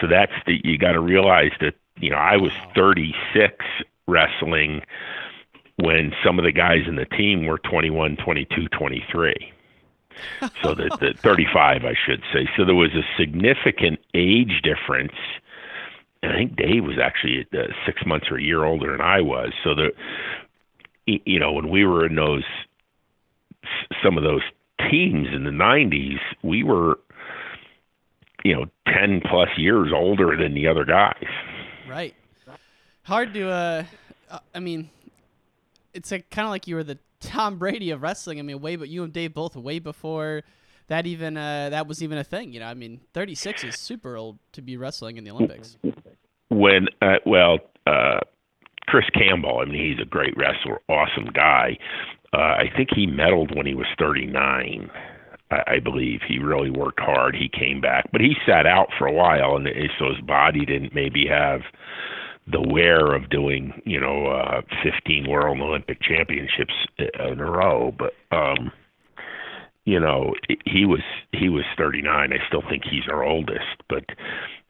so 0.00 0.08
that's 0.08 0.32
the 0.46 0.60
you 0.62 0.76
got 0.76 0.92
to 0.92 1.00
realize 1.00 1.52
that 1.60 1.74
you 2.00 2.10
know 2.10 2.16
I 2.16 2.36
was 2.36 2.52
36 2.74 3.64
wrestling 4.06 4.82
when 5.76 6.12
some 6.24 6.38
of 6.38 6.44
the 6.44 6.52
guys 6.52 6.88
in 6.88 6.96
the 6.96 7.04
team 7.04 7.46
were 7.46 7.58
21, 7.58 8.16
22, 8.16 8.68
23. 8.68 9.52
So 10.64 10.74
the, 10.74 10.88
the 11.00 11.14
35, 11.16 11.84
I 11.84 11.94
should 11.94 12.24
say. 12.32 12.48
So 12.56 12.64
there 12.64 12.74
was 12.74 12.90
a 12.92 13.02
significant 13.16 14.00
age 14.14 14.62
difference. 14.64 15.12
And 16.24 16.32
I 16.32 16.34
think 16.34 16.56
Dave 16.56 16.82
was 16.82 16.98
actually 17.00 17.46
uh, 17.52 17.72
six 17.86 18.04
months 18.04 18.26
or 18.28 18.36
a 18.36 18.42
year 18.42 18.64
older 18.64 18.90
than 18.90 19.00
I 19.00 19.20
was. 19.20 19.52
So 19.62 19.76
the, 19.76 19.92
you 21.06 21.38
know, 21.38 21.52
when 21.52 21.68
we 21.68 21.84
were 21.84 22.04
in 22.04 22.16
those, 22.16 22.42
some 24.02 24.18
of 24.18 24.24
those 24.24 24.42
teams 24.90 25.28
in 25.32 25.44
the 25.44 25.50
90s, 25.50 26.18
we 26.42 26.64
were, 26.64 26.98
you 28.44 28.56
know, 28.56 28.64
10 28.92 29.20
plus 29.20 29.50
years 29.56 29.92
older 29.94 30.36
than 30.36 30.52
the 30.54 30.66
other 30.66 30.84
guys. 30.84 31.28
Right. 31.88 32.14
Hard 33.02 33.32
to. 33.34 33.48
Uh, 33.48 33.84
uh, 34.30 34.38
I 34.54 34.60
mean, 34.60 34.90
it's 35.94 36.10
kind 36.10 36.46
of 36.46 36.50
like 36.50 36.66
you 36.66 36.74
were 36.74 36.84
the 36.84 36.98
Tom 37.20 37.58
Brady 37.58 37.90
of 37.90 38.02
wrestling. 38.02 38.38
I 38.38 38.42
mean, 38.42 38.60
way, 38.60 38.76
but 38.76 38.88
you 38.88 39.02
and 39.04 39.12
Dave 39.12 39.34
both 39.34 39.56
way 39.56 39.78
before 39.78 40.42
that 40.88 41.06
even 41.06 41.36
uh, 41.36 41.70
that 41.70 41.86
was 41.86 42.02
even 42.02 42.18
a 42.18 42.24
thing. 42.24 42.52
You 42.52 42.60
know, 42.60 42.66
I 42.66 42.74
mean, 42.74 43.00
36 43.14 43.64
is 43.64 43.76
super 43.76 44.16
old 44.16 44.38
to 44.52 44.62
be 44.62 44.76
wrestling 44.76 45.16
in 45.16 45.24
the 45.24 45.30
Olympics. 45.30 45.76
when 46.48 46.88
uh, 47.00 47.16
well 47.24 47.58
uh 47.86 48.20
Chris 48.86 49.04
Campbell, 49.14 49.60
I 49.60 49.66
mean 49.66 49.92
he's 49.92 50.02
a 50.02 50.08
great 50.08 50.34
wrestler, 50.36 50.80
awesome 50.88 51.30
guy. 51.32 51.78
Uh 52.32 52.36
I 52.36 52.64
think 52.76 52.88
he 52.94 53.06
medaled 53.06 53.56
when 53.56 53.66
he 53.66 53.74
was 53.74 53.86
39. 53.98 54.90
I, 55.50 55.62
I 55.66 55.78
believe 55.80 56.20
he 56.26 56.38
really 56.38 56.70
worked 56.70 57.00
hard. 57.00 57.34
He 57.34 57.48
came 57.48 57.80
back, 57.80 58.10
but 58.12 58.20
he 58.20 58.36
sat 58.46 58.66
out 58.66 58.88
for 58.98 59.06
a 59.06 59.12
while, 59.12 59.56
and 59.56 59.68
so 59.98 60.08
his 60.14 60.24
body 60.24 60.64
didn't 60.64 60.94
maybe 60.94 61.26
have 61.28 61.62
the 62.50 62.60
wear 62.62 63.14
of 63.14 63.28
doing 63.28 63.80
you 63.84 64.00
know 64.00 64.26
uh 64.26 64.62
15 64.82 65.28
world 65.28 65.58
and 65.58 65.66
olympic 65.66 66.00
championships 66.00 66.72
in 66.98 67.40
a 67.40 67.50
row 67.50 67.94
but 67.98 68.14
um 68.32 68.72
you 69.84 70.00
know 70.00 70.34
he 70.64 70.84
was 70.86 71.02
he 71.32 71.48
was 71.48 71.64
39 71.76 72.32
i 72.32 72.46
still 72.46 72.62
think 72.68 72.84
he's 72.84 73.08
our 73.10 73.22
oldest 73.22 73.82
but 73.88 74.04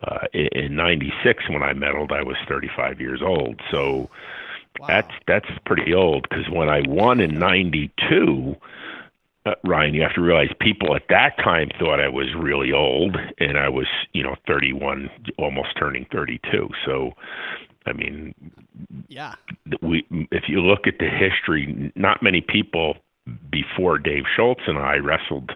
uh 0.03 0.27
in 0.33 0.75
96 0.75 1.49
when 1.51 1.63
i 1.63 1.73
medaled 1.73 2.13
i 2.13 2.23
was 2.23 2.37
35 2.49 3.01
years 3.01 3.21
old 3.23 3.61
so 3.71 4.11
wow. 4.81 4.87
that's 4.89 5.13
that's 5.27 5.59
pretty 5.65 5.95
old 5.95 6.29
cuz 6.31 6.49
when 6.51 6.69
i 6.69 6.83
won 6.87 7.21
in 7.21 7.39
92 7.39 8.57
uh, 9.51 9.55
Ryan, 9.65 9.95
you 9.95 10.03
have 10.03 10.15
to 10.15 10.21
realize 10.21 10.49
people 10.61 10.95
at 10.95 11.03
that 11.09 11.37
time 11.39 11.69
thought 11.79 12.01
I 12.01 12.09
was 12.09 12.27
really 12.37 12.73
old, 12.73 13.17
and 13.39 13.59
I 13.59 13.69
was, 13.69 13.87
you 14.13 14.23
know, 14.23 14.37
31, 14.47 15.11
almost 15.39 15.69
turning 15.79 16.07
32. 16.13 16.69
So 16.85 17.13
I 17.87 17.93
mean, 17.93 18.35
yeah. 19.09 19.35
We 19.83 20.07
if 20.31 20.45
you 20.49 20.61
look 20.61 20.87
at 20.87 20.95
the 20.99 21.09
history, 21.09 21.93
not 21.97 22.23
many 22.23 22.41
people 22.41 22.97
before 23.51 23.99
Dave 23.99 24.25
Schultz 24.37 24.63
and 24.67 24.79
I 24.79 24.97
wrestled 24.97 25.53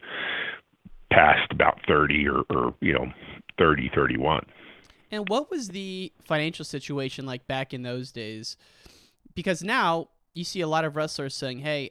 past 1.10 1.50
about 1.50 1.78
30 1.86 2.26
or, 2.28 2.42
or 2.50 2.74
you 2.80 2.92
know 2.92 3.06
30 3.58 3.90
31 3.94 4.46
and 5.10 5.28
what 5.28 5.50
was 5.50 5.68
the 5.68 6.10
financial 6.24 6.64
situation 6.64 7.26
like 7.26 7.46
back 7.46 7.74
in 7.74 7.82
those 7.82 8.10
days 8.12 8.56
because 9.34 9.62
now 9.62 10.08
you 10.32 10.42
see 10.42 10.62
a 10.62 10.66
lot 10.66 10.86
of 10.86 10.96
wrestlers 10.96 11.34
saying 11.34 11.58
hey 11.58 11.90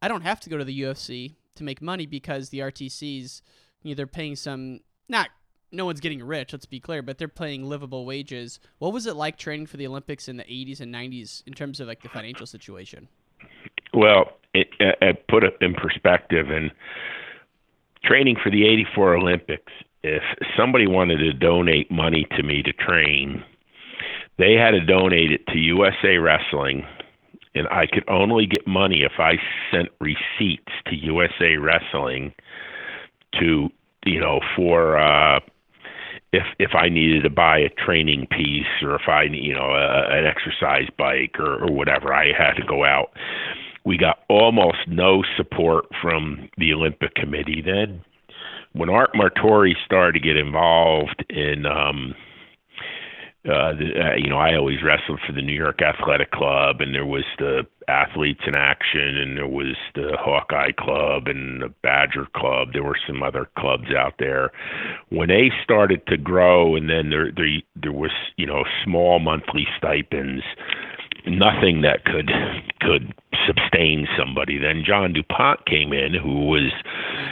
i 0.00 0.06
don't 0.06 0.22
have 0.22 0.38
to 0.38 0.48
go 0.48 0.56
to 0.56 0.64
the 0.64 0.82
ufc 0.82 1.34
to 1.56 1.64
make 1.64 1.82
money 1.82 2.06
because 2.06 2.50
the 2.50 2.58
rtcs 2.58 3.42
you 3.82 3.90
know, 3.90 3.96
they're 3.96 4.06
paying 4.06 4.36
some 4.36 4.80
not 5.08 5.28
no 5.72 5.84
one's 5.84 6.00
getting 6.00 6.22
rich, 6.22 6.52
let's 6.52 6.66
be 6.66 6.80
clear, 6.80 7.00
but 7.00 7.18
they're 7.18 7.28
paying 7.28 7.64
livable 7.64 8.04
wages. 8.04 8.58
What 8.78 8.92
was 8.92 9.06
it 9.06 9.14
like 9.14 9.38
training 9.38 9.66
for 9.66 9.76
the 9.76 9.86
Olympics 9.86 10.28
in 10.28 10.36
the 10.36 10.42
80s 10.42 10.80
and 10.80 10.92
90s 10.92 11.46
in 11.46 11.52
terms 11.52 11.78
of 11.78 11.86
like 11.86 12.02
the 12.02 12.08
financial 12.08 12.46
situation? 12.46 13.08
Well, 13.94 14.32
it, 14.52 14.68
it 14.80 15.28
put 15.28 15.44
it 15.44 15.56
in 15.60 15.74
perspective 15.74 16.50
and 16.50 16.72
training 18.04 18.36
for 18.42 18.50
the 18.50 18.66
84 18.66 19.16
Olympics, 19.16 19.72
if 20.02 20.22
somebody 20.56 20.86
wanted 20.86 21.18
to 21.18 21.32
donate 21.32 21.90
money 21.90 22.26
to 22.36 22.42
me 22.42 22.62
to 22.62 22.72
train, 22.72 23.44
they 24.38 24.54
had 24.54 24.70
to 24.72 24.80
donate 24.80 25.30
it 25.30 25.46
to 25.48 25.58
USA 25.58 26.16
Wrestling 26.16 26.84
and 27.54 27.66
I 27.68 27.86
could 27.86 28.08
only 28.08 28.46
get 28.46 28.66
money 28.66 29.02
if 29.02 29.18
I 29.18 29.32
sent 29.70 29.88
receipts 30.00 30.72
to 30.86 30.96
USA 30.96 31.56
Wrestling 31.56 32.32
to 33.38 33.68
you 34.04 34.20
know 34.20 34.40
for 34.56 34.98
uh 34.98 35.40
if 36.32 36.44
if 36.58 36.70
I 36.74 36.88
needed 36.88 37.22
to 37.24 37.30
buy 37.30 37.58
a 37.58 37.68
training 37.84 38.26
piece 38.30 38.82
or 38.82 38.94
if 38.94 39.08
I 39.08 39.24
you 39.24 39.52
know 39.52 39.70
a, 39.70 40.18
an 40.18 40.26
exercise 40.26 40.88
bike 40.96 41.38
or, 41.38 41.64
or 41.64 41.72
whatever, 41.72 42.14
I 42.14 42.26
had 42.36 42.54
to 42.54 42.66
go 42.66 42.84
out. 42.84 43.10
We 43.84 43.96
got 43.96 44.20
almost 44.28 44.78
no 44.86 45.22
support 45.36 45.86
from 46.02 46.48
the 46.58 46.72
Olympic 46.72 47.14
Committee 47.14 47.62
then. 47.64 48.02
When 48.72 48.90
Art 48.90 49.10
Martori 49.14 49.72
started 49.84 50.20
to 50.20 50.26
get 50.26 50.36
involved 50.36 51.24
in 51.30 51.66
um 51.66 52.14
uh, 53.46 53.72
the, 53.72 53.88
uh, 53.96 54.16
you 54.16 54.28
know, 54.28 54.36
I 54.36 54.54
always 54.54 54.82
wrestled 54.84 55.20
for 55.26 55.32
the 55.32 55.40
New 55.40 55.54
York 55.54 55.80
Athletic 55.80 56.30
Club, 56.30 56.80
and 56.80 56.94
there 56.94 57.06
was 57.06 57.24
the 57.38 57.66
Athletes 57.88 58.42
in 58.46 58.54
Action, 58.54 59.16
and 59.16 59.38
there 59.38 59.48
was 59.48 59.76
the 59.94 60.12
Hawkeye 60.20 60.72
Club, 60.78 61.26
and 61.26 61.62
the 61.62 61.72
Badger 61.82 62.26
Club. 62.36 62.68
There 62.74 62.82
were 62.82 62.98
some 63.06 63.22
other 63.22 63.48
clubs 63.58 63.94
out 63.96 64.14
there. 64.18 64.50
When 65.08 65.28
they 65.28 65.50
started 65.64 66.06
to 66.08 66.18
grow, 66.18 66.76
and 66.76 66.90
then 66.90 67.08
there 67.08 67.32
there 67.32 67.46
there 67.82 67.92
was 67.92 68.12
you 68.36 68.44
know 68.44 68.64
small 68.84 69.18
monthly 69.20 69.66
stipends, 69.78 70.42
nothing 71.26 71.80
that 71.80 72.04
could 72.04 72.30
could 72.80 73.14
sustain 73.46 74.06
somebody. 74.18 74.58
Then 74.58 74.84
John 74.86 75.14
DuPont 75.14 75.64
came 75.64 75.94
in, 75.94 76.12
who 76.12 76.44
was 76.44 76.72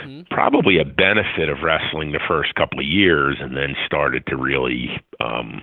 mm-hmm. 0.07 0.21
probably 0.31 0.79
a 0.79 0.85
benefit 0.85 1.49
of 1.49 1.61
wrestling 1.61 2.13
the 2.13 2.25
first 2.27 2.55
couple 2.55 2.79
of 2.79 2.85
years, 2.87 3.37
and 3.39 3.55
then 3.55 3.75
started 3.85 4.25
to 4.25 4.35
really. 4.35 4.89
um 5.19 5.61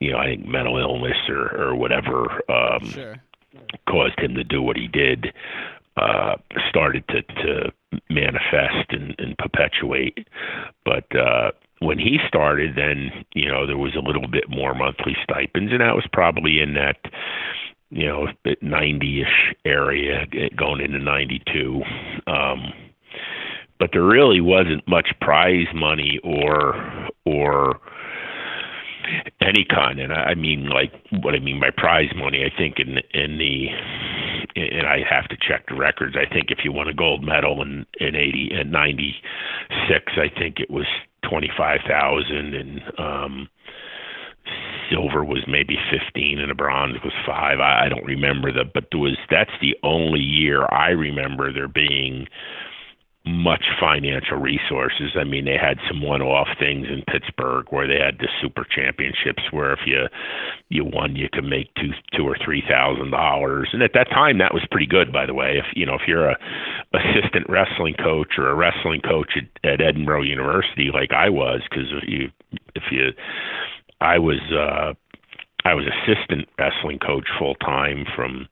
you 0.00 0.12
know, 0.12 0.18
I 0.18 0.26
think 0.26 0.46
mental 0.46 0.78
illness 0.78 1.16
or 1.28 1.54
or 1.56 1.74
whatever 1.74 2.42
um, 2.50 2.84
sure. 2.88 3.16
caused 3.88 4.18
him 4.18 4.34
to 4.34 4.44
do 4.44 4.62
what 4.62 4.76
he 4.76 4.88
did. 4.88 5.32
Uh, 5.96 6.34
started 6.68 7.06
to 7.06 7.22
to 7.22 7.72
manifest 8.10 8.90
and, 8.90 9.14
and 9.18 9.38
perpetuate, 9.38 10.26
but 10.84 11.04
uh, 11.16 11.52
when 11.78 12.00
he 12.00 12.18
started, 12.26 12.74
then 12.74 13.12
you 13.34 13.48
know 13.48 13.64
there 13.64 13.78
was 13.78 13.94
a 13.94 14.00
little 14.04 14.26
bit 14.26 14.48
more 14.48 14.74
monthly 14.74 15.16
stipends, 15.22 15.70
and 15.70 15.80
that 15.80 15.94
was 15.94 16.06
probably 16.12 16.58
in 16.60 16.74
that 16.74 16.96
you 17.90 18.06
know 18.06 18.26
90ish 18.44 19.54
area 19.64 20.26
going 20.56 20.80
into 20.80 20.98
92 20.98 21.82
um 22.26 22.72
but 23.78 23.90
there 23.92 24.02
really 24.02 24.40
wasn't 24.40 24.86
much 24.88 25.08
prize 25.20 25.66
money 25.74 26.18
or 26.24 27.08
or 27.24 27.80
any 29.40 29.64
kind, 29.68 30.00
and 30.00 30.12
I 30.12 30.34
mean 30.34 30.68
like 30.68 30.92
what 31.22 31.34
I 31.34 31.38
mean 31.38 31.60
by 31.60 31.70
prize 31.76 32.10
money. 32.16 32.44
I 32.44 32.56
think 32.56 32.78
in 32.78 32.98
in 33.12 33.38
the 33.38 33.68
and 34.56 34.86
I 34.86 34.98
have 35.08 35.28
to 35.28 35.36
check 35.36 35.66
the 35.68 35.74
records. 35.74 36.16
I 36.16 36.32
think 36.32 36.50
if 36.50 36.58
you 36.64 36.72
won 36.72 36.88
a 36.88 36.94
gold 36.94 37.24
medal 37.24 37.62
in 37.62 37.86
in 38.00 38.14
eighty 38.14 38.50
and 38.52 38.70
ninety 38.70 39.14
six, 39.88 40.12
I 40.16 40.28
think 40.38 40.60
it 40.60 40.70
was 40.70 40.86
twenty 41.28 41.50
five 41.56 41.80
thousand, 41.88 42.54
and 42.54 42.80
um, 42.98 43.48
silver 44.90 45.24
was 45.24 45.44
maybe 45.48 45.76
fifteen, 45.90 46.38
and 46.38 46.50
a 46.50 46.54
bronze 46.54 46.96
was 47.02 47.12
five. 47.26 47.60
I, 47.60 47.86
I 47.86 47.88
don't 47.88 48.04
remember 48.04 48.52
the, 48.52 48.64
but 48.72 48.84
there 48.92 49.00
was 49.00 49.16
that's 49.30 49.50
the 49.60 49.76
only 49.82 50.20
year 50.20 50.66
I 50.70 50.90
remember 50.90 51.52
there 51.52 51.68
being 51.68 52.26
much 53.26 53.64
financial 53.80 54.36
resources. 54.36 55.16
I 55.18 55.24
mean, 55.24 55.46
they 55.46 55.56
had 55.56 55.78
some 55.88 56.02
one-off 56.02 56.48
things 56.58 56.86
in 56.88 57.02
Pittsburgh 57.08 57.66
where 57.70 57.88
they 57.88 57.98
had 57.98 58.18
the 58.18 58.28
super 58.42 58.66
championships 58.68 59.42
where 59.50 59.72
if 59.72 59.80
you 59.86 60.06
you 60.68 60.84
won, 60.84 61.16
you 61.16 61.28
could 61.32 61.44
make 61.44 61.74
two 61.74 61.92
two 62.14 62.24
or 62.24 62.36
three 62.44 62.62
thousand 62.68 63.10
dollars. 63.10 63.70
And 63.72 63.82
at 63.82 63.92
that 63.94 64.10
time, 64.10 64.38
that 64.38 64.52
was 64.52 64.62
pretty 64.70 64.86
good, 64.86 65.10
by 65.10 65.24
the 65.24 65.32
way. 65.32 65.56
If 65.56 65.64
you 65.74 65.86
know 65.86 65.94
if 65.94 66.02
you're 66.06 66.28
a 66.28 66.38
assistant 66.92 67.48
wrestling 67.48 67.94
coach 67.94 68.34
or 68.36 68.50
a 68.50 68.54
wrestling 68.54 69.00
coach 69.00 69.32
at, 69.36 69.70
at 69.72 69.78
Edinboro 69.80 70.26
University, 70.26 70.90
like 70.92 71.12
I 71.12 71.30
was, 71.30 71.62
because 71.70 71.88
if 71.92 72.04
you 72.06 72.30
if 72.74 72.84
you 72.90 73.12
I 74.02 74.18
was 74.18 74.40
uh 74.52 74.92
I 75.64 75.72
was 75.72 75.86
assistant 75.86 76.46
wrestling 76.58 76.98
coach 76.98 77.26
full 77.38 77.54
time 77.54 78.04
from 78.14 78.48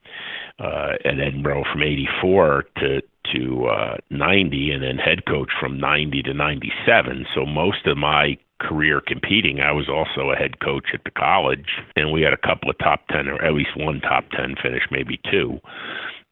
uh, 0.59 0.93
at 1.05 1.16
Edinboro 1.16 1.70
from 1.70 1.83
'84 1.83 2.64
to 2.79 3.03
to 3.33 3.66
uh, 3.66 3.97
90, 4.11 4.70
and 4.70 4.83
then 4.83 4.97
head 4.97 5.24
coach 5.26 5.51
from 5.61 5.78
90 5.78 6.22
to 6.22 6.35
97. 6.35 7.26
So 7.35 7.47
most 7.47 7.87
of 7.87 7.97
my 7.97 8.37
career 8.61 9.03
competing, 9.05 9.61
I 9.61 9.72
was 9.72 9.89
also 9.89 10.30
a 10.30 10.37
head 10.37 10.61
coach 10.61 10.87
at 10.95 11.05
the 11.05 11.11
college, 11.11 11.68
and 11.97 12.12
we 12.12 12.22
had 12.22 12.33
a 12.33 12.37
couple 12.37 12.70
of 12.70 12.78
top 12.78 13.07
10, 13.09 13.28
or 13.28 13.43
at 13.45 13.55
least 13.55 13.76
one 13.76 14.01
top 14.01 14.24
10 14.30 14.57
finish, 14.62 14.83
maybe 14.91 15.20
two, 15.30 15.59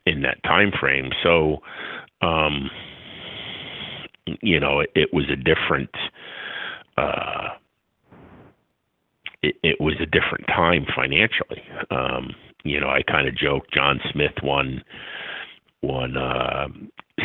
in 0.06 0.22
that 0.22 0.42
time 0.44 0.72
frame. 0.78 1.10
So, 1.22 1.58
um, 2.22 2.70
you 4.42 4.60
know, 4.60 4.80
it, 4.80 4.90
it 4.94 5.08
was 5.12 5.24
a 5.30 5.36
different. 5.36 5.90
Uh, 6.96 7.48
it, 9.42 9.56
it 9.62 9.80
was 9.80 9.94
a 10.00 10.06
different 10.06 10.46
time 10.48 10.84
financially. 10.94 11.62
Um, 11.90 12.34
you 12.62 12.78
know, 12.78 12.88
I 12.88 13.02
kind 13.02 13.26
of 13.26 13.36
joke. 13.36 13.64
John 13.72 14.00
Smith 14.12 14.34
won 14.42 14.82
won 15.82 16.16
uh, 16.16 16.68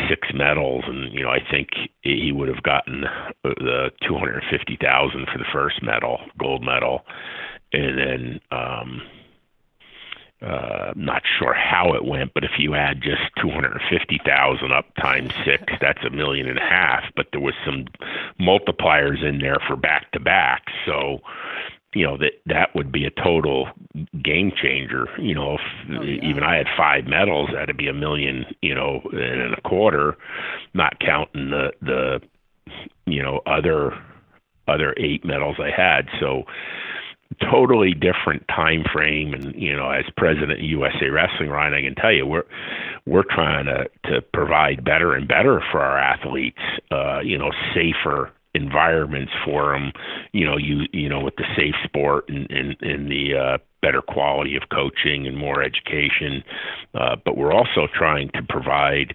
six 0.08 0.28
medals, 0.34 0.84
and 0.86 1.12
you 1.12 1.22
know, 1.22 1.30
I 1.30 1.40
think 1.50 1.68
he 2.02 2.32
would 2.32 2.48
have 2.48 2.62
gotten 2.62 3.04
the 3.42 3.90
two 4.06 4.16
hundred 4.16 4.42
fifty 4.50 4.76
thousand 4.80 5.26
for 5.32 5.38
the 5.38 5.44
first 5.52 5.82
medal, 5.82 6.18
gold 6.38 6.62
medal, 6.62 7.02
and 7.72 7.98
then. 7.98 8.40
um 8.50 9.02
uh 10.42 10.92
not 10.94 11.22
sure 11.38 11.54
how 11.54 11.94
it 11.94 12.04
went 12.04 12.30
but 12.34 12.44
if 12.44 12.50
you 12.58 12.74
add 12.74 13.00
just 13.00 13.22
250,000 13.40 14.70
up 14.70 14.84
times 14.96 15.32
6 15.46 15.62
that's 15.80 16.04
a 16.04 16.10
million 16.10 16.46
and 16.46 16.58
a 16.58 16.60
half 16.60 17.04
but 17.16 17.26
there 17.32 17.40
was 17.40 17.54
some 17.64 17.86
multipliers 18.38 19.24
in 19.24 19.38
there 19.38 19.56
for 19.66 19.76
back 19.76 20.12
to 20.12 20.20
back 20.20 20.64
so 20.84 21.20
you 21.96 22.04
know 22.04 22.18
that 22.18 22.32
that 22.44 22.74
would 22.74 22.92
be 22.92 23.06
a 23.06 23.10
total 23.10 23.68
game 24.22 24.52
changer. 24.62 25.06
You 25.18 25.34
know, 25.34 25.54
if 25.54 25.60
oh, 25.98 26.02
yeah. 26.02 26.28
even 26.28 26.42
I 26.42 26.56
had 26.56 26.66
five 26.76 27.06
medals, 27.06 27.48
that'd 27.54 27.76
be 27.76 27.88
a 27.88 27.94
million. 27.94 28.44
You 28.60 28.74
know, 28.74 29.00
and 29.12 29.54
a 29.54 29.60
quarter, 29.62 30.18
not 30.74 31.00
counting 31.00 31.48
the 31.48 31.72
the 31.80 32.20
you 33.06 33.22
know 33.22 33.40
other 33.46 33.92
other 34.68 34.94
eight 34.98 35.24
medals 35.24 35.56
I 35.58 35.70
had. 35.74 36.06
So 36.20 36.42
totally 37.50 37.92
different 37.92 38.46
time 38.48 38.84
frame 38.92 39.34
and 39.34 39.54
you 39.54 39.74
know 39.74 39.90
as 39.90 40.04
president 40.16 40.52
of 40.52 40.60
USA 40.60 41.08
Wrestling 41.08 41.48
Ryan 41.48 41.74
I 41.74 41.82
can 41.82 41.94
tell 41.96 42.12
you 42.12 42.24
we're 42.24 42.44
we're 43.04 43.24
trying 43.24 43.66
to 43.66 43.86
to 44.10 44.22
provide 44.32 44.84
better 44.84 45.12
and 45.12 45.26
better 45.26 45.60
for 45.72 45.80
our 45.80 45.98
athletes 45.98 46.60
uh 46.92 47.18
you 47.20 47.36
know 47.36 47.50
safer 47.74 48.32
environments 48.56 49.32
for 49.44 49.72
them 49.72 49.92
you 50.32 50.44
know 50.44 50.56
you 50.56 50.82
you 50.92 51.08
know 51.08 51.20
with 51.20 51.36
the 51.36 51.44
safe 51.56 51.74
sport 51.84 52.28
and 52.28 52.50
and, 52.50 52.76
and 52.80 53.10
the 53.10 53.34
uh 53.34 53.58
better 53.82 54.02
quality 54.02 54.56
of 54.56 54.62
coaching 54.70 55.26
and 55.26 55.36
more 55.36 55.62
education 55.62 56.42
uh 56.94 57.14
but 57.24 57.36
we're 57.36 57.52
also 57.52 57.86
trying 57.94 58.28
to 58.30 58.42
provide 58.48 59.14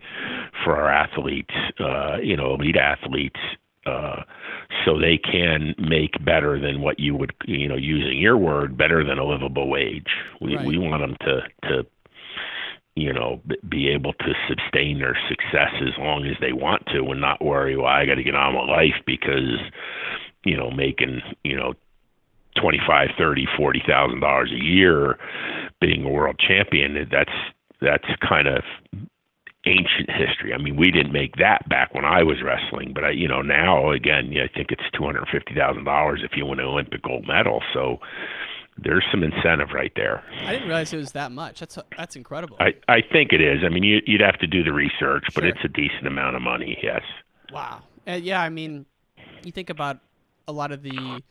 for 0.64 0.78
our 0.78 0.92
athletes 0.92 1.54
uh 1.80 2.18
you 2.22 2.38
know 2.38 2.54
elite 2.54 2.78
athletes 2.78 3.40
uh, 3.86 4.22
so 4.86 5.00
they 5.00 5.18
can 5.18 5.74
make 5.80 6.24
better 6.24 6.60
than 6.60 6.82
what 6.82 7.00
you 7.00 7.16
would, 7.16 7.34
you 7.46 7.68
know, 7.68 7.76
using 7.76 8.20
your 8.20 8.38
word, 8.38 8.78
better 8.78 9.04
than 9.04 9.18
a 9.18 9.24
livable 9.26 9.70
wage. 9.70 10.06
We 10.40 10.56
Right. 10.56 10.66
we 10.66 10.78
want 10.78 11.02
them 11.02 11.18
to 11.22 11.42
to 11.70 11.86
you 12.96 13.14
know 13.14 13.42
be 13.70 13.90
able 13.90 14.14
to 14.14 14.34
sustain 14.48 15.00
their 15.00 15.18
success 15.30 15.72
as 15.82 15.98
long 15.98 16.26
as 16.26 16.36
they 16.42 16.54
want 16.54 16.86
to, 16.88 17.04
and 17.12 17.22
not 17.22 17.44
worry. 17.44 17.76
Well, 17.76 17.88
I 17.88 18.06
got 18.06 18.16
to 18.16 18.24
get 18.24 18.36
on 18.36 18.56
with 18.56 18.70
life 18.70 19.02
because 19.06 19.60
you 20.44 20.58
know 20.58 20.72
making 20.72 21.22
you 21.44 21.56
know 21.56 21.74
twenty 22.60 22.80
five, 22.88 23.10
thirty, 23.18 23.48
forty 23.58 23.82
thousand 23.88 24.20
dollars 24.20 24.52
a 24.52 24.64
year, 24.64 25.18
being 25.80 26.04
a 26.06 26.10
world 26.10 26.40
champion. 26.40 26.96
That's 27.12 27.32
that's 27.82 28.08
kind 28.28 28.48
of 28.48 28.64
ancient 29.66 30.10
history. 30.10 30.54
I 30.54 30.58
mean, 30.58 30.76
we 30.76 30.92
didn't 30.92 31.14
make 31.14 31.36
that 31.36 31.68
back 31.70 31.94
when 31.94 32.06
I 32.06 32.24
was 32.24 32.38
wrestling, 32.44 32.94
but 32.94 33.04
I, 33.04 33.12
you 33.12 33.28
know, 33.28 33.42
now 33.42 33.92
again, 33.92 34.32
yeah, 34.32 34.44
I 34.44 34.54
think 34.54 34.72
it's 34.72 34.84
two 34.98 35.04
hundred 35.04 35.28
fifty 35.32 35.54
thousand 35.56 35.86
dollars 35.86 36.22
if 36.24 36.32
you 36.36 36.46
win 36.46 36.60
an 36.60 36.66
Olympic 36.66 37.04
gold 37.04 37.28
medal. 37.28 37.62
So 37.74 37.98
there's 38.84 39.06
some 39.12 39.24
incentive 39.24 39.70
right 39.74 39.92
there. 39.96 40.24
I 40.42 40.54
didn't 40.54 40.68
realize 40.68 40.92
it 40.94 40.98
was 40.98 41.12
that 41.14 41.32
much. 41.32 41.60
That's 41.60 41.78
that's 41.98 42.16
incredible. 42.16 42.58
I 42.60 42.74
I 42.88 43.02
think 43.02 43.32
it 43.34 43.42
is. 43.42 43.60
I 43.66 43.70
mean, 43.70 43.84
you, 43.84 44.00
you'd 44.06 44.22
have 44.22 44.38
to 44.40 44.48
do 44.48 44.64
the 44.64 44.74
research, 44.74 45.24
but 45.34 45.42
Sure. 45.44 45.48
it's 45.48 45.60
a 45.64 45.68
decent 45.68 46.08
amount 46.08 46.36
of 46.36 46.42
money. 46.42 46.78
Yes. 46.82 47.02
Wow. 47.52 47.84
Uh, 48.08 48.14
yeah, 48.14 48.42
I 48.42 48.50
mean, 48.50 48.86
you 49.44 49.52
think 49.52 49.70
about 49.70 50.00
a 50.48 50.52
lot 50.52 50.72
of 50.72 50.82
the. 50.84 51.22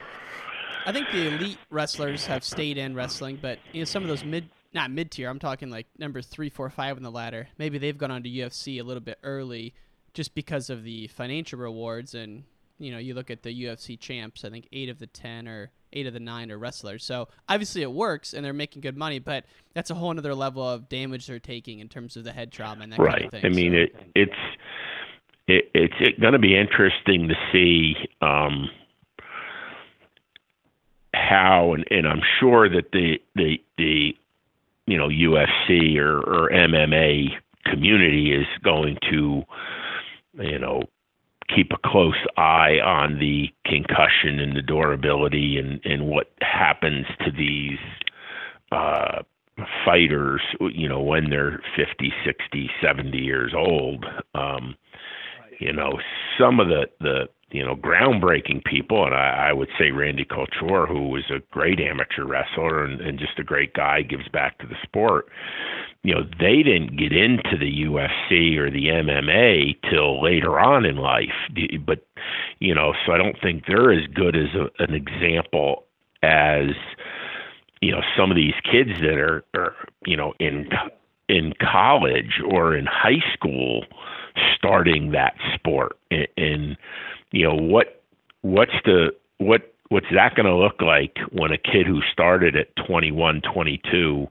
I 0.87 0.93
think 0.93 1.09
the 1.13 1.27
elite 1.35 1.59
wrestlers 1.69 2.27
have 2.27 2.43
stayed 2.43 2.79
in 2.79 2.95
wrestling, 2.95 3.39
but 3.41 3.59
you 3.73 3.81
know 3.81 3.85
some 3.85 4.03
of 4.03 4.09
those 4.09 4.25
mid, 4.25 4.49
not 4.73 4.91
mid 4.91 5.11
tier. 5.11 5.29
I'm 5.29 5.39
talking 5.39 5.69
like 5.71 5.87
number 5.99 6.23
three, 6.23 6.49
four, 6.49 6.71
five 6.71 6.97
in 6.97 7.03
the 7.03 7.11
ladder. 7.11 7.49
Maybe 7.59 7.79
they've 7.79 7.99
gone 7.99 8.11
on 8.11 8.23
to 8.23 8.29
UFC 8.31 8.81
a 8.81 8.83
little 8.85 9.03
bit 9.03 9.19
early, 9.23 9.75
just 10.15 10.35
because 10.35 10.71
of 10.71 10.85
the 10.85 11.09
financial 11.09 11.59
rewards. 11.59 12.15
And 12.15 12.45
you 12.81 12.91
know, 12.91 12.99
you 12.99 13.15
look 13.15 13.31
at 13.31 13.43
the 13.43 13.65
UFC 13.65 13.99
champs. 13.99 14.45
I 14.45 14.51
think 14.51 14.67
eight 14.73 14.89
of 14.89 14.99
the 14.99 15.07
ten 15.07 15.47
or 15.47 15.71
eight 15.93 16.07
of 16.07 16.15
the 16.15 16.21
nine 16.21 16.51
are 16.51 16.59
wrestlers. 16.59 17.05
So 17.05 17.29
obviously 17.49 17.83
it 17.83 17.93
works, 17.93 18.33
and 18.33 18.45
they're 18.45 18.53
making 18.53 18.81
good 18.81 18.97
money. 18.97 19.19
But 19.19 19.45
that's 19.75 19.91
a 19.91 19.95
whole 19.95 20.17
other 20.17 20.35
level 20.35 20.67
of 20.67 20.89
damage 20.89 21.27
they're 21.27 21.39
taking 21.39 21.81
in 21.81 21.89
terms 21.89 22.17
of 22.17 22.25
the 22.25 22.33
head 22.33 22.51
trauma 22.51 22.83
and 22.83 22.93
that 22.93 22.99
right. 22.99 23.13
kind 23.15 23.25
of 23.25 23.31
thing. 23.33 23.45
I 23.45 23.49
mean, 23.51 23.73
so. 23.73 23.77
it 23.77 24.07
it's 24.15 24.33
it, 25.47 25.71
it's 25.75 25.95
it 26.01 26.21
going 26.21 26.33
to 26.33 26.39
be 26.39 26.57
interesting 26.57 27.29
to 27.29 27.35
see 27.53 27.95
um, 28.23 28.71
how, 31.13 31.75
and, 31.75 31.85
and 31.91 32.07
I'm 32.07 32.23
sure 32.39 32.69
that 32.69 32.93
the 32.93 33.21
the 33.35 33.59
the 33.77 34.17
you 34.87 34.97
know 34.97 35.09
UFC 35.09 35.97
or, 35.99 36.19
or 36.19 36.51
MMA 36.51 37.29
community 37.67 38.33
is 38.33 38.47
going 38.63 38.97
to 39.11 39.43
you 40.35 40.59
know 40.59 40.85
keep 41.55 41.73
a 41.73 41.89
close 41.89 42.27
eye 42.37 42.79
on 42.85 43.19
the 43.19 43.49
concussion 43.65 44.39
and 44.41 44.57
the 44.57 44.63
durability 44.63 45.59
and 45.59 45.81
and 45.85 46.07
what 46.09 46.33
happens 46.41 47.07
to 47.25 47.31
these 47.31 47.79
uh 48.73 49.23
fighters 49.85 50.41
you 50.73 50.89
know 50.89 51.01
when 51.01 51.29
they're 51.31 51.61
50 51.77 52.13
60 52.25 52.71
70 52.83 53.19
years 53.19 53.53
old. 53.57 54.05
Um 54.35 54.75
you 55.59 55.73
know 55.73 55.99
some 56.39 56.61
of 56.61 56.69
the 56.69 56.87
the 57.01 57.29
you 57.51 57.65
know 57.65 57.75
groundbreaking 57.75 58.65
people 58.65 59.05
and 59.05 59.15
I, 59.15 59.49
I 59.49 59.53
would 59.53 59.69
say 59.79 59.91
Randy 59.91 60.25
Couture 60.25 60.87
who 60.87 61.09
was 61.09 61.25
a 61.31 61.41
great 61.51 61.81
amateur 61.81 62.25
wrestler 62.25 62.85
and, 62.85 63.01
and 63.01 63.19
just 63.19 63.39
a 63.39 63.45
great 63.45 63.75
guy 63.75 64.03
gives 64.03 64.29
back 64.29 64.59
to 64.59 64.67
the 64.67 64.77
sport. 64.83 65.29
You 66.03 66.15
know 66.15 66.23
they 66.39 66.63
didn't 66.63 66.97
get 66.97 67.13
into 67.13 67.57
the 67.59 67.85
UFC 67.85 68.57
or 68.57 68.71
the 68.71 68.87
MMA 68.87 69.77
till 69.91 70.23
later 70.23 70.59
on 70.59 70.85
in 70.85 70.97
life. 70.97 71.29
But 71.85 72.07
you 72.59 72.75
know 72.75 72.95
so 73.07 73.13
I 73.13 73.19
don't 73.19 73.41
think 73.41 73.65
they're 73.67 73.93
as 73.93 74.07
good 74.15 74.37
as 74.37 74.55
a, 74.55 74.83
an 74.83 74.95
example 74.95 75.85
as 76.23 76.71
you 77.81 77.93
know 77.93 78.03
some 78.17 78.31
of 78.31 78.37
these 78.37 78.55
kids 78.65 79.01
that 79.01 79.19
are, 79.19 79.45
are 79.55 79.75
you 80.05 80.17
know 80.17 80.35
in 80.39 80.69
in 81.29 81.55
college 81.61 82.41
or 82.51 82.77
in 82.77 82.87
high 82.87 83.23
school 83.33 83.85
starting 84.57 85.13
that 85.13 85.35
sport. 85.55 85.97
And, 86.11 86.29
and 86.37 86.77
you 87.33 87.45
know 87.45 87.55
what 87.55 88.03
what's 88.43 88.75
the 88.85 89.09
what 89.39 89.75
what's 89.89 90.07
that 90.15 90.35
going 90.35 90.47
to 90.47 90.55
look 90.55 90.81
like 90.81 91.17
when 91.33 91.53
a 91.53 91.59
kid 91.59 91.87
who 91.87 92.01
started 92.13 92.57
at 92.57 92.69
21 92.87 93.43
22 93.53 94.27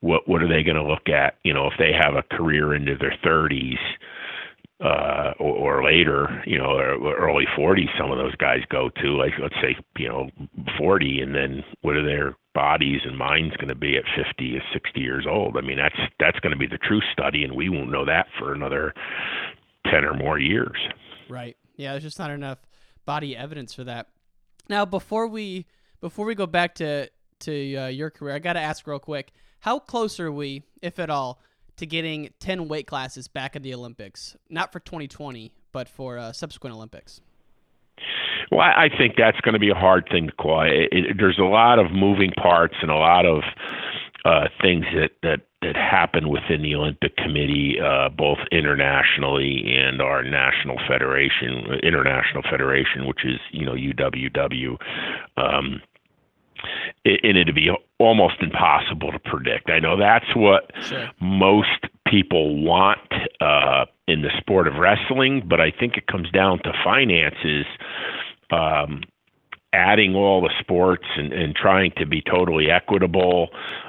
what 0.00 0.28
what 0.28 0.42
are 0.42 0.48
they 0.48 0.62
going 0.62 0.76
to 0.76 0.82
look 0.82 1.08
at 1.08 1.38
you 1.44 1.52
know 1.52 1.66
if 1.66 1.74
they 1.78 1.92
have 1.92 2.14
a 2.14 2.36
career 2.36 2.74
into 2.74 2.96
their 2.98 3.14
30s 3.24 3.78
uh 4.80 5.32
or, 5.38 5.80
or 5.80 5.84
later 5.84 6.42
you 6.46 6.58
know 6.58 6.70
or 6.70 7.16
early 7.16 7.44
40s 7.56 7.96
some 7.98 8.10
of 8.10 8.18
those 8.18 8.34
guys 8.36 8.60
go 8.68 8.88
to 9.00 9.16
like 9.16 9.32
let's 9.40 9.54
say 9.62 9.76
you 9.96 10.08
know 10.08 10.28
40 10.78 11.20
and 11.20 11.34
then 11.34 11.62
what 11.82 11.96
are 11.96 12.04
their 12.04 12.36
bodies 12.54 13.00
and 13.04 13.16
minds 13.16 13.56
going 13.56 13.68
to 13.68 13.74
be 13.74 13.96
at 13.96 14.04
50 14.16 14.56
or 14.56 14.62
60 14.72 15.00
years 15.00 15.26
old 15.28 15.56
i 15.56 15.60
mean 15.60 15.78
that's 15.78 16.10
that's 16.18 16.40
going 16.40 16.52
to 16.52 16.58
be 16.58 16.66
the 16.66 16.78
true 16.78 17.00
study 17.12 17.44
and 17.44 17.54
we 17.54 17.68
won't 17.68 17.92
know 17.92 18.04
that 18.04 18.26
for 18.38 18.52
another 18.52 18.92
10 19.90 20.04
or 20.04 20.14
more 20.14 20.38
years 20.38 20.76
Right. 21.32 21.56
Yeah, 21.82 21.92
there's 21.92 22.04
just 22.04 22.18
not 22.18 22.30
enough 22.30 22.58
body 23.04 23.36
evidence 23.36 23.74
for 23.74 23.84
that. 23.84 24.08
Now, 24.68 24.84
before 24.84 25.26
we 25.26 25.66
before 26.00 26.26
we 26.26 26.34
go 26.34 26.46
back 26.46 26.74
to 26.76 27.08
to 27.40 27.76
uh, 27.76 27.86
your 27.88 28.10
career, 28.10 28.34
I 28.34 28.38
got 28.38 28.54
to 28.54 28.60
ask 28.60 28.86
real 28.86 28.98
quick: 28.98 29.32
How 29.60 29.78
close 29.78 30.20
are 30.20 30.32
we, 30.32 30.62
if 30.80 30.98
at 30.98 31.10
all, 31.10 31.40
to 31.76 31.86
getting 31.86 32.30
ten 32.40 32.68
weight 32.68 32.86
classes 32.86 33.28
back 33.28 33.56
at 33.56 33.62
the 33.62 33.74
Olympics? 33.74 34.36
Not 34.48 34.72
for 34.72 34.80
2020, 34.80 35.52
but 35.72 35.88
for 35.88 36.18
uh, 36.18 36.32
subsequent 36.32 36.76
Olympics. 36.76 37.20
Well, 38.50 38.60
I 38.60 38.84
I 38.84 38.88
think 38.96 39.14
that's 39.16 39.40
going 39.40 39.54
to 39.54 39.60
be 39.60 39.70
a 39.70 39.74
hard 39.74 40.08
thing 40.10 40.26
to 40.28 40.32
call. 40.32 40.62
It, 40.62 40.88
it, 40.92 41.16
there's 41.18 41.38
a 41.38 41.44
lot 41.44 41.78
of 41.78 41.90
moving 41.90 42.30
parts 42.30 42.74
and 42.82 42.90
a 42.90 42.96
lot 42.96 43.26
of 43.26 43.42
uh, 44.24 44.48
things 44.60 44.84
that 44.94 45.10
that 45.22 45.40
that 45.62 45.76
happen 45.76 46.28
within 46.28 46.62
the 46.62 46.74
Olympic 46.74 47.16
Committee, 47.16 47.76
uh, 47.80 48.08
both 48.08 48.38
internationally 48.50 49.74
and 49.76 50.02
our 50.02 50.22
national 50.22 50.76
federation, 50.88 51.78
international 51.82 52.42
federation, 52.50 53.06
which 53.06 53.24
is 53.24 53.40
you 53.50 53.64
know 53.64 53.74
UWW. 53.74 54.76
Um, 55.36 55.80
it, 57.04 57.20
and 57.22 57.38
it'd 57.38 57.54
be 57.54 57.70
almost 57.98 58.36
impossible 58.40 59.12
to 59.12 59.18
predict. 59.18 59.70
I 59.70 59.78
know 59.78 59.96
that's 59.96 60.36
what 60.36 60.70
most 61.20 61.86
people 62.06 62.62
want 62.62 63.00
uh, 63.40 63.86
in 64.06 64.22
the 64.22 64.30
sport 64.38 64.68
of 64.68 64.74
wrestling, 64.74 65.42
but 65.48 65.60
I 65.60 65.70
think 65.70 65.96
it 65.96 66.06
comes 66.06 66.30
down 66.30 66.58
to 66.64 66.72
finances. 66.84 67.66
Um, 68.50 69.02
adding 69.72 70.14
all 70.14 70.42
the 70.42 70.52
sports 70.60 71.06
and, 71.16 71.32
and 71.32 71.54
trying 71.56 71.92
to 71.96 72.04
be 72.04 72.20
totally 72.20 72.70
equitable 72.70 73.48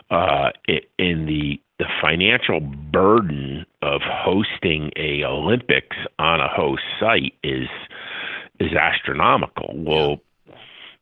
uh, 0.10 0.50
in 0.98 1.26
the 1.26 1.60
the 1.80 1.86
financial 2.02 2.60
burden 2.60 3.66
of 3.82 4.02
hosting 4.04 4.92
a 4.96 5.24
Olympics 5.24 5.98
on 6.20 6.40
a 6.40 6.48
host 6.48 6.84
site 7.00 7.34
is 7.44 7.68
is 8.60 8.74
astronomical. 8.74 9.74
Well, 9.76 10.22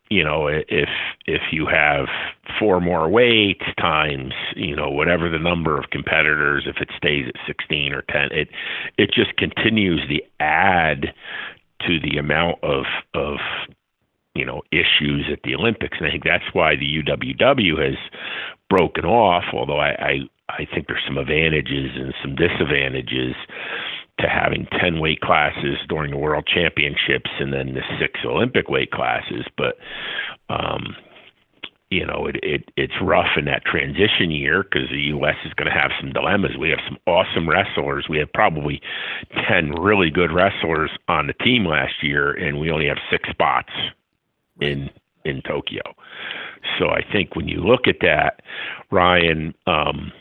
you 0.09 0.24
know, 0.24 0.47
if 0.47 0.89
if 1.26 1.41
you 1.51 1.65
have 1.67 2.07
four 2.59 2.82
more 2.82 3.09
weights 3.09 3.65
times, 3.80 4.34
you 4.55 4.76
know, 4.76 4.89
whatever 4.89 5.30
the 5.30 5.39
number 5.39 5.78
of 5.78 5.89
competitors, 5.89 6.65
if 6.67 6.78
it 6.82 6.89
stays 6.97 7.26
at 7.28 7.36
16 7.47 7.93
or 7.93 8.01
10, 8.03 8.30
it 8.32 8.49
it 8.97 9.11
just 9.13 9.36
continues 9.38 10.01
the 10.09 10.24
add 10.39 11.13
to 11.88 11.99
the 11.99 12.17
amount 12.17 12.63
of 12.63 12.84
of 13.13 13.38
you 14.36 14.45
know 14.45 14.61
issues 14.72 15.30
at 15.32 15.39
the 15.43 15.55
Olympics, 15.55 15.97
and 15.97 16.07
I 16.07 16.11
think 16.11 16.24
that's 16.24 16.53
why 16.53 16.76
the 16.76 17.03
UWW 17.03 17.80
has 17.82 17.97
broken 18.69 19.05
off. 19.05 19.45
Although 19.53 19.80
I 19.80 19.89
I, 19.91 20.19
I 20.58 20.68
think 20.74 20.88
there's 20.88 21.04
some 21.08 21.18
advantages 21.18 21.91
and 21.95 22.14
some 22.22 22.36
disadvantages 22.36 23.36
to 24.20 24.28
having 24.28 24.68
10 24.80 24.99
weight 24.99 25.22
classes 25.22 25.78
during 25.89 26.12
the 26.12 26.18
World 26.18 26.47
Championships 26.47 27.30
and 27.39 27.54
then 27.54 27.74
the 27.74 27.82
six 27.99 28.20
Olympic 28.26 28.70
weight 28.70 28.91
classes, 28.91 29.45
but 29.58 29.78
um, 30.49 30.95
you 31.91 32.06
know, 32.06 32.26
it, 32.26 32.38
it 32.41 32.72
it's 32.78 32.93
rough 33.02 33.38
in 33.38 33.45
that 33.45 33.66
transition 33.66 34.32
year 34.32 34.64
because 34.64 34.89
the 34.89 35.12
U.S. 35.12 35.36
is 35.45 35.54
going 35.54 35.70
to 35.70 35.78
have 35.78 35.91
some 35.99 36.14
dilemmas. 36.14 36.52
We 36.58 36.70
have 36.70 36.80
some 36.88 36.97
awesome 37.06 37.49
wrestlers. 37.49 38.08
We 38.10 38.18
have 38.20 38.32
probably 38.34 38.82
ten 39.49 39.72
really 39.74 40.10
good 40.10 40.32
wrestlers 40.32 40.89
on 41.10 41.28
the 41.28 41.34
team 41.34 41.66
last 41.66 41.95
year, 42.02 42.32
and 42.32 42.60
we 42.60 42.72
only 42.72 42.88
have 42.88 42.97
six 43.12 43.30
spots 43.30 43.72
in 44.62 44.89
in 45.26 45.41
Tokyo. 45.41 45.82
So 46.80 46.89
I 46.89 47.02
think 47.12 47.36
when 47.36 47.49
you 47.49 47.60
look 47.60 47.88
at 47.88 47.97
that, 48.02 48.41
Ryan, 48.89 49.54
um, 49.68 50.14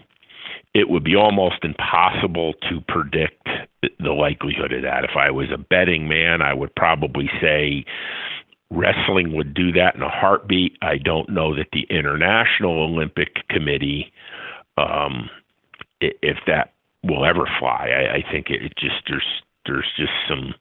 it 0.75 0.89
would 0.89 1.05
be 1.05 1.17
almost 1.17 1.65
impossible 1.65 2.55
to 2.69 2.81
predict 2.87 3.49
the 3.99 4.13
likelihood 4.13 4.73
of 4.73 4.83
that. 4.83 5.05
If 5.05 5.17
I 5.17 5.31
was 5.31 5.49
a 5.53 5.59
betting 5.59 6.09
man, 6.09 6.43
I 6.43 6.55
would 6.55 6.75
probably 6.77 7.29
say 7.41 7.85
wrestling 8.71 9.35
would 9.37 9.53
do 9.53 9.73
that 9.73 9.97
in 9.97 10.03
a 10.03 10.09
heartbeat. 10.09 10.77
I 10.81 10.99
don't 10.99 11.29
know 11.29 11.57
that 11.57 11.69
the 11.73 11.87
International 11.91 12.85
Olympic 12.85 13.35
Committee, 13.49 14.13
um, 14.77 15.29
if 16.01 16.39
that 16.47 16.73
will 17.03 17.25
ever 17.25 17.49
fly. 17.59 17.89
I, 17.91 18.17
I 18.17 18.33
think 18.33 18.47
it 18.51 18.73
just 18.79 19.03
there's 19.09 19.27
there's 19.67 19.89
just 19.97 20.13
some 20.29 20.55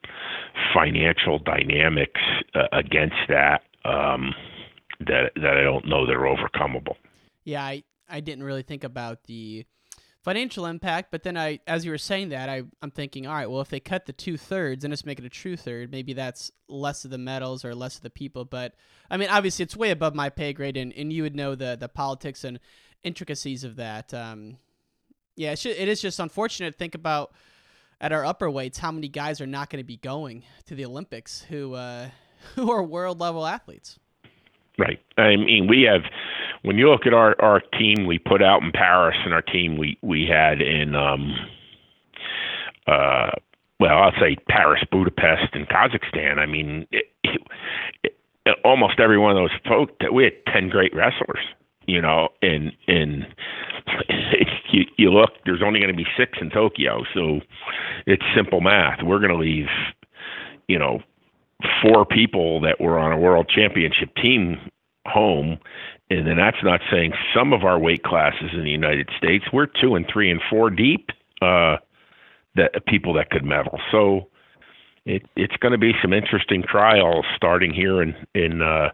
financial 0.74 1.40
dynamics 1.40 2.22
uh, 2.56 2.68
against 2.72 3.16
that 3.28 3.62
um, 3.86 4.34
that 5.00 5.32
that 5.36 5.58
I 5.58 5.64
don't 5.64 5.88
know 5.88 6.06
that 6.06 6.14
are 6.14 6.36
overcomeable. 6.36 6.96
Yeah, 7.44 7.64
I 7.64 7.84
I 8.10 8.22
didn't 8.22 8.44
really 8.44 8.64
think 8.64 8.84
about 8.84 9.24
the 9.24 9.66
financial 10.24 10.66
impact, 10.66 11.12
but 11.12 11.24
then 11.24 11.38
I, 11.38 11.60
as 11.66 11.86
you 11.86 11.92
were 11.92 11.98
saying 11.98 12.30
that, 12.30 12.50
I 12.50 12.64
I'm 12.82 12.92
thinking, 12.92 13.26
all 13.26 13.34
right, 13.34 13.50
well, 13.50 13.62
if 13.62 13.70
they 13.70 13.80
cut 13.80 14.06
the 14.06 14.14
two 14.14 14.38
thirds 14.38 14.84
and 14.84 14.92
just 14.92 15.06
make 15.06 15.20
it 15.20 15.26
a 15.26 15.30
true 15.30 15.56
third, 15.56 15.92
maybe 15.92 16.14
that's 16.14 16.52
less 16.68 17.06
of 17.06 17.12
the 17.12 17.18
medals 17.18 17.64
or 17.64 17.74
less 17.74 17.98
of 17.98 18.04
the 18.04 18.10
people. 18.10 18.46
But 18.46 18.76
I 19.10 19.18
mean, 19.18 19.30
obviously, 19.30 19.64
it's 19.64 19.76
way 19.76 19.92
above 19.92 20.16
my 20.16 20.30
pay 20.30 20.54
grade, 20.54 20.78
and, 20.78 20.94
and 20.94 21.12
you 21.14 21.24
would 21.24 21.36
know 21.36 21.56
the 21.56 21.78
the 21.80 21.90
politics 21.90 22.44
and 22.44 22.60
intricacies 23.04 23.64
of 23.64 23.78
that. 23.78 24.14
Um, 24.14 24.58
yeah, 25.36 25.54
it, 25.54 25.60
should, 25.60 25.78
it 25.78 25.88
is 25.88 26.02
just 26.02 26.20
unfortunate 26.20 26.72
to 26.72 26.78
think 26.78 26.96
about 26.96 27.32
at 28.02 28.12
our 28.12 28.26
upper 28.26 28.50
weights 28.50 28.78
how 28.78 28.92
many 28.92 29.08
guys 29.08 29.40
are 29.42 29.48
not 29.48 29.70
going 29.70 29.82
to 29.82 29.88
be 29.88 29.98
going 29.98 30.44
to 30.66 30.76
the 30.76 30.86
Olympics 30.86 31.42
who 31.44 31.74
uh, 31.74 32.10
who 32.56 32.72
are 32.72 32.84
world 32.84 33.20
level 33.20 33.46
athletes. 33.46 34.00
Right. 34.80 35.00
I 35.18 35.36
mean, 35.36 35.68
we 35.68 35.84
have 35.84 36.04
when 36.62 36.78
you 36.78 36.90
look 36.90 37.06
at 37.06 37.14
our 37.14 37.36
our 37.42 37.60
team 37.78 38.08
we 38.08 38.18
put 38.18 38.42
out 38.42 38.64
in 38.64 38.72
Paris 38.72 39.18
and 39.26 39.34
our 39.34 39.42
team 39.42 39.78
we 39.78 39.98
we 40.02 40.26
had 40.26 40.62
in 40.62 40.96
um 40.96 41.36
uh 42.88 43.32
well 43.80 43.98
I'll 43.98 44.20
say 44.20 44.38
Paris, 44.48 44.82
Budapest, 44.90 45.54
and 45.54 45.68
Kazakhstan. 45.68 46.38
I 46.38 46.46
mean, 46.46 46.88
it, 46.92 47.06
it, 47.26 47.42
it, 48.46 48.56
almost 48.64 49.02
every 49.02 49.18
one 49.18 49.32
of 49.32 49.38
those 49.38 49.60
folks 49.68 49.94
we 50.14 50.24
had 50.24 50.34
ten 50.52 50.70
great 50.70 50.96
wrestlers. 50.96 51.46
You 51.86 52.02
know, 52.02 52.30
and 52.42 52.72
and 52.88 53.26
you, 54.72 54.84
you 54.98 55.12
look, 55.12 55.32
there's 55.46 55.62
only 55.66 55.80
going 55.80 55.92
to 55.92 55.98
be 55.98 56.08
six 56.18 56.38
in 56.40 56.52
Tokyo, 56.52 57.04
so 57.14 57.42
it's 58.06 58.24
simple 58.36 58.62
math. 58.62 59.00
We're 59.04 59.20
going 59.20 59.32
to 59.32 59.38
leave, 59.38 59.68
you 60.68 60.78
know, 60.78 61.02
four 61.82 62.06
people 62.06 62.62
that 62.62 62.80
were 62.80 62.98
on 62.98 63.12
a 63.12 63.18
world 63.18 63.50
championship 63.54 64.16
team 64.16 64.58
home. 65.06 65.60
And 66.10 66.26
then 66.26 66.38
that's 66.38 66.64
not 66.64 66.82
saying 66.92 67.14
some 67.36 67.54
of 67.54 67.64
our 67.64 67.78
weight 67.78 68.04
classes 68.04 68.52
in 68.54 68.64
the 68.64 68.72
United 68.72 69.10
States, 69.18 69.46
we're 69.54 69.68
two 69.68 69.96
and 69.96 70.06
three 70.12 70.32
and 70.32 70.42
four 70.50 70.70
deep, 70.70 71.10
uh, 71.42 71.78
that 72.56 72.86
people 72.88 73.14
that 73.14 73.30
could 73.30 73.46
medal. 73.46 73.80
So 73.92 74.28
it, 75.06 75.24
it's 75.36 75.56
going 75.58 75.72
to 75.72 75.78
be 75.78 75.94
some 76.02 76.14
interesting 76.14 76.64
trials 76.64 77.26
starting 77.36 77.74
here 77.74 78.02
in, 78.02 78.16
in, 78.34 78.62
uh, 78.62 78.90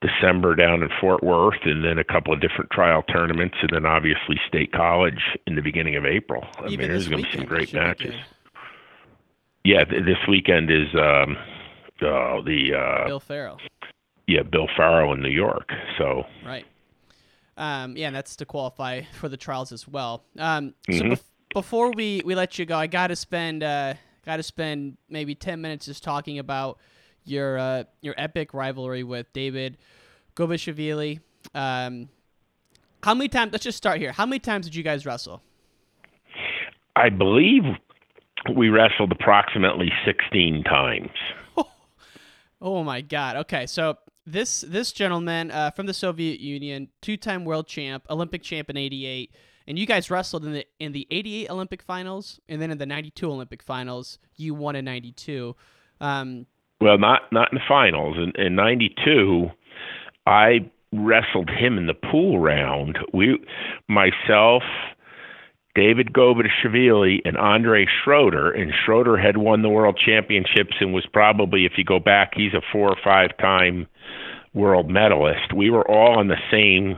December 0.00 0.54
down 0.54 0.82
in 0.82 0.88
Fort 1.00 1.22
Worth 1.22 1.60
and 1.64 1.84
then 1.84 1.98
a 1.98 2.04
couple 2.04 2.32
of 2.32 2.40
different 2.40 2.70
trial 2.70 3.02
tournaments 3.02 3.56
and 3.62 3.70
then 3.72 3.86
obviously 3.86 4.40
state 4.46 4.72
college 4.72 5.36
in 5.46 5.56
the 5.56 5.62
beginning 5.62 5.96
of 5.96 6.04
April. 6.04 6.44
I 6.58 6.66
Even 6.66 6.78
mean, 6.78 6.88
there's 6.88 7.08
going 7.08 7.24
to 7.24 7.30
be 7.30 7.36
some 7.36 7.46
great 7.46 7.72
matches. 7.72 8.14
Yeah, 9.64 9.84
th- 9.84 10.04
this 10.04 10.18
weekend 10.28 10.70
is, 10.70 10.94
um, 10.94 11.36
uh, 12.02 12.40
the, 12.44 12.74
uh, 12.74 13.06
Bill 13.06 13.20
Farrell. 13.20 13.58
yeah, 14.26 14.42
Bill 14.42 14.68
Farrell 14.76 15.12
in 15.12 15.20
New 15.22 15.30
York. 15.30 15.70
So 15.98 16.24
Right. 16.44 16.66
Um, 17.56 17.96
yeah, 17.96 18.06
and 18.06 18.14
that's 18.16 18.36
to 18.36 18.44
qualify 18.44 19.02
for 19.12 19.28
the 19.28 19.36
trials 19.36 19.72
as 19.72 19.86
well. 19.88 20.22
Um, 20.38 20.74
so 20.90 21.02
Mhm. 21.02 21.12
bef- 21.12 21.24
before 21.54 21.90
we, 21.92 22.22
we 22.24 22.34
let 22.34 22.58
you 22.58 22.64
go, 22.66 22.76
I 22.76 22.86
got 22.86 23.08
to 23.08 23.16
spend 23.16 23.62
uh, 23.62 23.94
got 24.24 24.36
to 24.36 24.42
spend 24.42 24.96
maybe 25.08 25.34
ten 25.34 25.60
minutes 25.60 25.86
just 25.86 26.02
talking 26.04 26.38
about 26.38 26.78
your 27.24 27.58
uh, 27.58 27.84
your 28.00 28.14
epic 28.18 28.52
rivalry 28.54 29.02
with 29.02 29.32
David 29.32 29.76
Gobezhishvili. 30.36 31.20
Um, 31.54 32.08
how 33.02 33.14
many 33.14 33.28
times? 33.28 33.52
Let's 33.52 33.64
just 33.64 33.78
start 33.78 33.98
here. 33.98 34.12
How 34.12 34.26
many 34.26 34.38
times 34.38 34.66
did 34.66 34.74
you 34.74 34.82
guys 34.82 35.04
wrestle? 35.06 35.42
I 36.96 37.08
believe 37.08 37.62
we 38.54 38.68
wrestled 38.68 39.12
approximately 39.12 39.90
16 40.04 40.64
times. 40.64 41.10
Oh 42.60 42.82
my 42.82 43.00
God. 43.00 43.36
Okay, 43.36 43.66
so 43.66 43.98
this 44.26 44.62
this 44.62 44.92
gentleman 44.92 45.50
uh, 45.50 45.70
from 45.70 45.86
the 45.86 45.94
Soviet 45.94 46.40
Union, 46.40 46.88
two-time 47.00 47.44
world 47.44 47.66
champ, 47.66 48.04
Olympic 48.10 48.42
champ 48.42 48.68
in 48.68 48.76
'88, 48.76 49.32
and 49.66 49.78
you 49.78 49.86
guys 49.86 50.10
wrestled 50.10 50.44
in 50.44 50.52
the 50.52 50.66
in 50.78 50.92
the 50.92 51.06
'88 51.10 51.50
Olympic 51.50 51.82
finals, 51.82 52.40
and 52.48 52.60
then 52.60 52.70
in 52.70 52.78
the 52.78 52.86
'92 52.86 53.30
Olympic 53.30 53.62
finals, 53.62 54.18
you 54.36 54.54
won 54.54 54.76
in 54.76 54.84
'92. 54.84 55.54
Um, 56.00 56.46
Well, 56.80 56.98
not 56.98 57.32
not 57.32 57.52
in 57.52 57.58
the 57.58 57.64
finals. 57.66 58.16
In, 58.16 58.32
in 58.40 58.54
'92, 58.56 59.50
I 60.26 60.70
wrestled 60.92 61.50
him 61.50 61.78
in 61.78 61.86
the 61.86 61.94
pool 61.94 62.38
round. 62.38 62.98
We, 63.12 63.38
myself, 63.88 64.62
David 65.78 66.12
Gobezhishvili, 66.12 67.20
and 67.24 67.36
Andre 67.36 67.86
Schroeder. 67.86 68.50
And 68.50 68.72
Schroeder 68.84 69.16
had 69.16 69.36
won 69.36 69.62
the 69.62 69.68
world 69.68 69.96
championships 70.04 70.74
and 70.80 70.92
was 70.92 71.06
probably, 71.12 71.66
if 71.66 71.72
you 71.76 71.84
go 71.84 72.00
back, 72.00 72.32
he's 72.34 72.52
a 72.52 72.60
four 72.72 72.88
or 72.88 72.96
five 73.04 73.36
time 73.38 73.86
world 74.54 74.90
medalist. 74.90 75.52
We 75.54 75.70
were 75.70 75.88
all 75.88 76.20
in 76.20 76.26
the 76.26 76.40
same 76.50 76.96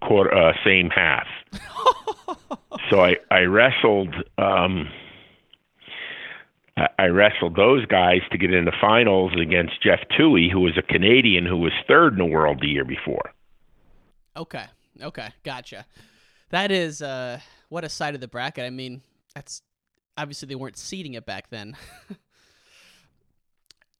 quarter, 0.00 0.34
uh, 0.34 0.54
same 0.64 0.88
half. 0.88 1.26
so 2.88 3.04
I 3.04 3.16
I 3.30 3.40
wrestled. 3.40 4.14
Um, 4.38 4.88
I- 6.98 7.08
wrestled 7.08 7.54
those 7.56 7.84
guys 7.84 8.22
to 8.30 8.38
get 8.38 8.54
in 8.54 8.64
the 8.64 8.72
finals 8.80 9.32
against 9.38 9.82
Jeff 9.82 10.00
Thue, 10.16 10.48
who 10.50 10.60
was 10.60 10.78
a 10.78 10.82
Canadian 10.82 11.44
who 11.44 11.58
was 11.58 11.72
third 11.86 12.14
in 12.14 12.18
the 12.20 12.24
world 12.24 12.60
the 12.62 12.68
year 12.68 12.86
before. 12.86 13.34
okay, 14.34 14.64
okay, 15.02 15.28
gotcha. 15.44 15.84
That 16.48 16.70
is 16.70 17.02
uh, 17.02 17.40
what 17.72 17.84
a 17.84 17.88
side 17.88 18.14
of 18.14 18.20
the 18.20 18.28
bracket. 18.28 18.64
I 18.64 18.70
mean, 18.70 19.00
that's 19.34 19.62
obviously 20.18 20.46
they 20.46 20.54
weren't 20.54 20.76
seeding 20.76 21.14
it 21.14 21.24
back 21.24 21.48
then. 21.48 21.74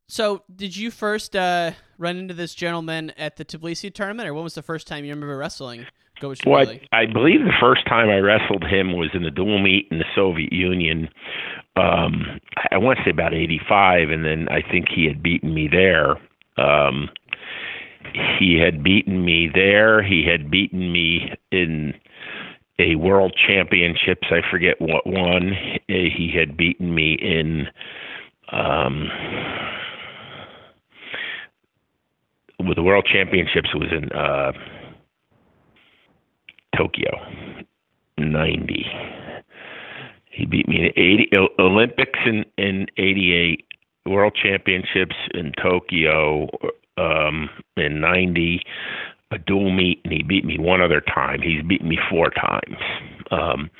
so, 0.08 0.42
did 0.54 0.76
you 0.76 0.90
first 0.90 1.34
uh, 1.34 1.72
run 1.96 2.18
into 2.18 2.34
this 2.34 2.54
gentleman 2.54 3.12
at 3.16 3.36
the 3.36 3.46
Tbilisi 3.46 3.92
tournament, 3.92 4.28
or 4.28 4.34
when 4.34 4.44
was 4.44 4.54
the 4.54 4.62
first 4.62 4.86
time 4.86 5.06
you 5.06 5.12
remember 5.12 5.38
wrestling? 5.38 5.86
Go 6.20 6.34
Well, 6.46 6.68
I, 6.68 6.80
I 6.92 7.06
believe 7.06 7.40
the 7.40 7.52
first 7.58 7.86
time 7.88 8.10
I 8.10 8.18
wrestled 8.18 8.62
him 8.64 8.92
was 8.92 9.08
in 9.14 9.22
the 9.22 9.30
dual 9.30 9.58
meet 9.58 9.88
in 9.90 9.98
the 9.98 10.04
Soviet 10.14 10.52
Union. 10.52 11.08
Um, 11.74 12.38
I 12.70 12.76
want 12.76 12.98
to 12.98 13.04
say 13.04 13.10
about 13.10 13.32
'85, 13.32 14.10
and 14.10 14.24
then 14.24 14.48
I 14.50 14.60
think 14.70 14.88
he 14.94 15.06
had 15.06 15.22
beaten 15.22 15.54
me 15.54 15.68
there. 15.72 16.18
Um, 16.58 17.08
he 18.38 18.60
had 18.62 18.84
beaten 18.84 19.24
me 19.24 19.48
there. 19.52 20.02
He 20.02 20.24
had 20.30 20.50
beaten 20.50 20.92
me 20.92 21.32
in 21.50 21.94
a 22.78 22.96
world 22.96 23.34
championships. 23.46 24.28
I 24.30 24.40
forget 24.50 24.80
what 24.80 25.06
one. 25.06 25.52
He 25.88 26.32
had 26.36 26.56
beaten 26.56 26.94
me 26.94 27.14
in. 27.20 27.66
Um, 28.50 29.08
with 32.66 32.76
the 32.76 32.82
world 32.82 33.08
championships 33.10 33.70
it 33.74 33.78
was 33.78 33.90
in 33.90 34.12
uh 34.12 34.52
Tokyo, 36.76 37.10
90. 38.18 38.86
He 40.30 40.46
beat 40.46 40.66
me 40.68 40.76
in 40.78 40.86
80 40.96 41.28
O- 41.36 41.62
Olympics 41.62 42.18
in 42.24 42.44
in 42.56 42.86
88, 42.96 43.64
World 44.06 44.34
Championships 44.42 45.16
in 45.34 45.52
Tokyo 45.62 46.48
um 46.96 47.48
in 47.76 48.00
90, 48.00 48.62
a 49.32 49.38
dual 49.38 49.70
meet 49.70 50.00
and 50.04 50.12
he 50.12 50.22
beat 50.22 50.44
me 50.44 50.58
one 50.58 50.80
other 50.80 51.00
time. 51.00 51.40
He's 51.42 51.62
beaten 51.62 51.88
me 51.88 51.98
four 52.10 52.30
times. 52.30 52.76
Um 53.30 53.70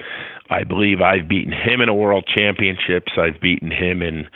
I 0.51 0.65
believe 0.65 1.01
I've 1.01 1.29
beaten 1.29 1.53
him 1.53 1.81
in 1.81 1.89
a 1.89 1.95
World 1.95 2.29
Championships. 2.37 3.13
I've 3.17 3.41
beaten 3.41 3.71
him 3.71 4.03
in 4.03 4.27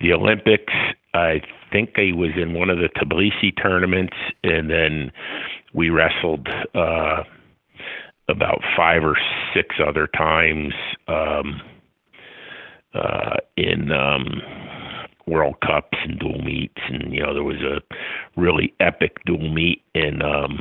the 0.00 0.12
Olympics. 0.12 0.72
I 1.14 1.42
think 1.70 1.90
he 1.96 2.12
was 2.12 2.30
in 2.36 2.54
one 2.54 2.70
of 2.70 2.78
the 2.78 2.88
Tbilisi 2.88 3.52
tournaments 3.60 4.16
and 4.44 4.70
then 4.70 5.12
we 5.74 5.90
wrestled 5.90 6.48
uh 6.74 7.24
about 8.28 8.60
five 8.76 9.02
or 9.02 9.16
six 9.54 9.76
other 9.84 10.06
times 10.06 10.74
um, 11.08 11.60
uh, 12.94 13.36
in 13.56 13.90
um, 13.90 14.42
World 15.28 15.56
Cups 15.60 15.98
and 16.04 16.18
dual 16.18 16.42
meets, 16.42 16.80
and 16.88 17.12
you 17.12 17.22
know 17.22 17.34
there 17.34 17.44
was 17.44 17.62
a 17.62 17.80
really 18.40 18.74
epic 18.80 19.18
dual 19.26 19.52
meet 19.52 19.82
in 19.94 20.22
um, 20.22 20.58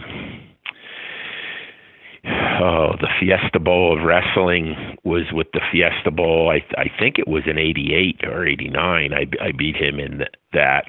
oh 2.62 2.96
the 3.00 3.08
Fiesta 3.20 3.60
Bowl 3.60 3.98
of 3.98 4.04
wrestling 4.06 4.76
was 5.04 5.24
with 5.32 5.48
the 5.54 5.62
Fiesta 5.72 6.12
Bowl. 6.12 6.52
I 6.52 6.64
I 6.80 6.88
think 7.00 7.18
it 7.20 7.28
was 7.28 7.44
in 7.48 7.58
'88 7.58 8.22
or 8.28 8.46
'89. 8.48 9.14
I 9.14 9.26
I 9.44 9.52
beat 9.58 9.76
him 9.76 10.00
in 10.00 10.24
that. 10.54 10.86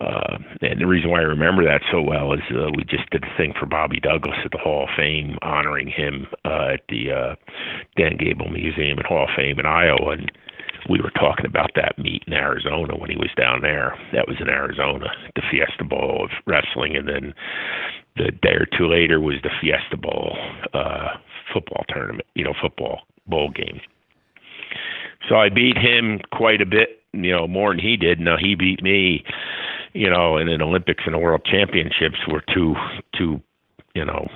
uh, 0.00 0.38
and 0.60 0.80
the 0.80 0.86
reason 0.86 1.10
why 1.10 1.20
I 1.20 1.24
remember 1.24 1.64
that 1.64 1.82
so 1.90 2.02
well 2.02 2.32
is 2.32 2.40
uh, 2.50 2.70
we 2.76 2.84
just 2.84 3.08
did 3.10 3.24
a 3.24 3.36
thing 3.36 3.52
for 3.58 3.66
Bobby 3.66 4.00
Douglas 4.00 4.38
at 4.44 4.50
the 4.50 4.58
Hall 4.58 4.84
of 4.84 4.90
Fame, 4.96 5.38
honoring 5.42 5.88
him 5.88 6.26
uh, 6.44 6.74
at 6.74 6.80
the 6.88 7.12
uh, 7.12 7.34
Dan 7.96 8.16
Gable 8.18 8.48
Museum 8.50 8.98
and 8.98 9.06
Hall 9.06 9.24
of 9.24 9.30
Fame 9.36 9.58
in 9.60 9.66
Iowa, 9.66 10.10
and 10.12 10.30
we 10.88 11.00
were 11.00 11.10
talking 11.10 11.46
about 11.46 11.70
that 11.76 11.98
meet 11.98 12.24
in 12.26 12.32
Arizona 12.32 12.96
when 12.96 13.10
he 13.10 13.16
was 13.16 13.30
down 13.36 13.62
there. 13.62 13.96
That 14.12 14.28
was 14.28 14.36
in 14.40 14.48
Arizona, 14.48 15.06
the 15.34 15.42
Fiesta 15.50 15.84
Bowl 15.84 16.24
of 16.24 16.30
wrestling, 16.46 16.96
and 16.96 17.08
then 17.08 17.34
the 18.16 18.30
day 18.30 18.54
or 18.54 18.66
two 18.66 18.88
later 18.88 19.20
was 19.20 19.36
the 19.42 19.50
Fiesta 19.60 19.96
Bowl 19.96 20.36
uh, 20.74 21.16
football 21.52 21.84
tournament, 21.88 22.26
you 22.34 22.44
know, 22.44 22.54
football 22.60 23.00
bowl 23.26 23.50
game. 23.50 23.80
So 25.28 25.36
I 25.36 25.48
beat 25.48 25.76
him 25.78 26.20
quite 26.32 26.60
a 26.60 26.66
bit, 26.66 27.02
you 27.12 27.30
know, 27.30 27.46
more 27.46 27.70
than 27.70 27.78
he 27.78 27.96
did. 27.96 28.18
Now 28.18 28.36
he 28.36 28.54
beat 28.54 28.82
me, 28.82 29.24
you 29.92 30.10
know, 30.10 30.36
in 30.36 30.48
an 30.48 30.62
Olympics 30.62 31.04
and 31.06 31.14
the 31.14 31.18
World 31.18 31.44
Championships 31.44 32.18
were 32.28 32.42
two 32.52 32.74
two, 33.16 33.40
you 33.94 34.04
know, 34.04 34.28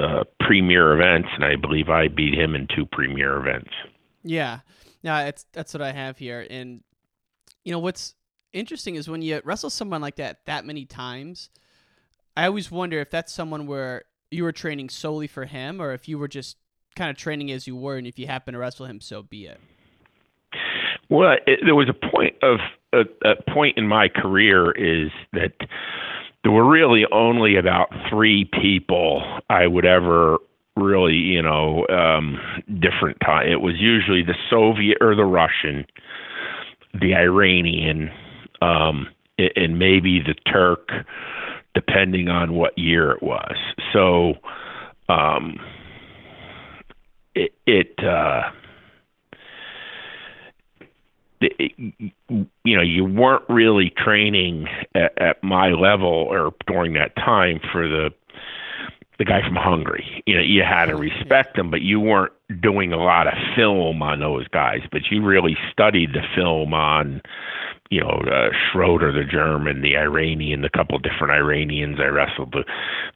uh, 0.00 0.24
premier 0.40 0.92
events, 0.92 1.28
and 1.34 1.44
I 1.44 1.56
believe 1.56 1.88
I 1.88 2.08
beat 2.08 2.34
him 2.34 2.54
in 2.54 2.68
two 2.74 2.86
premier 2.86 3.38
events. 3.38 3.70
Yeah, 4.22 4.60
yeah, 5.04 5.26
it's 5.26 5.44
that's 5.52 5.74
what 5.74 5.82
I 5.82 5.92
have 5.92 6.16
here, 6.16 6.46
and 6.48 6.82
you 7.62 7.72
know 7.72 7.78
what's 7.78 8.14
interesting 8.54 8.94
is 8.94 9.06
when 9.06 9.20
you 9.20 9.42
wrestle 9.44 9.68
someone 9.68 10.00
like 10.00 10.16
that 10.16 10.38
that 10.46 10.64
many 10.64 10.86
times, 10.86 11.50
I 12.34 12.46
always 12.46 12.70
wonder 12.70 12.98
if 13.00 13.10
that's 13.10 13.30
someone 13.30 13.66
where 13.66 14.04
you 14.30 14.44
were 14.44 14.52
training 14.52 14.88
solely 14.88 15.26
for 15.26 15.44
him, 15.44 15.80
or 15.80 15.92
if 15.92 16.08
you 16.08 16.18
were 16.18 16.26
just 16.26 16.56
kind 16.96 17.10
of 17.10 17.18
training 17.18 17.50
as 17.50 17.66
you 17.66 17.76
were, 17.76 17.98
and 17.98 18.06
if 18.06 18.18
you 18.18 18.26
happen 18.26 18.54
to 18.54 18.58
wrestle 18.58 18.86
him, 18.86 18.98
so 18.98 19.22
be 19.22 19.44
it. 19.44 19.60
Well, 21.10 21.36
it, 21.46 21.60
there 21.66 21.74
was 21.74 21.90
a 21.90 22.08
point 22.10 22.36
of 22.42 22.60
a, 22.94 23.02
a 23.28 23.52
point 23.52 23.76
in 23.76 23.86
my 23.86 24.08
career 24.08 24.70
is 24.70 25.10
that 25.34 25.52
there 26.44 26.52
were 26.52 26.66
really 26.66 27.04
only 27.12 27.56
about 27.56 27.88
three 28.08 28.48
people 28.58 29.22
I 29.50 29.66
would 29.66 29.84
ever 29.84 30.38
really, 30.76 31.14
you 31.14 31.42
know, 31.42 31.86
um, 31.88 32.38
different 32.80 33.18
time. 33.20 33.48
It 33.48 33.60
was 33.60 33.74
usually 33.78 34.22
the 34.22 34.34
Soviet 34.50 34.98
or 35.00 35.14
the 35.14 35.24
Russian, 35.24 35.84
the 36.92 37.14
Iranian, 37.14 38.10
um, 38.60 39.08
and 39.38 39.78
maybe 39.78 40.20
the 40.20 40.34
Turk, 40.50 40.88
depending 41.74 42.28
on 42.28 42.54
what 42.54 42.76
year 42.78 43.12
it 43.12 43.22
was. 43.22 43.56
So, 43.92 44.34
um, 45.08 45.58
it, 47.34 47.52
it 47.66 47.98
uh, 48.04 48.50
you 52.64 52.76
know, 52.76 52.82
you 52.82 53.04
weren't 53.04 53.44
really 53.48 53.92
training 53.96 54.66
at, 54.94 55.20
at 55.20 55.42
my 55.42 55.70
level 55.70 56.08
or 56.08 56.54
during 56.66 56.94
that 56.94 57.14
time 57.16 57.60
for 57.72 57.88
the 57.88 58.10
the 59.18 59.24
guy 59.24 59.40
from 59.42 59.56
Hungary. 59.56 60.22
You 60.26 60.36
know, 60.36 60.42
you 60.42 60.62
had 60.62 60.86
to 60.86 60.94
oh, 60.94 60.98
respect 60.98 61.56
him, 61.58 61.70
but 61.70 61.82
you 61.82 62.00
weren't 62.00 62.32
doing 62.60 62.92
a 62.92 62.96
lot 62.96 63.26
of 63.26 63.34
film 63.56 64.02
on 64.02 64.20
those 64.20 64.48
guys. 64.48 64.80
But 64.90 65.02
you 65.10 65.22
really 65.22 65.56
studied 65.70 66.12
the 66.12 66.22
film 66.34 66.74
on 66.74 67.22
you 67.90 68.00
know, 68.00 68.22
uh, 68.26 68.48
Schroeder, 68.72 69.12
the 69.12 69.24
German, 69.30 69.82
the 69.82 69.96
Iranian, 69.96 70.62
the 70.62 70.70
couple 70.70 70.98
different 70.98 71.32
Iranians 71.32 71.98
I 72.00 72.06
wrestled, 72.06 72.52
the 72.52 72.64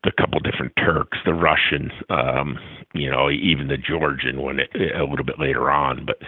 the 0.05 0.13
couple 0.13 0.41
different 0.41 0.73
Turks, 0.77 1.19
the 1.25 1.35
Russian, 1.35 1.91
um, 2.11 2.59
you 2.95 3.11
know, 3.11 3.31
even 3.31 3.69
the 3.69 3.79
Georgian 3.79 4.41
one 4.41 4.61
a 4.61 5.05
little 5.05 5.25
bit 5.25 5.41
later 5.41 5.71
on. 5.71 6.05
But 6.05 6.19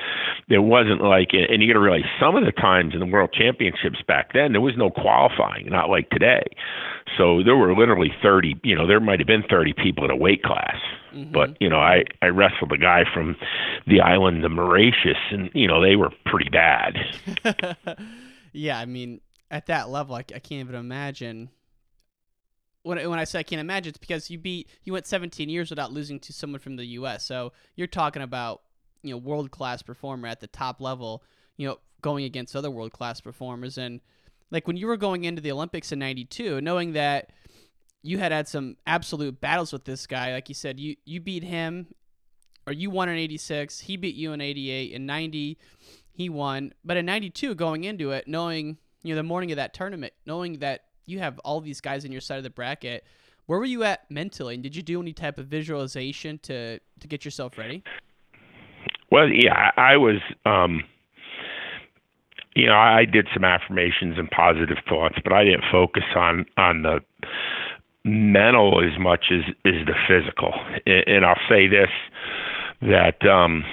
it 0.48 0.60
wasn't 0.60 1.02
like, 1.02 1.28
and 1.32 1.62
you 1.62 1.68
got 1.68 1.78
to 1.78 1.84
realize 1.84 2.08
some 2.18 2.34
of 2.34 2.44
the 2.44 2.52
times 2.52 2.94
in 2.94 3.00
the 3.00 3.06
World 3.06 3.30
Championships 3.32 4.02
back 4.06 4.32
then 4.32 4.52
there 4.52 4.60
was 4.60 4.76
no 4.76 4.90
qualifying, 4.90 5.68
not 5.68 5.90
like 5.90 6.08
today. 6.10 6.44
So 7.18 7.42
there 7.44 7.56
were 7.56 7.76
literally 7.76 8.12
thirty, 8.22 8.58
you 8.64 8.74
know, 8.74 8.86
there 8.86 9.00
might 9.00 9.20
have 9.20 9.28
been 9.28 9.44
thirty 9.48 9.74
people 9.74 10.04
in 10.04 10.10
a 10.10 10.16
weight 10.16 10.42
class. 10.42 10.76
Mm-hmm. 11.14 11.32
But 11.32 11.56
you 11.60 11.68
know, 11.68 11.80
I 11.80 12.04
I 12.22 12.26
wrestled 12.26 12.72
a 12.72 12.78
guy 12.78 13.04
from 13.12 13.36
the 13.86 14.00
island 14.00 14.44
of 14.44 14.52
Mauritius, 14.52 15.18
and 15.30 15.50
you 15.52 15.68
know 15.68 15.82
they 15.82 15.96
were 15.96 16.10
pretty 16.24 16.48
bad. 16.48 16.96
yeah, 18.52 18.78
I 18.78 18.84
mean, 18.86 19.20
at 19.50 19.66
that 19.66 19.90
level, 19.90 20.14
I, 20.14 20.20
I 20.20 20.38
can't 20.38 20.60
even 20.60 20.74
imagine. 20.74 21.50
When 22.82 22.96
when 23.10 23.18
I 23.18 23.24
say 23.24 23.40
I 23.40 23.42
can't 23.42 23.60
imagine, 23.60 23.90
it's 23.90 23.98
because 23.98 24.30
you 24.30 24.38
beat 24.38 24.68
you 24.84 24.92
went 24.92 25.06
17 25.06 25.48
years 25.48 25.70
without 25.70 25.92
losing 25.92 26.18
to 26.20 26.32
someone 26.32 26.60
from 26.60 26.76
the 26.76 26.86
U.S. 26.86 27.26
So 27.26 27.52
you're 27.76 27.86
talking 27.86 28.22
about 28.22 28.62
you 29.02 29.10
know 29.10 29.18
world 29.18 29.50
class 29.50 29.82
performer 29.82 30.28
at 30.28 30.40
the 30.40 30.46
top 30.46 30.80
level. 30.80 31.22
You 31.56 31.68
know, 31.68 31.78
going 32.00 32.24
against 32.24 32.56
other 32.56 32.70
world 32.70 32.92
class 32.92 33.20
performers, 33.20 33.76
and 33.76 34.00
like 34.50 34.66
when 34.66 34.76
you 34.76 34.86
were 34.86 34.96
going 34.96 35.24
into 35.24 35.42
the 35.42 35.52
Olympics 35.52 35.92
in 35.92 35.98
'92, 35.98 36.62
knowing 36.62 36.94
that 36.94 37.30
you 38.02 38.16
had 38.16 38.32
had 38.32 38.48
some 38.48 38.76
absolute 38.86 39.40
battles 39.40 39.72
with 39.72 39.84
this 39.84 40.06
guy, 40.06 40.32
like 40.32 40.48
you 40.48 40.54
said, 40.54 40.80
you 40.80 40.96
you 41.04 41.20
beat 41.20 41.44
him, 41.44 41.88
or 42.66 42.72
you 42.72 42.88
won 42.88 43.10
in 43.10 43.18
'86, 43.18 43.80
he 43.80 43.98
beat 43.98 44.14
you 44.14 44.32
in 44.32 44.40
'88, 44.40 44.92
in 44.92 45.04
'90 45.04 45.58
he 46.20 46.28
won. 46.28 46.72
But 46.84 46.98
in 46.98 47.06
92, 47.06 47.54
going 47.54 47.84
into 47.84 48.10
it, 48.10 48.28
knowing, 48.28 48.76
you 49.02 49.14
know, 49.14 49.16
the 49.16 49.26
morning 49.26 49.50
of 49.52 49.56
that 49.56 49.72
tournament, 49.72 50.12
knowing 50.26 50.58
that 50.58 50.84
you 51.06 51.18
have 51.18 51.38
all 51.40 51.60
these 51.60 51.80
guys 51.80 52.04
in 52.04 52.12
your 52.12 52.20
side 52.20 52.36
of 52.36 52.44
the 52.44 52.50
bracket, 52.50 53.04
where 53.46 53.58
were 53.58 53.64
you 53.64 53.82
at 53.84 54.08
mentally? 54.10 54.54
And 54.54 54.62
did 54.62 54.76
you 54.76 54.82
do 54.82 55.00
any 55.00 55.14
type 55.14 55.38
of 55.38 55.46
visualization 55.46 56.38
to, 56.42 56.78
to 56.78 57.08
get 57.08 57.24
yourself 57.24 57.56
ready? 57.56 57.82
Well, 59.10 59.28
yeah, 59.28 59.70
I 59.76 59.96
was, 59.96 60.20
um, 60.44 60.84
you 62.54 62.66
know, 62.66 62.76
I 62.76 63.06
did 63.06 63.26
some 63.32 63.42
affirmations 63.42 64.18
and 64.18 64.30
positive 64.30 64.78
thoughts, 64.88 65.16
but 65.24 65.32
I 65.32 65.44
didn't 65.44 65.64
focus 65.72 66.04
on, 66.14 66.44
on 66.58 66.82
the 66.82 67.00
mental 68.04 68.82
as 68.84 69.00
much 69.00 69.32
as, 69.32 69.42
as 69.64 69.86
the 69.86 69.94
physical. 70.06 70.52
And, 70.86 71.04
and 71.06 71.24
I'll 71.24 71.40
say 71.48 71.66
this, 71.66 71.90
that, 72.82 73.26
um, 73.26 73.64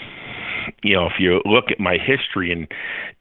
you 0.84 0.95
know, 0.95 1.05
if 1.07 1.13
you 1.20 1.41
look 1.45 1.65
at 1.72 1.80
my 1.80 1.97
history 1.97 2.51
in 2.51 2.68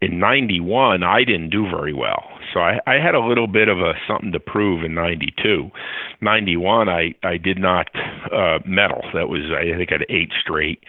in 0.00 0.18
'91, 0.18 1.02
I 1.02 1.24
didn't 1.24 1.50
do 1.50 1.68
very 1.68 1.92
well. 1.92 2.24
So 2.52 2.60
I, 2.60 2.78
I 2.86 2.94
had 2.94 3.14
a 3.14 3.20
little 3.20 3.46
bit 3.46 3.68
of 3.68 3.78
a 3.78 3.94
something 4.06 4.32
to 4.32 4.40
prove 4.40 4.84
in 4.84 4.94
'92. 4.94 5.70
'91, 6.20 6.88
I 6.88 7.14
I 7.22 7.36
did 7.36 7.58
not 7.58 7.88
uh, 8.32 8.58
medal. 8.66 9.02
That 9.14 9.28
was 9.28 9.42
I 9.50 9.76
think 9.76 9.90
I 9.90 9.96
had 9.98 10.06
eight 10.08 10.32
straight, 10.40 10.82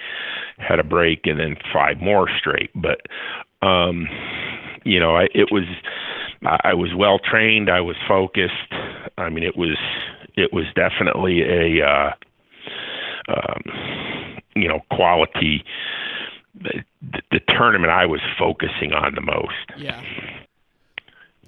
had 0.57 0.79
a 0.79 0.83
break, 0.83 1.21
and 1.25 1.39
then 1.39 1.55
five 1.73 1.97
more 2.01 2.27
straight. 2.39 2.71
But 2.75 3.01
um, 3.65 4.07
you 4.83 4.99
know, 4.99 5.15
I, 5.15 5.23
it 5.33 5.49
was 5.51 5.65
I 6.45 6.73
was 6.73 6.93
well 6.95 7.19
trained. 7.19 7.69
I 7.69 7.81
was 7.81 7.95
focused. 8.07 8.73
I 9.17 9.29
mean, 9.29 9.43
it 9.43 9.57
was 9.57 9.77
it 10.35 10.53
was 10.53 10.65
definitely 10.75 11.41
a 11.41 11.85
uh, 11.85 12.11
um, 13.27 14.37
you 14.55 14.67
know 14.67 14.79
quality 14.91 15.63
the, 16.61 17.21
the 17.31 17.39
tournament 17.47 17.91
I 17.91 18.05
was 18.05 18.21
focusing 18.37 18.93
on 18.93 19.15
the 19.15 19.21
most. 19.21 19.53
Yeah. 19.77 20.01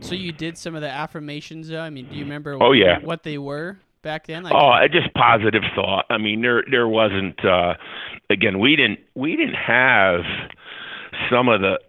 So 0.01 0.15
you 0.15 0.31
did 0.31 0.57
some 0.57 0.75
of 0.75 0.81
the 0.81 0.89
affirmations. 0.89 1.67
Though? 1.67 1.81
I 1.81 1.89
mean, 1.89 2.07
do 2.07 2.15
you 2.15 2.23
remember? 2.23 2.57
Oh 2.61 2.71
yeah. 2.71 2.99
What 3.03 3.23
they 3.23 3.37
were 3.37 3.77
back 4.01 4.27
then? 4.27 4.43
Like, 4.43 4.53
oh, 4.55 4.71
just 4.91 5.13
positive 5.13 5.63
thought. 5.75 6.05
I 6.09 6.17
mean, 6.17 6.41
there 6.41 6.63
there 6.69 6.87
wasn't. 6.87 7.43
uh 7.43 7.73
Again, 8.29 8.59
we 8.59 8.75
didn't 8.75 8.99
we 9.15 9.35
didn't 9.35 9.55
have 9.55 10.21
some 11.29 11.49
of 11.49 11.61
the 11.61 11.79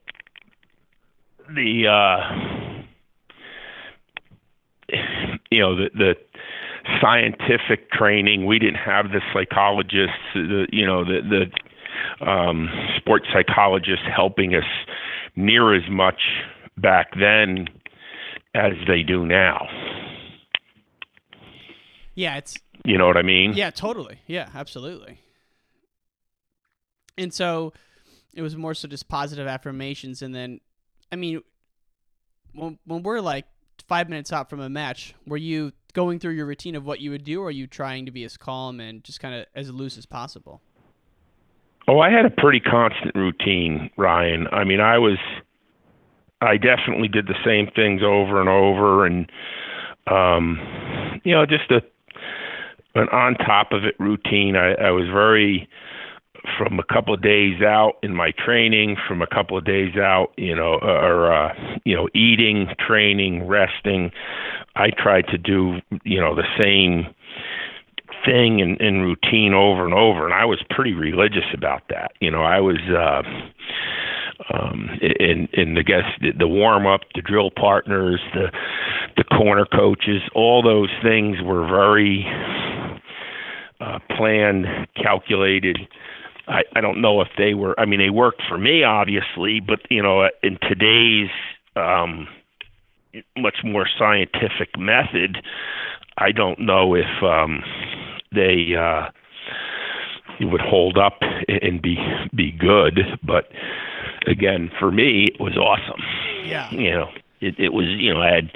the 1.54 1.86
uh 1.86 2.80
you 5.50 5.60
know 5.60 5.76
the 5.76 5.90
the 5.94 6.14
scientific 7.00 7.90
training. 7.92 8.46
We 8.46 8.58
didn't 8.58 8.76
have 8.76 9.10
the 9.10 9.20
psychologists. 9.32 10.16
The 10.34 10.66
you 10.72 10.86
know 10.86 11.04
the 11.04 11.20
the 11.20 11.46
um, 12.20 12.68
sports 12.96 13.26
psychologists 13.32 14.04
helping 14.14 14.54
us 14.54 14.64
near 15.36 15.74
as 15.74 15.88
much 15.90 16.20
back 16.76 17.08
then 17.18 17.68
as 18.54 18.72
they 18.86 19.02
do 19.02 19.26
now. 19.26 19.66
Yeah, 22.14 22.36
it's 22.36 22.56
you 22.84 22.98
know 22.98 23.06
what 23.06 23.16
I 23.16 23.22
mean? 23.22 23.52
Yeah, 23.54 23.70
totally. 23.70 24.20
Yeah, 24.26 24.48
absolutely. 24.54 25.20
And 27.16 27.32
so 27.32 27.72
it 28.34 28.42
was 28.42 28.56
more 28.56 28.74
so 28.74 28.88
just 28.88 29.08
positive 29.08 29.46
affirmations 29.46 30.22
and 30.22 30.34
then 30.34 30.60
I 31.12 31.16
mean 31.16 31.42
when 32.52 32.78
when 32.84 33.02
we're 33.02 33.20
like 33.20 33.46
5 33.88 34.08
minutes 34.08 34.32
out 34.32 34.50
from 34.50 34.60
a 34.60 34.68
match, 34.68 35.14
were 35.26 35.36
you 35.36 35.72
going 35.94 36.18
through 36.18 36.34
your 36.34 36.46
routine 36.46 36.76
of 36.76 36.84
what 36.84 37.00
you 37.00 37.10
would 37.10 37.24
do 37.24 37.40
or 37.40 37.48
are 37.48 37.50
you 37.50 37.66
trying 37.66 38.06
to 38.06 38.12
be 38.12 38.24
as 38.24 38.36
calm 38.36 38.80
and 38.80 39.02
just 39.02 39.20
kind 39.20 39.34
of 39.34 39.46
as 39.54 39.70
loose 39.70 39.98
as 39.98 40.06
possible? 40.06 40.60
Oh, 41.90 41.98
I 41.98 42.08
had 42.08 42.24
a 42.24 42.30
pretty 42.30 42.60
constant 42.60 43.16
routine, 43.16 43.90
Ryan. 43.96 44.46
I 44.52 44.62
mean, 44.62 44.78
I 44.78 44.96
was, 44.98 45.18
I 46.40 46.56
definitely 46.56 47.08
did 47.08 47.26
the 47.26 47.34
same 47.44 47.68
things 47.74 48.00
over 48.00 48.38
and 48.38 48.48
over, 48.48 49.06
and 49.06 49.28
um, 50.06 51.20
you 51.24 51.34
know, 51.34 51.44
just 51.46 51.68
a 51.72 51.82
an 52.94 53.08
on 53.08 53.34
top 53.34 53.72
of 53.72 53.84
it 53.84 53.96
routine. 53.98 54.54
I, 54.54 54.74
I 54.74 54.90
was 54.92 55.06
very 55.12 55.68
from 56.56 56.78
a 56.78 56.84
couple 56.84 57.12
of 57.12 57.22
days 57.22 57.60
out 57.60 57.94
in 58.04 58.14
my 58.14 58.30
training, 58.38 58.96
from 59.08 59.20
a 59.20 59.26
couple 59.26 59.58
of 59.58 59.64
days 59.64 59.96
out, 59.96 60.32
you 60.36 60.54
know, 60.54 60.78
or 60.82 61.32
uh, 61.32 61.52
you 61.84 61.96
know, 61.96 62.08
eating, 62.14 62.68
training, 62.86 63.48
resting. 63.48 64.12
I 64.76 64.90
tried 64.90 65.26
to 65.26 65.38
do, 65.38 65.80
you 66.04 66.20
know, 66.20 66.36
the 66.36 66.46
same 66.62 67.12
thing 68.24 68.60
and, 68.60 68.80
and 68.80 69.02
routine 69.02 69.54
over 69.54 69.84
and 69.84 69.94
over, 69.94 70.24
and 70.24 70.34
I 70.34 70.44
was 70.44 70.62
pretty 70.70 70.92
religious 70.92 71.46
about 71.54 71.82
that. 71.88 72.12
You 72.20 72.30
know, 72.30 72.42
I 72.42 72.60
was. 72.60 72.78
uh 72.88 73.22
um 74.54 74.88
in 75.02 75.48
in 75.52 75.74
the 75.74 75.82
guess 75.82 76.04
the, 76.22 76.32
the 76.32 76.48
warm 76.48 76.86
up 76.86 77.02
the 77.14 77.20
drill 77.20 77.50
partners 77.50 78.20
the 78.32 78.50
the 79.18 79.24
corner 79.24 79.66
coaches 79.66 80.22
all 80.34 80.62
those 80.62 80.88
things 81.02 81.36
were 81.42 81.66
very 81.68 82.24
uh 83.82 83.98
planned 84.16 84.66
calculated 84.96 85.78
I, 86.48 86.62
I 86.74 86.80
don't 86.80 87.00
know 87.00 87.20
if 87.20 87.28
they 87.38 87.54
were. 87.54 87.78
I 87.78 87.84
mean, 87.84 88.00
they 88.00 88.10
worked 88.10 88.42
for 88.48 88.58
me, 88.58 88.82
obviously, 88.82 89.60
but 89.60 89.80
you 89.88 90.02
know, 90.02 90.28
in 90.42 90.58
today's 90.68 91.30
um, 91.76 92.26
much 93.36 93.58
more 93.62 93.86
scientific 93.98 94.76
method, 94.76 95.38
I 96.18 96.32
don't 96.32 96.58
know 96.58 96.94
if 96.94 97.22
um, 97.22 97.62
they 98.32 98.74
uh, 98.78 99.10
would 100.40 100.60
hold 100.60 100.98
up 100.98 101.20
and 101.48 101.80
be 101.82 101.96
be 102.34 102.52
good. 102.52 103.00
But 103.22 103.50
again, 104.26 104.70
for 104.78 104.90
me, 104.90 105.28
it 105.34 105.40
was 105.40 105.56
awesome. 105.56 106.02
Yeah. 106.44 106.70
You 106.70 106.90
know, 106.90 107.08
it, 107.40 107.58
it 107.58 107.72
was 107.72 107.86
you 107.88 108.12
know 108.12 108.20
I 108.20 108.32
had 108.32 108.50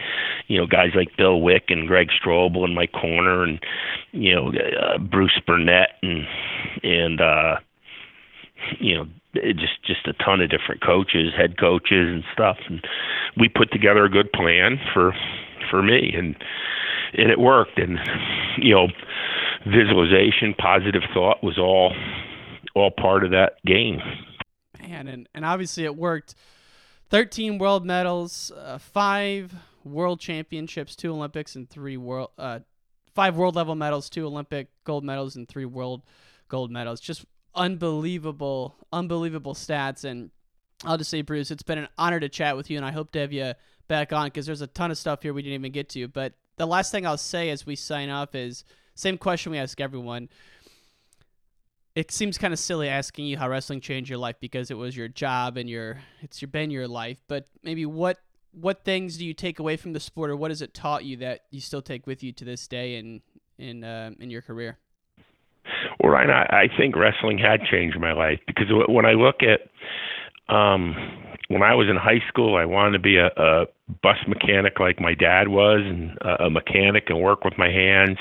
you 0.49 0.59
know 0.59 0.67
guys 0.67 0.91
like 0.95 1.17
Bill 1.17 1.41
Wick 1.41 1.65
and 1.69 1.89
Greg 1.89 2.09
Strobel 2.11 2.65
in 2.65 2.75
my 2.75 2.87
corner, 2.87 3.43
and 3.43 3.61
you 4.13 4.35
know 4.35 4.53
uh, 4.53 4.99
Bruce 4.99 5.41
Burnett 5.47 5.91
and 6.03 6.27
and 6.83 7.21
uh, 7.21 7.57
you 8.79 8.95
know 8.95 9.07
just 9.35 9.83
just 9.85 10.07
a 10.07 10.13
ton 10.25 10.41
of 10.41 10.51
different 10.51 10.83
coaches, 10.83 11.33
head 11.37 11.59
coaches 11.59 12.09
and 12.09 12.25
stuff, 12.33 12.59
and 12.69 12.87
we 13.39 13.49
put 13.49 13.73
together 13.73 14.05
a 14.05 14.11
good 14.11 14.33
plan 14.33 14.79
for 14.93 15.15
for 15.71 15.83
me, 15.83 16.13
and 16.17 16.37
and 17.15 17.31
it 17.31 17.39
worked, 17.39 17.79
and 17.79 17.99
you 18.59 18.75
know 18.75 18.89
visualization, 19.67 20.55
positive 20.59 21.03
thought 21.13 21.43
was 21.43 21.59
all 21.59 21.95
all 22.75 22.91
part 22.91 23.25
of 23.25 23.31
that 23.31 23.55
game. 23.65 24.01
Man, 24.81 25.09
and 25.09 25.29
and 25.35 25.45
obviously 25.45 25.85
it 25.85 25.97
worked. 25.97 26.35
Thirteen 27.11 27.59
world 27.59 27.85
medals, 27.85 28.51
uh, 28.51 28.79
five 28.79 29.55
world 29.85 30.21
championships, 30.21 30.97
two 30.97 31.13
Olympics, 31.13 31.55
and 31.57 31.69
three 31.69 31.97
world 31.97 32.31
uh, 32.39 32.61
five 33.15 33.37
world 33.37 33.55
level 33.55 33.75
medals, 33.75 34.11
two 34.11 34.27
Olympic 34.27 34.69
gold 34.85 35.05
medals, 35.05 35.37
and 35.37 35.49
three 35.49 35.65
world 35.65 36.03
gold 36.49 36.71
medals. 36.71 37.01
Just 37.01 37.25
unbelievable, 37.55 38.75
unbelievable 38.93 39.55
stats. 39.55 40.05
And 40.05 40.31
I'll 40.85 40.99
just 40.99 41.11
say, 41.11 41.23
Bruce, 41.23 41.51
it's 41.51 41.63
been 41.63 41.79
an 41.79 41.89
honor 41.97 42.21
to 42.21 42.29
chat 42.29 42.57
with 42.57 42.71
you, 42.71 42.77
and 42.77 42.85
I 42.85 42.93
hope 42.93 43.13
to 43.13 43.21
have 43.21 43.33
you 43.33 43.55
back 43.87 44.13
on 44.13 44.27
because 44.27 44.47
there's 44.47 44.63
a 44.63 44.67
ton 44.67 44.91
of 44.91 44.99
stuff 44.99 45.23
here 45.23 45.33
we 45.33 45.43
didn't 45.43 45.55
even 45.55 45.73
get 45.73 45.89
to. 45.91 46.09
But 46.09 46.35
the 46.57 46.67
last 46.67 46.91
thing 46.91 47.07
I'll 47.07 47.19
say 47.19 47.51
as 47.51 47.67
we 47.67 47.77
sign 47.77 48.11
off 48.11 48.35
is 48.35 48.65
same 48.95 49.19
question 49.19 49.53
we 49.53 49.59
ask 49.59 49.81
everyone. 49.81 50.29
It 51.95 52.11
seems 52.11 52.39
kind 52.39 52.53
of 52.53 52.59
silly 52.59 52.89
asking 52.89 53.27
you 53.27 53.39
how 53.39 53.49
wrestling 53.49 53.81
changed 53.81 54.11
your 54.11 54.19
life 54.19 54.37
because 54.41 54.71
it 54.71 54.75
was 54.75 54.97
your 54.97 55.09
job 55.09 55.57
and 55.57 55.71
your 55.71 55.99
it's 56.23 56.43
your 56.43 56.49
been 56.49 56.71
your 56.71 56.89
life. 56.89 57.19
But 57.29 57.47
maybe 57.63 57.87
what 57.87 58.19
what 58.53 58.85
things 58.85 59.17
do 59.17 59.25
you 59.25 59.35
take 59.35 59.59
away 59.59 59.77
from 59.77 59.93
the 59.93 60.01
sport, 60.01 60.31
or 60.31 60.37
what 60.37 60.51
has 60.51 60.63
it 60.63 60.75
taught 60.75 61.05
you 61.05 61.17
that 61.19 61.43
you 61.51 61.61
still 61.61 61.83
take 61.83 62.07
with 62.07 62.23
you 62.23 62.33
to 62.33 62.45
this 62.45 62.67
day 62.67 62.97
in 62.97 63.21
in 63.59 63.85
uh, 63.85 64.11
in 64.19 64.31
your 64.31 64.43
career? 64.43 64.79
Well, 66.01 66.13
Ryan, 66.13 66.31
I, 66.31 66.43
I 66.43 66.69
think 66.77 66.97
wrestling 66.97 67.39
had 67.39 67.61
changed 67.71 67.99
my 67.99 68.13
life 68.13 68.41
because 68.47 68.67
when 68.89 69.07
I 69.07 69.13
look 69.13 69.37
at 69.43 70.55
um 70.55 70.95
when 71.49 71.63
I 71.63 71.75
was 71.75 71.89
in 71.89 71.97
high 71.97 72.23
school, 72.29 72.57
I 72.57 72.65
wanted 72.65 72.93
to 72.93 72.99
be 72.99 73.17
a, 73.19 73.27
a 73.37 73.67
bus 74.03 74.17
mechanic 74.27 74.81
like 74.81 75.01
my 75.01 75.15
dad 75.15 75.49
was, 75.49 75.81
and 75.85 76.17
a, 76.23 76.45
a 76.45 76.51
mechanic 76.51 77.05
and 77.09 77.21
work 77.21 77.45
with 77.45 77.55
my 77.59 77.69
hands. 77.69 78.19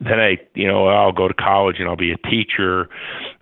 Then 0.00 0.18
I, 0.18 0.38
you 0.54 0.66
know, 0.66 0.88
I'll 0.88 1.12
go 1.12 1.28
to 1.28 1.34
college 1.34 1.76
and 1.78 1.88
I'll 1.88 1.96
be 1.96 2.12
a 2.12 2.28
teacher. 2.28 2.88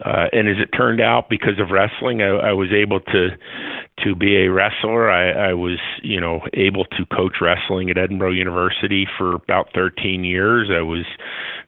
Uh, 0.04 0.26
and 0.32 0.48
as 0.48 0.56
it 0.59 0.76
turned 0.76 1.00
out, 1.00 1.28
because 1.30 1.59
of 1.61 1.70
wrestling, 1.70 2.20
I, 2.20 2.50
I 2.50 2.52
was 2.52 2.72
able 2.72 3.00
to 3.00 3.28
to 4.04 4.14
be 4.14 4.44
a 4.44 4.48
wrestler. 4.50 5.11
I, 5.11 5.50
I 5.50 5.54
was, 5.54 5.78
you 6.02 6.20
know, 6.20 6.40
able 6.54 6.84
to 6.84 7.06
coach 7.06 7.36
wrestling 7.40 7.90
at 7.90 7.96
Edinboro 7.96 8.36
University 8.36 9.06
for 9.18 9.34
about 9.34 9.68
13 9.74 10.24
years. 10.24 10.70
I 10.70 10.82
was 10.82 11.04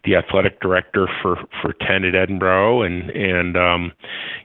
the 0.05 0.16
athletic 0.16 0.61
director 0.61 1.09
for 1.22 1.36
for 1.61 1.74
10 1.86 2.05
at 2.05 2.14
Edinboro, 2.14 2.86
and 2.86 3.11
and 3.11 3.57
um, 3.57 3.93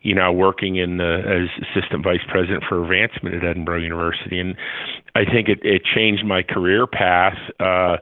you 0.02 0.14
know, 0.14 0.32
working 0.32 0.76
in 0.76 0.98
the, 0.98 1.22
as 1.26 1.68
assistant 1.70 2.04
vice 2.04 2.24
president 2.30 2.64
for 2.68 2.84
advancement 2.84 3.36
at 3.36 3.56
Edinboro 3.56 3.82
University. 3.82 4.40
And 4.40 4.56
I 5.16 5.24
think 5.24 5.48
it, 5.48 5.60
it 5.64 5.84
changed 5.86 6.26
my 6.26 6.44
career 6.44 6.86
path, 6.86 7.38
uh, 7.62 7.98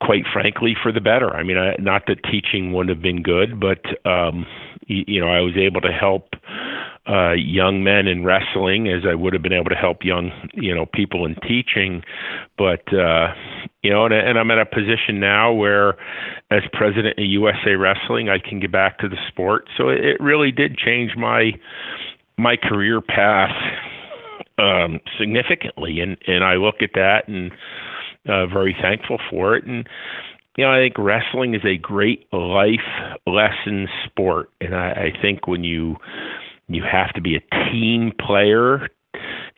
quite 0.00 0.22
frankly, 0.32 0.76
for 0.80 0.92
the 0.92 1.00
better. 1.00 1.34
I 1.34 1.42
mean, 1.42 1.58
I, 1.58 1.74
not 1.80 2.04
that 2.06 2.22
teaching 2.30 2.72
wouldn't 2.72 2.96
have 2.96 3.02
been 3.02 3.22
good, 3.22 3.58
but 3.58 3.80
um, 4.08 4.46
you, 4.86 5.04
you 5.08 5.20
know, 5.20 5.26
I 5.26 5.40
was 5.40 5.56
able 5.56 5.80
to 5.80 5.92
help 5.92 6.34
uh, 7.08 7.32
young 7.32 7.82
men 7.82 8.06
in 8.06 8.24
wrestling 8.24 8.88
as 8.88 9.02
I 9.04 9.16
would 9.16 9.32
have 9.32 9.42
been 9.42 9.52
able 9.52 9.70
to 9.70 9.74
help 9.74 10.04
young, 10.04 10.30
you 10.54 10.72
know, 10.72 10.86
people 10.86 11.26
in 11.26 11.34
teaching. 11.46 12.04
But, 12.56 12.86
uh, 12.94 13.34
you 13.82 13.90
know, 13.90 14.04
and, 14.04 14.14
and 14.14 14.38
I'm 14.38 14.52
at 14.52 14.58
a 14.58 14.66
position 14.66 15.18
now 15.18 15.52
where 15.52 15.96
as 16.52 16.62
president 16.72 17.18
of 17.18 17.24
USA 17.24 17.74
Wrestling, 17.74 18.28
I 18.28 18.38
can 18.38 18.60
get 18.60 18.70
back 18.70 18.98
to 18.98 19.08
the 19.08 19.16
sport. 19.26 19.66
So 19.76 19.88
it, 19.88 20.04
it 20.04 20.20
really 20.20 20.52
did 20.52 20.78
change 20.78 21.16
my, 21.16 21.50
my 22.38 22.56
career 22.56 23.00
path 23.00 23.50
um, 24.58 25.00
significantly. 25.18 26.00
And, 26.00 26.16
and 26.26 26.44
I 26.44 26.54
look 26.54 26.76
at 26.80 26.90
that 26.94 27.28
and, 27.28 27.52
uh, 28.28 28.46
very 28.46 28.76
thankful 28.80 29.18
for 29.30 29.56
it. 29.56 29.64
And, 29.64 29.86
you 30.56 30.64
know, 30.64 30.70
I 30.70 30.78
think 30.78 30.94
wrestling 30.98 31.54
is 31.54 31.64
a 31.64 31.76
great 31.76 32.26
life 32.32 32.80
lesson 33.26 33.88
sport. 34.06 34.50
And 34.60 34.74
I, 34.74 34.90
I 34.90 35.22
think 35.22 35.46
when 35.46 35.64
you, 35.64 35.96
you 36.68 36.82
have 36.82 37.12
to 37.14 37.20
be 37.20 37.36
a 37.36 37.70
team 37.70 38.12
player 38.24 38.88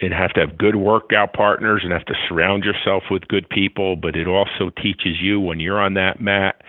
and 0.00 0.12
have 0.12 0.32
to 0.32 0.40
have 0.40 0.58
good 0.58 0.76
workout 0.76 1.32
partners 1.32 1.82
and 1.84 1.92
have 1.92 2.04
to 2.06 2.14
surround 2.28 2.64
yourself 2.64 3.04
with 3.10 3.28
good 3.28 3.48
people 3.48 3.96
but 3.96 4.16
it 4.16 4.26
also 4.26 4.70
teaches 4.82 5.20
you 5.20 5.40
when 5.40 5.60
you're 5.60 5.80
on 5.80 5.94
that 5.94 6.20
mat 6.20 6.62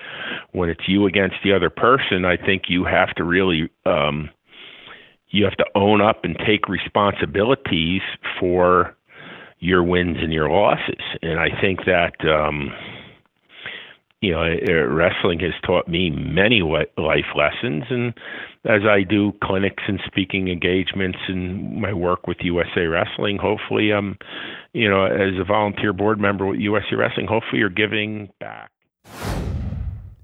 when 0.51 0.69
it's 0.69 0.87
you 0.87 1.05
against 1.05 1.35
the 1.43 1.51
other 1.51 1.69
person 1.69 2.25
i 2.25 2.37
think 2.37 2.63
you 2.67 2.85
have 2.85 3.13
to 3.15 3.23
really 3.23 3.69
um 3.85 4.29
you 5.35 5.43
have 5.43 5.57
to 5.57 5.65
own 5.75 6.01
up 6.01 6.23
and 6.23 6.37
take 6.45 6.67
responsibilities 6.67 8.01
for 8.39 8.95
your 9.59 9.83
wins 9.83 10.17
and 10.19 10.33
your 10.33 10.49
losses 10.49 11.01
and 11.21 11.39
i 11.39 11.49
think 11.61 11.79
that 11.85 12.13
um 12.27 12.71
you 14.25 14.31
know, 14.31 14.87
wrestling 14.89 15.39
has 15.41 15.53
taught 15.63 15.87
me 15.87 16.09
many 16.09 16.61
life 16.63 17.25
lessons, 17.35 17.83
and 17.91 18.11
as 18.65 18.81
I 18.89 19.03
do 19.03 19.33
clinics 19.43 19.83
and 19.87 19.99
speaking 20.07 20.47
engagements 20.47 21.19
and 21.27 21.79
my 21.79 21.93
work 21.93 22.25
with 22.25 22.37
USA 22.41 22.87
Wrestling, 22.87 23.37
hopefully, 23.37 23.91
um, 23.93 24.17
you 24.73 24.89
know, 24.89 25.05
as 25.05 25.39
a 25.39 25.43
volunteer 25.43 25.93
board 25.93 26.19
member 26.19 26.47
with 26.47 26.59
USA 26.59 26.95
Wrestling, 26.95 27.27
hopefully 27.27 27.59
you're 27.59 27.69
giving 27.69 28.31
back. 28.39 28.71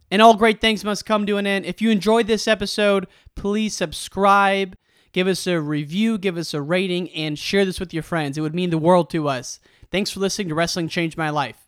And 0.10 0.20
all 0.20 0.36
great 0.36 0.60
things 0.60 0.84
must 0.84 1.06
come 1.06 1.28
to 1.28 1.38
an 1.38 1.46
end. 1.46 1.66
If 1.66 1.80
you 1.80 1.92
enjoyed 1.92 2.26
this 2.26 2.48
episode, 2.48 3.06
please 3.36 3.76
subscribe, 3.76 4.76
give 5.12 5.28
us 5.28 5.46
a 5.48 5.60
review, 5.60 6.18
give 6.18 6.38
us 6.38 6.54
a 6.54 6.62
rating, 6.62 7.10
and 7.12 7.38
share 7.38 7.66
this 7.66 7.80
with 7.80 7.94
your 7.94 8.04
friends. 8.04 8.38
It 8.38 8.42
would 8.42 8.56
mean 8.56 8.70
the 8.70 8.78
world 8.78 9.10
to 9.12 9.28
us. 9.28 9.60
Thanks 9.92 10.12
for 10.12 10.20
listening 10.20 10.50
to 10.50 10.56
Wrestling 10.56 10.88
Changed 10.88 11.18
My 11.18 11.30
Life. 11.30 11.61